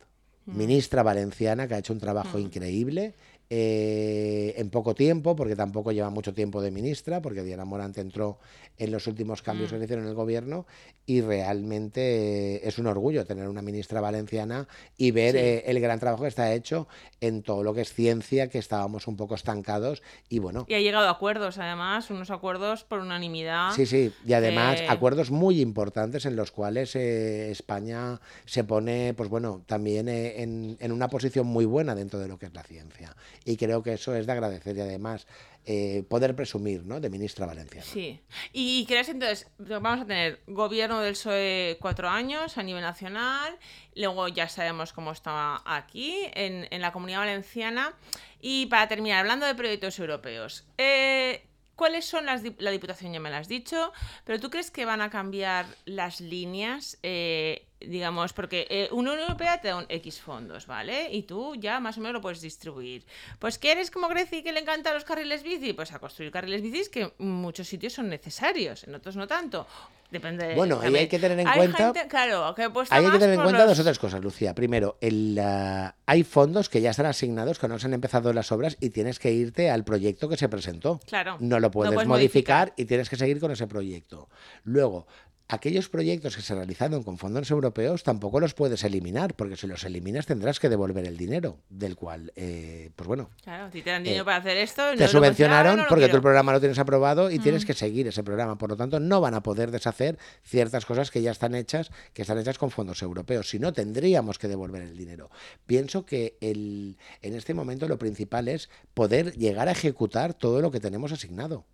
ministra 0.45 1.02
valenciana, 1.04 1.67
que 1.67 1.74
ha 1.74 1.78
hecho 1.80 1.93
un 1.93 2.00
trabajo 2.00 2.38
increíble. 2.39 3.15
Eh, 3.49 4.53
en 4.58 4.69
poco 4.69 4.95
tiempo, 4.95 5.36
porque 5.36 5.55
tampoco 5.55 5.91
lleva 5.91 6.10
mucho 6.10 6.34
tiempo 6.34 6.62
de 6.62 6.71
ministra, 6.71 7.21
porque 7.21 7.43
Diana 7.43 7.65
Morant 7.65 7.97
entró 7.97 8.39
en 8.77 8.91
los 8.91 9.08
últimos 9.08 9.41
cambios 9.41 9.71
que 9.71 9.77
se 9.77 9.84
hicieron 9.86 10.03
en 10.05 10.10
el 10.10 10.15
gobierno 10.15 10.65
y 11.05 11.21
realmente 11.21 12.55
eh, 12.55 12.62
es 12.63 12.77
un 12.79 12.88
orgullo 12.88 13.25
tener 13.25 13.47
una 13.47 13.62
ministra 13.62 14.01
valenciana 14.01 14.67
y 14.97 15.12
ver 15.12 15.34
Sí. 15.34 15.38
eh, 15.41 15.63
el 15.67 15.79
gran 15.79 15.99
trabajo 15.99 16.23
que 16.23 16.29
está 16.29 16.53
hecho 16.53 16.88
en 17.21 17.41
todo 17.43 17.63
lo 17.63 17.73
que 17.73 17.81
es 17.81 17.93
ciencia, 17.93 18.49
que 18.49 18.58
estábamos 18.58 19.08
un 19.08 19.15
poco 19.15 19.36
estancados 19.36 20.01
y 20.29 20.39
bueno, 20.39 20.65
Y 20.67 20.73
ha 20.73 20.79
llegado 20.81 21.08
a 21.08 21.12
acuerdos, 21.12 21.58
además, 21.58 22.10
unos 22.10 22.31
acuerdos 22.31 22.84
por 22.84 22.99
unanimidad. 22.99 23.71
Sí, 23.73 23.86
sí, 23.86 24.12
y 24.25 24.34
además 24.34 24.81
acuerdos 24.88 25.31
muy 25.31 25.62
importantes 25.62 26.25
en 26.25 26.36
los 26.36 26.51
cuales 26.51 26.95
eh, 26.95 27.51
España 27.51 28.19
se 28.45 28.63
pone, 28.63 29.13
pues 29.15 29.29
bueno, 29.29 29.62
también 29.65 30.10
en, 30.10 30.77
en 30.79 30.91
una 30.91 31.08
posición 31.10 31.47
muy 31.47 31.65
buena 31.65 31.95
dentro 31.95 32.19
de 32.19 32.27
lo 32.27 32.38
que 32.38 32.47
es 32.47 32.53
la 32.53 32.63
ciencia. 32.63 33.15
Y 33.45 33.58
creo 33.58 33.84
que 33.84 33.93
eso 33.93 34.15
es 34.15 34.25
de 34.25 34.31
agradecer 34.31 34.75
y 34.75 34.81
además 34.81 35.27
eh, 35.65 36.03
poder 36.10 36.36
presumir, 36.36 36.84
¿no? 36.84 36.99
De 36.99 37.10
ministra 37.10 37.45
valenciana. 37.45 37.86
Sí. 37.86 38.19
¿Y 38.53 38.86
crees 38.88 39.08
entonces, 39.10 39.47
vamos 39.60 40.01
a 40.01 40.05
tener 40.05 40.41
gobierno 40.47 40.99
del 40.99 41.13
PSOE 41.13 41.77
cuatro 41.79 42.10
años 42.10 42.58
a 42.58 42.63
nivel 42.63 42.81
nacional, 42.81 43.55
luego 43.95 44.27
ya 44.27 44.49
sabemos 44.49 44.93
cómo 44.93 45.12
está 45.12 45.62
aquí, 45.65 46.15
en, 46.34 46.67
en 46.71 46.81
la 46.81 46.91
comunidad 46.91 47.19
valenciana, 47.19 47.93
y 48.41 48.65
para 48.65 48.88
terminar, 48.88 49.19
hablando 49.19 49.45
de 49.45 49.53
proyectos 49.55 49.97
europeos, 49.99 50.65
eh, 50.77 51.45
¿cuáles 51.75 52.05
son 52.05 52.25
las, 52.25 52.43
dip- 52.43 52.60
la 52.60 52.71
Diputación 52.71 53.13
ya 53.13 53.19
me 53.19 53.29
lo 53.29 53.36
has 53.38 53.47
dicho, 53.47 53.91
pero 54.23 54.39
tú 54.39 54.49
crees 54.49 54.71
que 54.71 54.86
van 54.86 55.01
a 55.01 55.10
cambiar 55.10 55.65
las 55.86 56.19
líneas? 56.19 56.97
Eh, 57.03 57.67
digamos, 57.79 58.33
porque 58.33 58.67
eh, 58.69 58.89
Unión 58.91 59.19
Europea 59.19 59.59
te 59.61 59.67
da 59.69 59.77
un 59.77 59.85
X 59.89 60.21
fondos, 60.21 60.65
¿vale? 60.67 61.09
Y 61.11 61.23
tú 61.23 61.55
ya 61.55 61.79
más 61.79 61.97
o 61.97 62.01
menos 62.01 62.13
lo 62.13 62.21
puedes 62.21 62.41
distribuir. 62.41 63.05
Pues 63.39 63.57
que 63.57 63.71
eres 63.71 63.91
como 63.91 64.07
Grecia 64.07 64.39
y 64.39 64.43
que 64.43 64.51
le 64.51 64.61
encantan 64.61 64.93
los 64.93 65.03
carriles 65.03 65.43
bici, 65.43 65.73
pues 65.73 65.91
a 65.91 65.99
construir 65.99 66.31
carriles 66.31 66.61
bicis 66.61 66.89
que 66.89 67.13
en 67.19 67.31
muchos 67.31 67.67
sitios 67.67 67.93
son 67.93 68.09
necesarios, 68.09 68.83
en 68.85 68.95
otros 68.95 69.15
no 69.15 69.27
tanto. 69.27 69.67
Depende 70.11 70.47
de- 70.47 70.55
Bueno, 70.55 70.79
ahí 70.81 70.95
hay 70.95 71.07
que 71.07 71.17
tener 71.19 71.39
en 71.39 71.47
Hay 71.47 71.57
cuenta- 71.57 71.77
gente, 71.93 72.07
claro, 72.07 72.53
que 72.55 72.63
apuesta 72.63 72.95
Ahí 72.95 73.03
hay 73.05 73.11
que 73.11 73.17
tener 73.17 73.35
en 73.35 73.41
cuenta 73.41 73.61
los- 73.65 73.69
dos 73.71 73.79
otras 73.79 73.99
cosas, 73.99 74.21
Lucía. 74.23 74.53
Primero, 74.53 74.97
el, 75.01 75.38
ah, 75.41 75.95
hay 76.05 76.23
fondos 76.23 76.69
que 76.69 76.79
ya 76.79 76.91
están 76.91 77.07
asignados, 77.07 77.57
que 77.59 77.67
no 77.67 77.77
se 77.79 77.88
han 77.88 77.93
empezado 77.95 78.31
las 78.31 78.51
obras 78.51 78.77
y 78.79 78.91
tienes 78.91 79.17
que 79.19 79.31
irte 79.31 79.69
al 79.69 79.83
proyecto 79.83 80.29
que 80.29 80.38
se 80.38 80.47
presentó. 80.47 80.99
Claro, 81.07 81.38
No 81.39 81.59
lo 81.59 81.71
puedes, 81.71 81.91
puedes 81.93 82.07
modificar, 82.07 82.67
modificar. 82.67 82.73
y 82.77 82.85
tienes 82.85 83.09
que 83.09 83.15
seguir 83.17 83.39
con 83.39 83.51
ese 83.51 83.65
proyecto. 83.67 84.29
Luego, 84.63 85.07
aquellos 85.47 85.89
proyectos 85.89 86.36
que 86.36 86.41
se 86.41 86.55
realizaron 86.55 87.03
con 87.03 87.17
fondos 87.17 87.51
europeos 87.51 88.03
tampoco 88.03 88.39
los 88.39 88.53
puedes 88.53 88.84
eliminar, 88.84 89.36
porque 89.36 89.55
si 89.55 89.67
los 89.67 89.84
eliminas 89.84 90.25
tendrás 90.25 90.60
que 90.60 90.69
devolver 90.69 91.05
el 91.05 91.17
dinero, 91.17 91.60
del 91.69 91.95
cual, 91.95 92.31
eh, 92.36 92.89
pues 92.95 93.08
bueno, 93.08 93.29
Claro, 93.43 93.69
si 93.71 93.81
te 93.81 93.91
dan 93.91 94.03
dinero 94.03 94.23
Eh, 94.23 94.25
para 94.25 94.38
hacer 94.38 94.58
esto, 94.58 94.81
te 94.97 95.08
subvencionaron 95.08 95.77
no 95.77 95.86
porque 95.88 96.08
tú 96.08 96.15
el 96.15 96.21
programa 96.21 96.51
lo 96.51 96.60
tienes 96.60 96.79
aprobado 96.79 97.29
y 97.29 97.38
Mm. 97.39 97.43
tienes 97.43 97.65
que 97.65 97.73
seguir 97.73 98.08
ese 98.08 98.23
programa. 98.23 98.58
Por 98.58 98.69
lo 98.71 98.75
tanto, 98.75 98.99
no 98.99 99.21
van 99.21 99.36
a 99.36 99.43
poder 99.43 99.69
deshacer 99.71 100.17
ciertas 100.43 100.86
cosas 100.86 101.12
que 101.12 101.21
ya 101.21 101.31
están 101.31 101.53
hechas, 101.53 101.91
que 102.13 102.23
están 102.23 102.39
hechas 102.39 102.58
con 102.58 102.71
fondos 102.71 103.01
europeos. 103.03 103.49
Si 103.49 103.60
no, 103.60 103.71
tendríamos 103.73 104.39
que 104.39 104.47
devolver 104.47 104.81
el 104.81 104.97
dinero. 104.97 105.29
Pienso 105.67 106.05
que 106.05 106.38
el, 106.41 106.97
en 107.21 107.36
este 107.36 107.53
momento 107.53 107.88
lo 107.88 107.99
principal 107.99 108.47
es 108.47 108.69
poder 108.93 109.34
llegar 109.38 109.67
a 109.67 109.71
ejecutar 109.73 110.34
todo 110.34 110.62
lo 110.62 110.71
que 110.71 110.79
tenemos 110.79 111.12
asignado. 111.12 111.65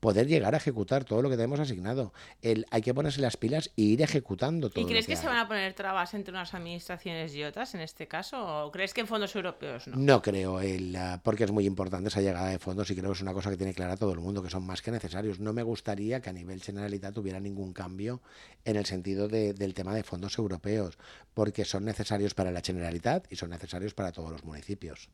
Poder 0.00 0.26
llegar 0.28 0.54
a 0.54 0.58
ejecutar 0.58 1.04
todo 1.04 1.22
lo 1.22 1.28
que 1.30 1.36
tenemos 1.36 1.58
asignado. 1.58 2.12
El, 2.40 2.66
hay 2.70 2.82
que 2.82 2.94
ponerse 2.94 3.20
las 3.20 3.36
pilas 3.36 3.70
y 3.74 3.92
ir 3.94 4.02
ejecutando 4.02 4.70
todo. 4.70 4.84
¿Y 4.84 4.86
crees 4.86 5.06
lo 5.08 5.12
que, 5.14 5.16
se 5.16 5.26
van 5.26 5.38
a 5.38 5.48
poner 5.48 5.74
trabas 5.74 6.14
entre 6.14 6.32
unas 6.32 6.54
administraciones 6.54 7.34
y 7.34 7.42
otras 7.42 7.74
en 7.74 7.80
este 7.80 8.06
caso? 8.06 8.66
¿O 8.66 8.70
crees 8.70 8.94
que 8.94 9.00
en 9.00 9.06
fondos 9.08 9.34
europeos 9.34 9.88
no? 9.88 9.96
No 9.96 10.22
creo, 10.22 10.60
el, 10.60 10.94
ah, 10.94 11.20
porque 11.24 11.44
es 11.44 11.50
muy 11.50 11.66
importante 11.66 12.08
esa 12.08 12.20
llegada 12.20 12.48
de 12.48 12.58
fondos 12.58 12.90
y 12.90 12.94
creo 12.94 13.10
que 13.10 13.16
es 13.16 13.22
una 13.22 13.32
cosa 13.34 13.50
que 13.50 13.56
tiene 13.56 13.74
clara 13.74 13.96
todo 13.96 14.12
el 14.12 14.20
mundo, 14.20 14.42
que 14.42 14.50
son 14.50 14.64
más 14.64 14.82
que 14.82 14.90
necesarios. 14.90 15.40
No 15.40 15.52
me 15.52 15.62
gustaría 15.64 16.20
que 16.20 16.30
a 16.30 16.32
nivel 16.32 16.62
Generalitat 16.62 17.16
hubiera 17.18 17.40
ningún 17.40 17.72
cambio 17.72 18.20
en 18.64 18.76
el 18.76 18.86
sentido 18.86 19.26
de- 19.28 19.52
del 19.52 19.74
tema 19.74 19.94
de 19.94 20.04
fondos 20.04 20.38
europeos, 20.38 20.96
porque 21.34 21.64
son 21.64 21.84
necesarios 21.84 22.34
para 22.34 22.52
la 22.52 22.60
Generalitat 22.60 23.26
y 23.32 23.36
son 23.36 23.50
necesarios 23.50 23.94
para 23.94 24.12
todos 24.12 24.30
los 24.30 24.44
municipios. 24.44 25.08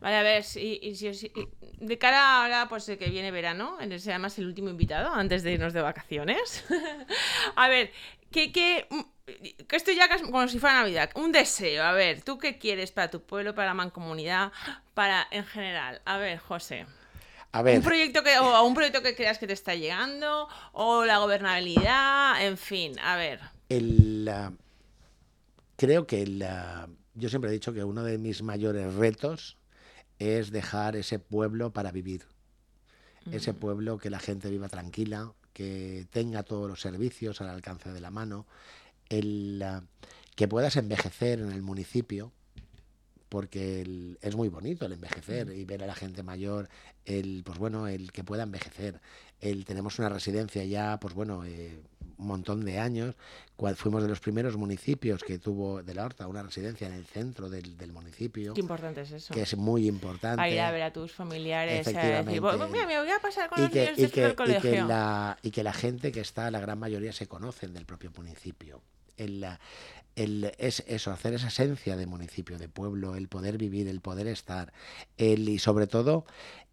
Vale, 0.00 0.16
a 0.16 0.22
ver, 0.22 0.44
si, 0.44 0.78
y 0.82 0.94
si- 0.96 1.14
si- 1.14 1.32
de 1.80 1.98
cara 1.98 2.42
ahora, 2.42 2.68
pues 2.68 2.84
que 2.84 3.10
viene 3.10 3.30
verano, 3.30 3.78
en 3.80 3.92
ese 3.92 4.10
además 4.10 4.38
el 4.38 4.46
último 4.46 4.68
invitado, 4.70 5.12
antes 5.12 5.42
de 5.42 5.52
irnos 5.52 5.72
de 5.72 5.80
vacaciones. 5.82 6.64
a 7.56 7.68
ver, 7.68 7.92
que, 8.30 8.52
que, 8.52 8.86
mm, 8.90 9.00
que 9.66 9.76
esto 9.76 9.92
ya 9.92 10.08
como 10.08 10.46
si 10.48 10.58
fuera 10.58 10.76
Navidad, 10.80 11.10
un 11.14 11.32
deseo, 11.32 11.82
a 11.84 11.92
ver, 11.92 12.22
¿tú 12.22 12.38
qué 12.38 12.58
quieres 12.58 12.92
para 12.92 13.10
tu 13.10 13.22
pueblo, 13.22 13.54
para 13.54 13.68
la 13.68 13.74
mancomunidad, 13.74 14.52
para 14.94 15.26
en 15.30 15.44
general? 15.44 16.00
A 16.04 16.18
ver, 16.18 16.38
José. 16.38 16.86
A 17.52 17.62
ver, 17.62 17.78
Un 17.78 17.82
proyecto 17.84 18.22
que, 18.22 18.38
o 18.38 18.62
un 18.64 18.74
proyecto 18.74 19.02
que 19.02 19.14
creas 19.16 19.38
que 19.38 19.46
te 19.46 19.52
está 19.54 19.74
llegando, 19.74 20.48
o 20.72 21.04
la 21.04 21.18
gobernabilidad, 21.18 22.44
en 22.44 22.58
fin, 22.58 22.98
a 23.00 23.16
ver. 23.16 23.40
el, 23.68 24.28
ah, 24.30 24.52
creo 25.76 26.06
que 26.06 26.22
el, 26.22 26.42
ah, 26.42 26.88
yo 27.16 27.28
siempre 27.28 27.50
he 27.50 27.52
dicho 27.52 27.72
que 27.72 27.82
uno 27.84 28.04
de 28.04 28.18
mis 28.18 28.42
mayores 28.42 28.94
retos 28.94 29.56
es 30.18 30.50
dejar 30.50 30.96
ese 30.96 31.18
pueblo 31.18 31.72
para 31.72 31.90
vivir. 31.92 32.24
Ese 33.32 33.52
pueblo 33.54 33.98
que 33.98 34.08
la 34.08 34.20
gente 34.20 34.48
viva 34.50 34.68
tranquila, 34.68 35.32
que 35.52 36.06
tenga 36.10 36.42
todos 36.44 36.68
los 36.68 36.80
servicios 36.80 37.40
al 37.40 37.48
alcance 37.48 37.92
de 37.92 38.00
la 38.00 38.10
mano, 38.10 38.46
el, 39.08 39.60
ah, 39.64 39.82
que 40.36 40.46
puedas 40.46 40.76
envejecer 40.76 41.40
en 41.40 41.50
el 41.50 41.62
municipio, 41.62 42.32
porque 43.28 43.80
el- 43.80 44.18
es 44.22 44.36
muy 44.36 44.48
bonito 44.48 44.86
el 44.86 44.92
envejecer 44.92 45.50
y 45.52 45.64
ver 45.64 45.82
a 45.82 45.86
la 45.86 45.94
gente 45.94 46.22
mayor, 46.22 46.68
el 47.04 47.42
pues 47.44 47.58
bueno, 47.58 47.88
el 47.88 48.12
que 48.12 48.22
pueda 48.22 48.44
envejecer. 48.44 49.00
El, 49.40 49.64
tenemos 49.64 49.98
una 49.98 50.08
residencia 50.08 50.64
ya, 50.64 50.98
pues 51.00 51.14
bueno, 51.14 51.44
eh, 51.44 51.82
montón 52.18 52.64
de 52.64 52.78
años. 52.78 53.14
Cual, 53.56 53.74
fuimos 53.76 54.02
de 54.02 54.08
los 54.08 54.20
primeros 54.20 54.56
municipios 54.56 55.22
que 55.24 55.38
tuvo 55.38 55.82
de 55.82 55.94
la 55.94 56.04
Horta 56.04 56.26
una 56.26 56.42
residencia 56.42 56.86
en 56.86 56.92
el 56.92 57.06
centro 57.06 57.48
del, 57.48 57.76
del 57.78 57.92
municipio. 57.92 58.52
Qué 58.54 58.60
importante 58.60 59.00
es 59.02 59.12
eso. 59.12 59.32
Que 59.32 59.42
es 59.42 59.56
muy 59.56 59.86
importante. 59.88 60.42
A 60.42 60.48
ir 60.50 60.60
a 60.60 60.70
ver 60.70 60.82
a 60.82 60.92
tus 60.92 61.12
familiares. 61.12 61.80
Efectivamente. 61.80 62.38
A 62.38 62.52
decir, 62.52 62.68
mira, 62.72 62.86
me 62.86 62.98
voy 62.98 63.10
a 63.10 63.18
pasar 63.18 63.48
con 63.48 63.58
y 63.58 63.62
los 63.62 63.70
que, 63.70 63.80
niños 63.80 63.98
y 63.98 64.02
de 64.02 64.10
que- 64.10 64.20
del 64.22 64.32
y 64.32 64.34
colegio. 64.34 64.70
que 64.70 64.82
la, 64.82 65.38
y 65.42 65.50
que 65.50 65.62
la 65.62 65.72
gente 65.72 66.12
que 66.12 66.20
está, 66.20 66.50
la 66.50 66.60
gran 66.60 66.78
mayoría, 66.78 67.12
se 67.12 67.26
conocen 67.26 67.72
del 67.72 67.86
propio 67.86 68.10
municipio. 68.16 68.82
El, 69.16 69.40
la- 69.40 69.58
el- 70.16 70.52
es 70.58 70.84
eso, 70.86 71.10
hacer 71.10 71.32
esa 71.34 71.48
esencia 71.48 71.96
de 71.96 72.06
municipio, 72.06 72.58
de 72.58 72.68
pueblo, 72.68 73.16
el 73.16 73.28
poder 73.28 73.56
vivir, 73.56 73.88
el 73.88 74.00
poder 74.02 74.26
estar, 74.26 74.72
el, 75.16 75.48
y 75.48 75.58
sobre 75.58 75.86
todo 75.86 76.26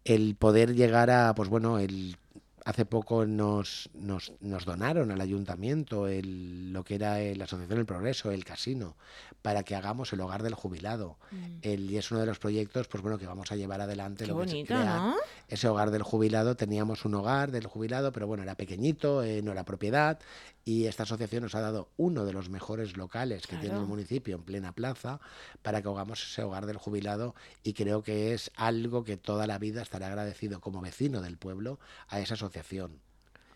el 0.04 0.34
poder 0.36 0.74
llegar 0.74 1.10
a, 1.10 1.34
pues 1.34 1.48
bueno, 1.48 1.78
el 1.78 2.16
hace 2.64 2.86
poco 2.86 3.26
nos, 3.26 3.90
nos, 3.92 4.32
nos 4.40 4.64
donaron 4.64 5.10
al 5.10 5.20
ayuntamiento 5.20 6.08
el, 6.08 6.72
lo 6.72 6.82
que 6.82 6.94
era 6.94 7.18
la 7.18 7.44
Asociación 7.44 7.78
del 7.78 7.86
Progreso, 7.86 8.30
el 8.30 8.44
casino, 8.44 8.96
para 9.42 9.62
que 9.62 9.76
hagamos 9.76 10.12
el 10.14 10.20
hogar 10.22 10.42
del 10.42 10.54
jubilado. 10.54 11.18
Mm. 11.30 11.58
El, 11.60 11.90
y 11.90 11.98
es 11.98 12.10
uno 12.10 12.20
de 12.20 12.26
los 12.26 12.38
proyectos, 12.38 12.88
pues 12.88 13.02
bueno, 13.02 13.18
que 13.18 13.26
vamos 13.26 13.52
a 13.52 13.56
llevar 13.56 13.82
adelante. 13.82 14.24
Qué 14.24 14.30
lo 14.30 14.38
que 14.38 14.46
bonito, 14.46 14.74
crear 14.74 14.98
¿no? 14.98 15.16
ese 15.48 15.68
hogar 15.68 15.90
del 15.90 16.02
jubilado, 16.02 16.56
teníamos 16.56 17.04
un 17.04 17.14
hogar 17.14 17.50
del 17.50 17.66
jubilado, 17.66 18.12
pero 18.12 18.26
bueno, 18.26 18.42
era 18.42 18.54
pequeñito, 18.54 19.22
eh, 19.22 19.42
no 19.42 19.52
era 19.52 19.64
propiedad, 19.64 20.18
y 20.64 20.86
esta 20.86 21.02
asociación 21.02 21.42
nos 21.42 21.54
ha 21.54 21.60
dado 21.60 21.90
uno 21.98 22.24
de 22.24 22.32
los 22.32 22.48
mejores 22.48 22.96
locales 22.96 23.46
que 23.46 23.56
tiene 23.56 23.76
el 23.76 23.84
municipio 23.84 24.36
en 24.36 24.42
plena 24.42 24.72
plaza 24.72 25.20
para 25.60 25.82
que 25.82 25.88
hagamos 25.88 26.22
ese 26.22 26.42
hogar 26.42 26.64
del 26.64 26.78
jubilado 26.78 27.34
y 27.62 27.74
creo 27.74 28.02
que 28.02 28.32
es 28.32 28.50
algo 28.56 29.04
que 29.04 29.18
toda 29.18 29.46
la 29.46 29.58
vida 29.58 29.82
estaré 29.82 30.06
agradecido 30.06 30.60
como 30.62 30.80
vecino 30.80 31.20
del 31.20 31.36
pueblo 31.36 31.78
a 32.08 32.20
esa 32.20 32.32
asociación. 32.32 32.53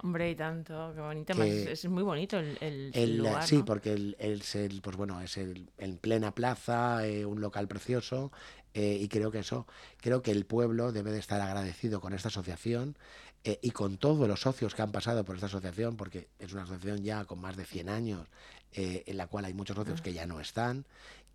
Hombre, 0.01 0.31
y 0.31 0.35
tanto, 0.37 0.93
qué 0.95 1.01
bonito. 1.01 1.35
Que- 1.35 1.73
es 1.73 1.85
muy 1.89 2.05
bonito 2.05 2.39
el, 2.39 2.57
el- 2.61 2.91
el 2.95 2.95
El, 2.95 3.19
lugar, 3.19 3.47
sí, 3.47 3.57
¿no? 3.57 3.65
porque 3.65 3.93
el, 3.93 4.17
es 4.21 4.55
el, 4.55 4.81
pues 4.81 4.97
bueno, 4.97 5.21
es 5.21 5.37
el, 5.37 5.71
en 5.77 5.99
plena 5.99 6.33
plaza, 6.35 7.05
eh, 7.07 7.27
un 7.27 7.41
local 7.41 7.67
precioso, 7.67 8.31
eh, 8.75 8.97
y 9.01 9.09
creo 9.09 9.33
que 9.33 9.41
eso, 9.41 9.67
creo 10.01 10.23
que 10.23 10.31
el 10.31 10.47
pueblo 10.47 10.93
debe 10.93 11.11
de 11.11 11.19
estar 11.19 11.41
agradecido 11.41 12.01
con 12.01 12.13
esta 12.13 12.29
asociación 12.29 12.97
eh, 13.43 13.59
y 13.61 13.71
con 13.73 13.97
todos 13.99 14.29
los 14.29 14.41
socios 14.43 14.75
que 14.77 14.83
han 14.83 14.93
pasado 14.93 15.25
por 15.25 15.35
esta 15.35 15.47
asociación, 15.47 15.97
porque 15.97 16.29
es 16.39 16.53
una 16.53 16.63
asociación 16.63 17.03
ya 17.03 17.25
con 17.25 17.41
más 17.41 17.57
de 17.57 17.65
100 17.65 17.89
años, 17.89 18.29
en 18.73 19.17
la 19.17 19.27
cual 19.27 19.47
hay 19.47 19.55
muchos 19.55 19.75
socios 19.77 20.03
que 20.03 20.13
ya 20.13 20.27
no 20.27 20.41
están, 20.41 20.85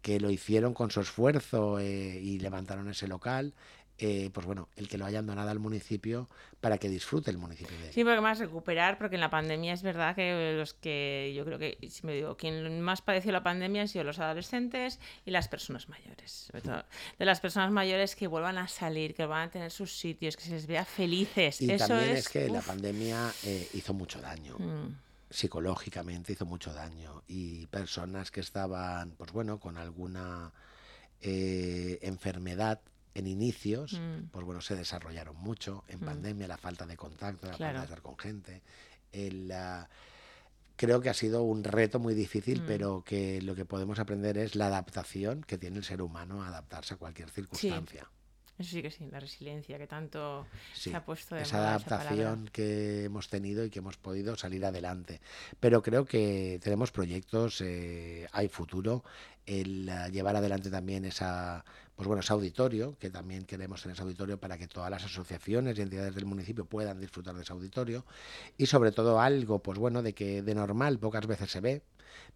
que 0.02 0.20
lo 0.20 0.30
hicieron 0.30 0.74
con 0.74 0.92
su 0.92 1.02
esfuerzo 1.02 1.80
eh, 1.80 2.20
y 2.22 2.40
levantaron 2.40 2.90
ese 2.90 3.08
local. 3.08 3.54
Eh, 4.00 4.32
pues 4.34 4.46
bueno, 4.46 4.70
el 4.76 4.88
que 4.88 4.98
lo 4.98 5.06
hayan 5.06 5.26
donado 5.28 5.50
al 5.50 5.60
municipio 5.60 6.28
para 6.62 6.78
que 6.78 6.90
disfrute 6.90 7.30
el 7.30 7.38
municipio 7.38 7.78
de 7.78 7.94
Sí, 7.94 8.04
porque 8.04 8.22
más 8.22 8.40
recuperar, 8.40 8.98
porque 8.98 9.16
en 9.16 9.22
la 9.22 9.30
pandemia 9.30 9.74
es 9.74 9.84
verdad 9.84 10.16
que 10.16 10.56
los 10.58 10.74
que 10.74 11.34
yo 11.36 11.46
creo 11.46 11.60
que, 11.60 11.78
si 11.90 12.06
me 12.06 12.14
digo, 12.14 12.36
quien 12.36 12.82
más 12.82 13.02
padeció 13.02 13.32
la 13.32 13.44
pandemia 13.44 13.84
han 13.84 13.88
sido 13.88 14.04
los 14.04 14.20
adolescentes 14.20 15.00
y 15.26 15.32
las 15.32 15.48
personas 15.48 15.90
mayores. 15.90 16.32
Sobre 16.32 16.62
todo 16.62 16.84
de 17.20 17.26
las 17.26 17.40
personas 17.40 17.72
mayores 17.72 18.16
que 18.16 18.28
vuelvan 18.28 18.58
a 18.58 18.68
salir, 18.68 19.14
que 19.14 19.26
van 19.26 19.50
a 19.50 19.52
tener 19.52 19.72
sus 19.72 19.98
sitios, 19.98 20.38
que 20.38 20.44
se 20.44 20.52
les 20.52 20.68
vea 20.68 20.86
felices. 20.86 21.62
Y 21.62 21.72
Eso 21.72 21.88
también 21.88 22.12
es, 22.12 22.20
es, 22.20 22.30
que 22.30 22.50
la 22.50 22.62
pandemia 22.62 23.32
eh, 23.44 23.70
hizo 23.74 23.94
mucho 23.94 24.20
daño. 24.22 24.58
mm, 24.58 24.96
psicológicamente 25.30 26.34
hizo 26.34 26.46
mucho 26.46 26.74
daño 26.74 27.24
y 27.28 27.66
personas 27.68 28.30
que 28.30 28.40
estaban, 28.40 29.12
pues 29.18 29.32
bueno, 29.32 29.60
con 29.60 29.78
alguna 29.78 30.52
eh, 31.22 31.98
enfermedad 32.04 32.82
en 33.16 33.28
inicios, 33.28 33.94
Mm. 34.00 34.28
pues 34.32 34.46
bueno, 34.46 34.62
se 34.62 34.76
desarrollaron 34.76 35.36
mucho 35.38 35.84
en 35.88 36.00
Mm. 36.02 36.06
pandemia, 36.06 36.48
la 36.48 36.58
falta 36.58 36.86
de 36.86 36.98
contacto, 36.98 37.48
la 37.48 37.54
Claro. 37.58 37.74
falta 37.74 37.80
de 37.80 37.86
estar 37.86 38.02
con 38.02 38.18
gente. 38.18 38.62
el, 39.12 39.52
ah, 39.52 39.88
creo 40.76 41.00
que 41.00 41.10
ha 41.10 41.14
sido 41.14 41.44
un 41.44 41.64
reto 41.64 42.00
muy 42.00 42.16
difícil, 42.16 42.64
Mm. 42.64 42.66
pero 42.66 43.04
que 43.06 43.42
lo 43.44 43.54
que 43.54 43.64
podemos 43.66 44.00
aprender 44.00 44.40
es 44.40 44.56
la 44.56 44.66
adaptación 44.68 45.44
que 45.44 45.60
tiene 45.60 45.78
el 45.78 45.84
ser 45.84 46.02
humano 46.02 46.42
a 46.42 46.48
adaptarse 46.48 46.96
a 46.96 46.98
cualquier 46.98 47.30
circunstancia. 47.30 48.10
Eso 48.58 48.70
sí 48.72 48.82
que 48.84 48.92
sí, 48.92 49.08
la 49.12 49.20
resiliencia 49.20 49.78
que 49.80 49.88
tanto 49.88 50.46
Sí, 50.74 50.92
se 50.92 50.96
ha 50.96 51.04
puesto 51.06 51.34
de 51.36 51.42
esa 51.42 51.58
moda 51.58 51.76
esa 51.78 51.86
palabra. 51.86 52.06
adaptación 52.12 52.50
que 52.54 53.04
hemos 53.06 53.28
tenido 53.30 53.66
y 53.66 53.70
que 53.72 53.80
hemos 53.80 53.98
podido 53.98 54.36
salir 54.36 54.64
adelante. 54.66 55.22
Pero 55.60 55.82
creo 55.82 56.06
que 56.06 56.60
tenemos 56.64 56.92
proyectos, 56.92 57.62
eh, 57.62 58.28
hay 58.32 58.48
futuro, 58.50 59.04
el 59.46 59.90
eh, 59.90 60.12
llevar 60.12 60.36
adelante 60.36 60.70
también 60.70 61.06
esa, 61.06 61.64
pues 61.96 62.08
bueno, 62.08 62.22
ese 62.22 62.34
auditorio, 62.34 62.98
que 63.00 63.10
también 63.10 63.46
queremos 63.46 63.82
tener 63.82 63.96
ese 63.96 64.04
auditorio 64.04 64.40
para 64.40 64.58
que 64.58 64.68
todas 64.68 64.90
las 64.90 65.04
asociaciones 65.04 65.78
y 65.78 65.82
entidades 65.82 66.16
del 66.16 66.26
municipio 66.26 66.66
puedan 66.66 67.00
disfrutar 67.00 67.36
de 67.36 67.44
ese 67.44 67.54
auditorio. 67.54 68.06
Y 68.58 68.66
sobre 68.66 68.92
todo 68.92 69.20
algo, 69.20 69.60
pues 69.60 69.78
bueno, 69.78 70.02
de 70.02 70.14
que 70.14 70.42
de 70.42 70.56
normal 70.56 71.00
pocas 71.00 71.28
veces 71.28 71.52
se 71.52 71.62
ve, 71.62 71.82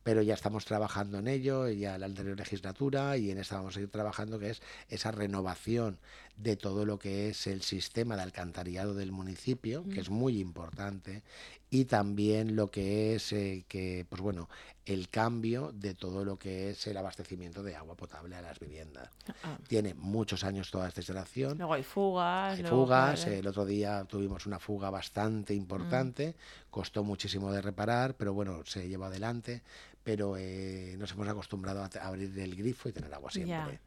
pero 0.03 0.21
ya 0.21 0.33
estamos 0.33 0.65
trabajando 0.65 1.19
en 1.19 1.27
ello, 1.27 1.67
ya 1.69 1.97
la 1.97 2.05
anterior 2.05 2.37
legislatura 2.37 3.17
y 3.17 3.31
en 3.31 3.37
esta 3.37 3.57
vamos 3.57 3.77
a 3.77 3.81
ir 3.81 3.89
trabajando, 3.89 4.39
que 4.39 4.51
es 4.51 4.61
esa 4.89 5.11
renovación 5.11 5.99
de 6.37 6.55
todo 6.55 6.85
lo 6.85 6.99
que 6.99 7.29
es 7.29 7.47
el 7.47 7.61
sistema 7.61 8.15
de 8.15 8.21
alcantarillado 8.21 8.93
del 8.93 9.11
municipio, 9.11 9.83
que 9.91 9.99
es 9.99 10.09
muy 10.09 10.39
importante, 10.39 11.23
y 11.69 11.85
también 11.85 12.55
lo 12.55 12.71
que 12.71 13.15
es 13.15 13.33
eh, 13.33 13.65
que, 13.67 14.05
pues 14.09 14.21
bueno, 14.21 14.49
el 14.85 15.09
cambio 15.09 15.71
de 15.73 15.93
todo 15.93 16.23
lo 16.23 16.37
que 16.39 16.69
es 16.69 16.87
el 16.87 16.95
abastecimiento 16.95 17.61
de 17.61 17.75
agua 17.75 17.95
potable 17.95 18.35
a 18.35 18.41
las 18.41 18.59
viviendas. 18.59 19.09
Ah, 19.43 19.57
Tiene 19.67 19.93
muchos 19.93 20.45
años 20.45 20.71
toda 20.71 20.87
esta 20.87 21.01
instalación. 21.01 21.57
Luego 21.57 21.73
hay 21.73 21.83
fugas. 21.83 22.55
Hay 22.55 22.61
luego, 22.61 22.85
fugas, 22.85 23.27
el 23.27 23.45
otro 23.47 23.65
día 23.65 24.05
tuvimos 24.05 24.45
una 24.45 24.59
fuga 24.59 24.89
bastante 24.89 25.53
importante, 25.53 26.35
costó 26.69 27.03
muchísimo 27.03 27.51
de 27.51 27.61
reparar, 27.61 28.15
pero 28.15 28.33
bueno, 28.33 28.61
se 28.65 28.87
lleva 28.87 29.07
adelante, 29.07 29.61
pero 30.03 30.37
eh, 30.37 30.95
nos 30.97 31.11
hemos 31.11 31.27
acostumbrado 31.27 31.81
a, 31.83 31.89
abrir 32.07 32.37
el 32.39 32.55
grifo 32.55 32.87
y 32.87 32.93
tener 32.93 33.13
agua 33.13 33.29
siempre. 33.29 33.81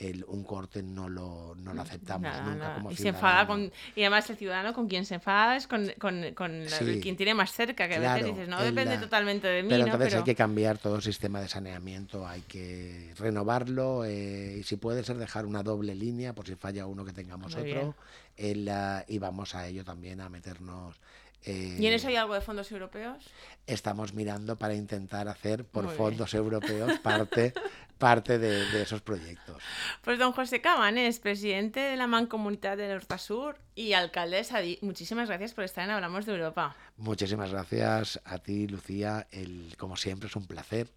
El, 0.00 0.24
un 0.28 0.44
corte 0.44 0.82
no 0.82 1.10
lo, 1.10 1.54
no 1.56 1.74
lo 1.74 1.82
aceptamos 1.82 2.22
nada, 2.22 2.42
nunca 2.42 2.56
nada. 2.58 2.74
como 2.76 2.90
y 2.90 2.96
se 2.96 3.08
enfada 3.08 3.46
con 3.46 3.70
y 3.94 4.00
además 4.00 4.30
el 4.30 4.36
ciudadano 4.38 4.72
con 4.72 4.88
quien 4.88 5.04
se 5.04 5.16
enfada 5.16 5.56
es 5.56 5.66
con, 5.66 5.92
con, 5.98 6.32
con 6.34 6.64
quien 7.02 7.16
tiene 7.18 7.34
más 7.34 7.52
cerca 7.52 7.86
que 7.86 7.96
a 7.96 7.98
Claro, 7.98 8.14
veces 8.24 8.34
dices 8.34 8.48
no 8.48 8.62
depende 8.62 8.96
totalmente 8.96 9.46
de 9.46 9.62
mí 9.62 9.68
Pero 9.68 9.80
¿no? 9.80 9.84
entonces 9.84 10.08
pero 10.08 10.18
hay 10.20 10.24
que 10.24 10.34
cambiar 10.34 10.78
todo 10.78 10.96
el 10.96 11.02
sistema 11.02 11.38
de 11.42 11.48
saneamiento, 11.48 12.26
hay 12.26 12.40
que 12.40 13.12
renovarlo 13.18 14.04
eh, 14.06 14.56
y 14.60 14.62
si 14.62 14.76
puede 14.76 15.04
ser 15.04 15.18
dejar 15.18 15.44
una 15.44 15.62
doble 15.62 15.94
línea 15.94 16.34
por 16.34 16.46
si 16.46 16.54
falla 16.56 16.86
uno 16.86 17.04
que 17.04 17.12
tengamos 17.12 17.54
Muy 17.54 17.70
otro. 17.70 17.94
El, 18.38 18.70
y 19.06 19.18
vamos 19.18 19.54
a 19.54 19.66
ello 19.68 19.84
también 19.84 20.22
a 20.22 20.30
meternos. 20.30 20.96
eh, 21.44 21.76
y 21.78 21.86
en 21.86 21.92
eso 21.92 22.08
hay 22.08 22.16
algo 22.16 22.32
de 22.34 22.40
fondos 22.40 22.72
europeos 22.72 23.24
estamos 23.66 24.14
mirando 24.14 24.56
para 24.56 24.74
intentar 24.74 25.28
hacer 25.28 25.64
por 25.64 25.84
Muy 25.84 25.92
bien. 25.94 25.98
fondos 26.06 26.32
europeos 26.34 26.98
parte, 27.00 27.52
parte 28.00 28.40
de, 28.40 28.66
de 28.70 28.82
esos 28.82 29.02
proyectos. 29.02 29.62
Pues 30.02 30.18
don 30.18 30.32
José 30.32 30.60
Cabanes, 30.60 31.20
presidente 31.20 31.78
de 31.78 31.96
la 31.96 32.08
Mancomunidad 32.08 32.76
del 32.76 32.96
Hortasur 32.96 33.58
y 33.76 33.92
alcalde 33.92 34.38
de 34.38 34.44
Sadí, 34.44 34.78
muchísimas 34.82 35.28
gracias 35.28 35.54
por 35.54 35.62
estar 35.62 35.84
en 35.84 35.90
Hablamos 35.90 36.26
de 36.26 36.32
Europa. 36.32 36.74
Muchísimas 36.96 37.52
gracias 37.52 38.20
a 38.24 38.38
ti, 38.38 38.66
Lucía. 38.66 39.28
El, 39.30 39.76
como 39.78 39.96
siempre, 39.96 40.28
es 40.28 40.34
un 40.34 40.46
placer. 40.46 40.88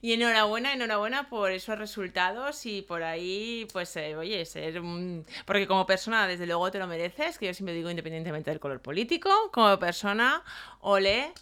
Y 0.00 0.14
enhorabuena, 0.14 0.72
enhorabuena 0.72 1.28
por 1.28 1.50
esos 1.50 1.78
resultados 1.78 2.64
y 2.64 2.82
por 2.82 3.02
ahí, 3.02 3.68
pues, 3.72 3.94
eh, 3.96 4.16
oye, 4.16 4.44
ser 4.46 4.80
un... 4.80 5.26
Porque 5.44 5.66
como 5.66 5.84
persona, 5.86 6.26
desde 6.26 6.46
luego, 6.46 6.70
te 6.70 6.78
lo 6.78 6.86
mereces, 6.86 7.38
que 7.38 7.46
yo 7.46 7.54
siempre 7.54 7.74
digo 7.74 7.90
independientemente 7.90 8.50
del 8.50 8.60
color 8.60 8.80
político, 8.80 9.30
como 9.52 9.78
persona, 9.78 10.42
ole, 10.80 11.32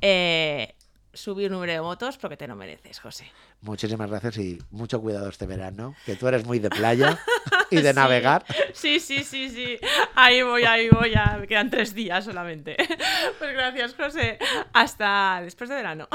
eh, 0.00 0.74
subir 1.12 1.50
número 1.50 1.72
de 1.72 1.80
votos 1.80 2.16
porque 2.18 2.36
te 2.36 2.48
lo 2.48 2.56
mereces, 2.56 3.00
José. 3.00 3.30
Muchísimas 3.64 4.10
gracias 4.10 4.36
y 4.38 4.58
mucho 4.70 5.00
cuidado 5.00 5.28
este 5.28 5.46
verano, 5.46 5.94
que 6.04 6.16
tú 6.16 6.26
eres 6.28 6.44
muy 6.44 6.58
de 6.58 6.68
playa 6.70 7.18
y 7.70 7.76
de 7.76 7.90
Sí. 7.90 7.96
navegar. 7.96 8.44
Sí, 8.74 9.00
sí, 9.00 9.24
sí, 9.24 9.48
sí. 9.48 9.78
Ahí 10.14 10.42
voy, 10.42 10.64
ahí 10.64 10.90
voy, 10.90 11.12
ya 11.12 11.38
me 11.40 11.46
quedan 11.46 11.70
tres 11.70 11.94
días 11.94 12.24
solamente. 12.24 12.76
Pues 13.38 13.52
gracias, 13.52 13.94
José. 13.94 14.38
Hasta 14.72 15.40
después 15.42 15.68
de 15.70 15.76
verano. 15.76 16.08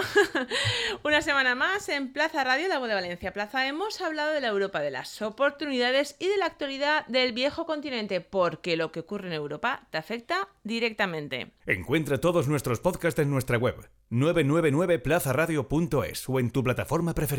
Una 1.04 1.22
semana 1.22 1.54
más 1.56 1.90
en 1.90 2.12
Plaza 2.14 2.44
Radio 2.44 2.68
La 2.68 2.80
Voz 2.80 2.88
de 2.88 2.96
Valencia. 2.96 3.34
Plaza 3.34 3.68
hemos 3.68 4.00
hablado 4.02 4.32
de 4.32 4.42
la 4.42 4.48
Europa, 4.48 4.80
de 4.80 4.92
las 4.92 5.22
oportunidades 5.22 6.16
y 6.20 6.28
de 6.28 6.38
la 6.38 6.46
actualidad 6.46 7.06
del 7.08 7.34
viejo 7.34 7.66
continente, 7.66 8.22
porque 8.22 8.78
lo 8.78 8.92
que 8.92 9.02
ocurre 9.02 9.28
en 9.28 9.34
Europa 9.34 9.88
te 9.92 9.98
afecta 9.98 10.48
directamente. 10.64 11.52
Encuentra 11.66 12.20
todos 12.20 12.48
nuestros 12.48 12.80
podcasts 12.80 13.20
en 13.20 13.30
nuestra 13.30 13.58
web 13.58 13.76
999plazaradio.es 14.12 16.30
o 16.30 16.40
en 16.40 16.52
tu 16.52 16.64
plataforma 16.64 17.14
preferida. 17.14 17.39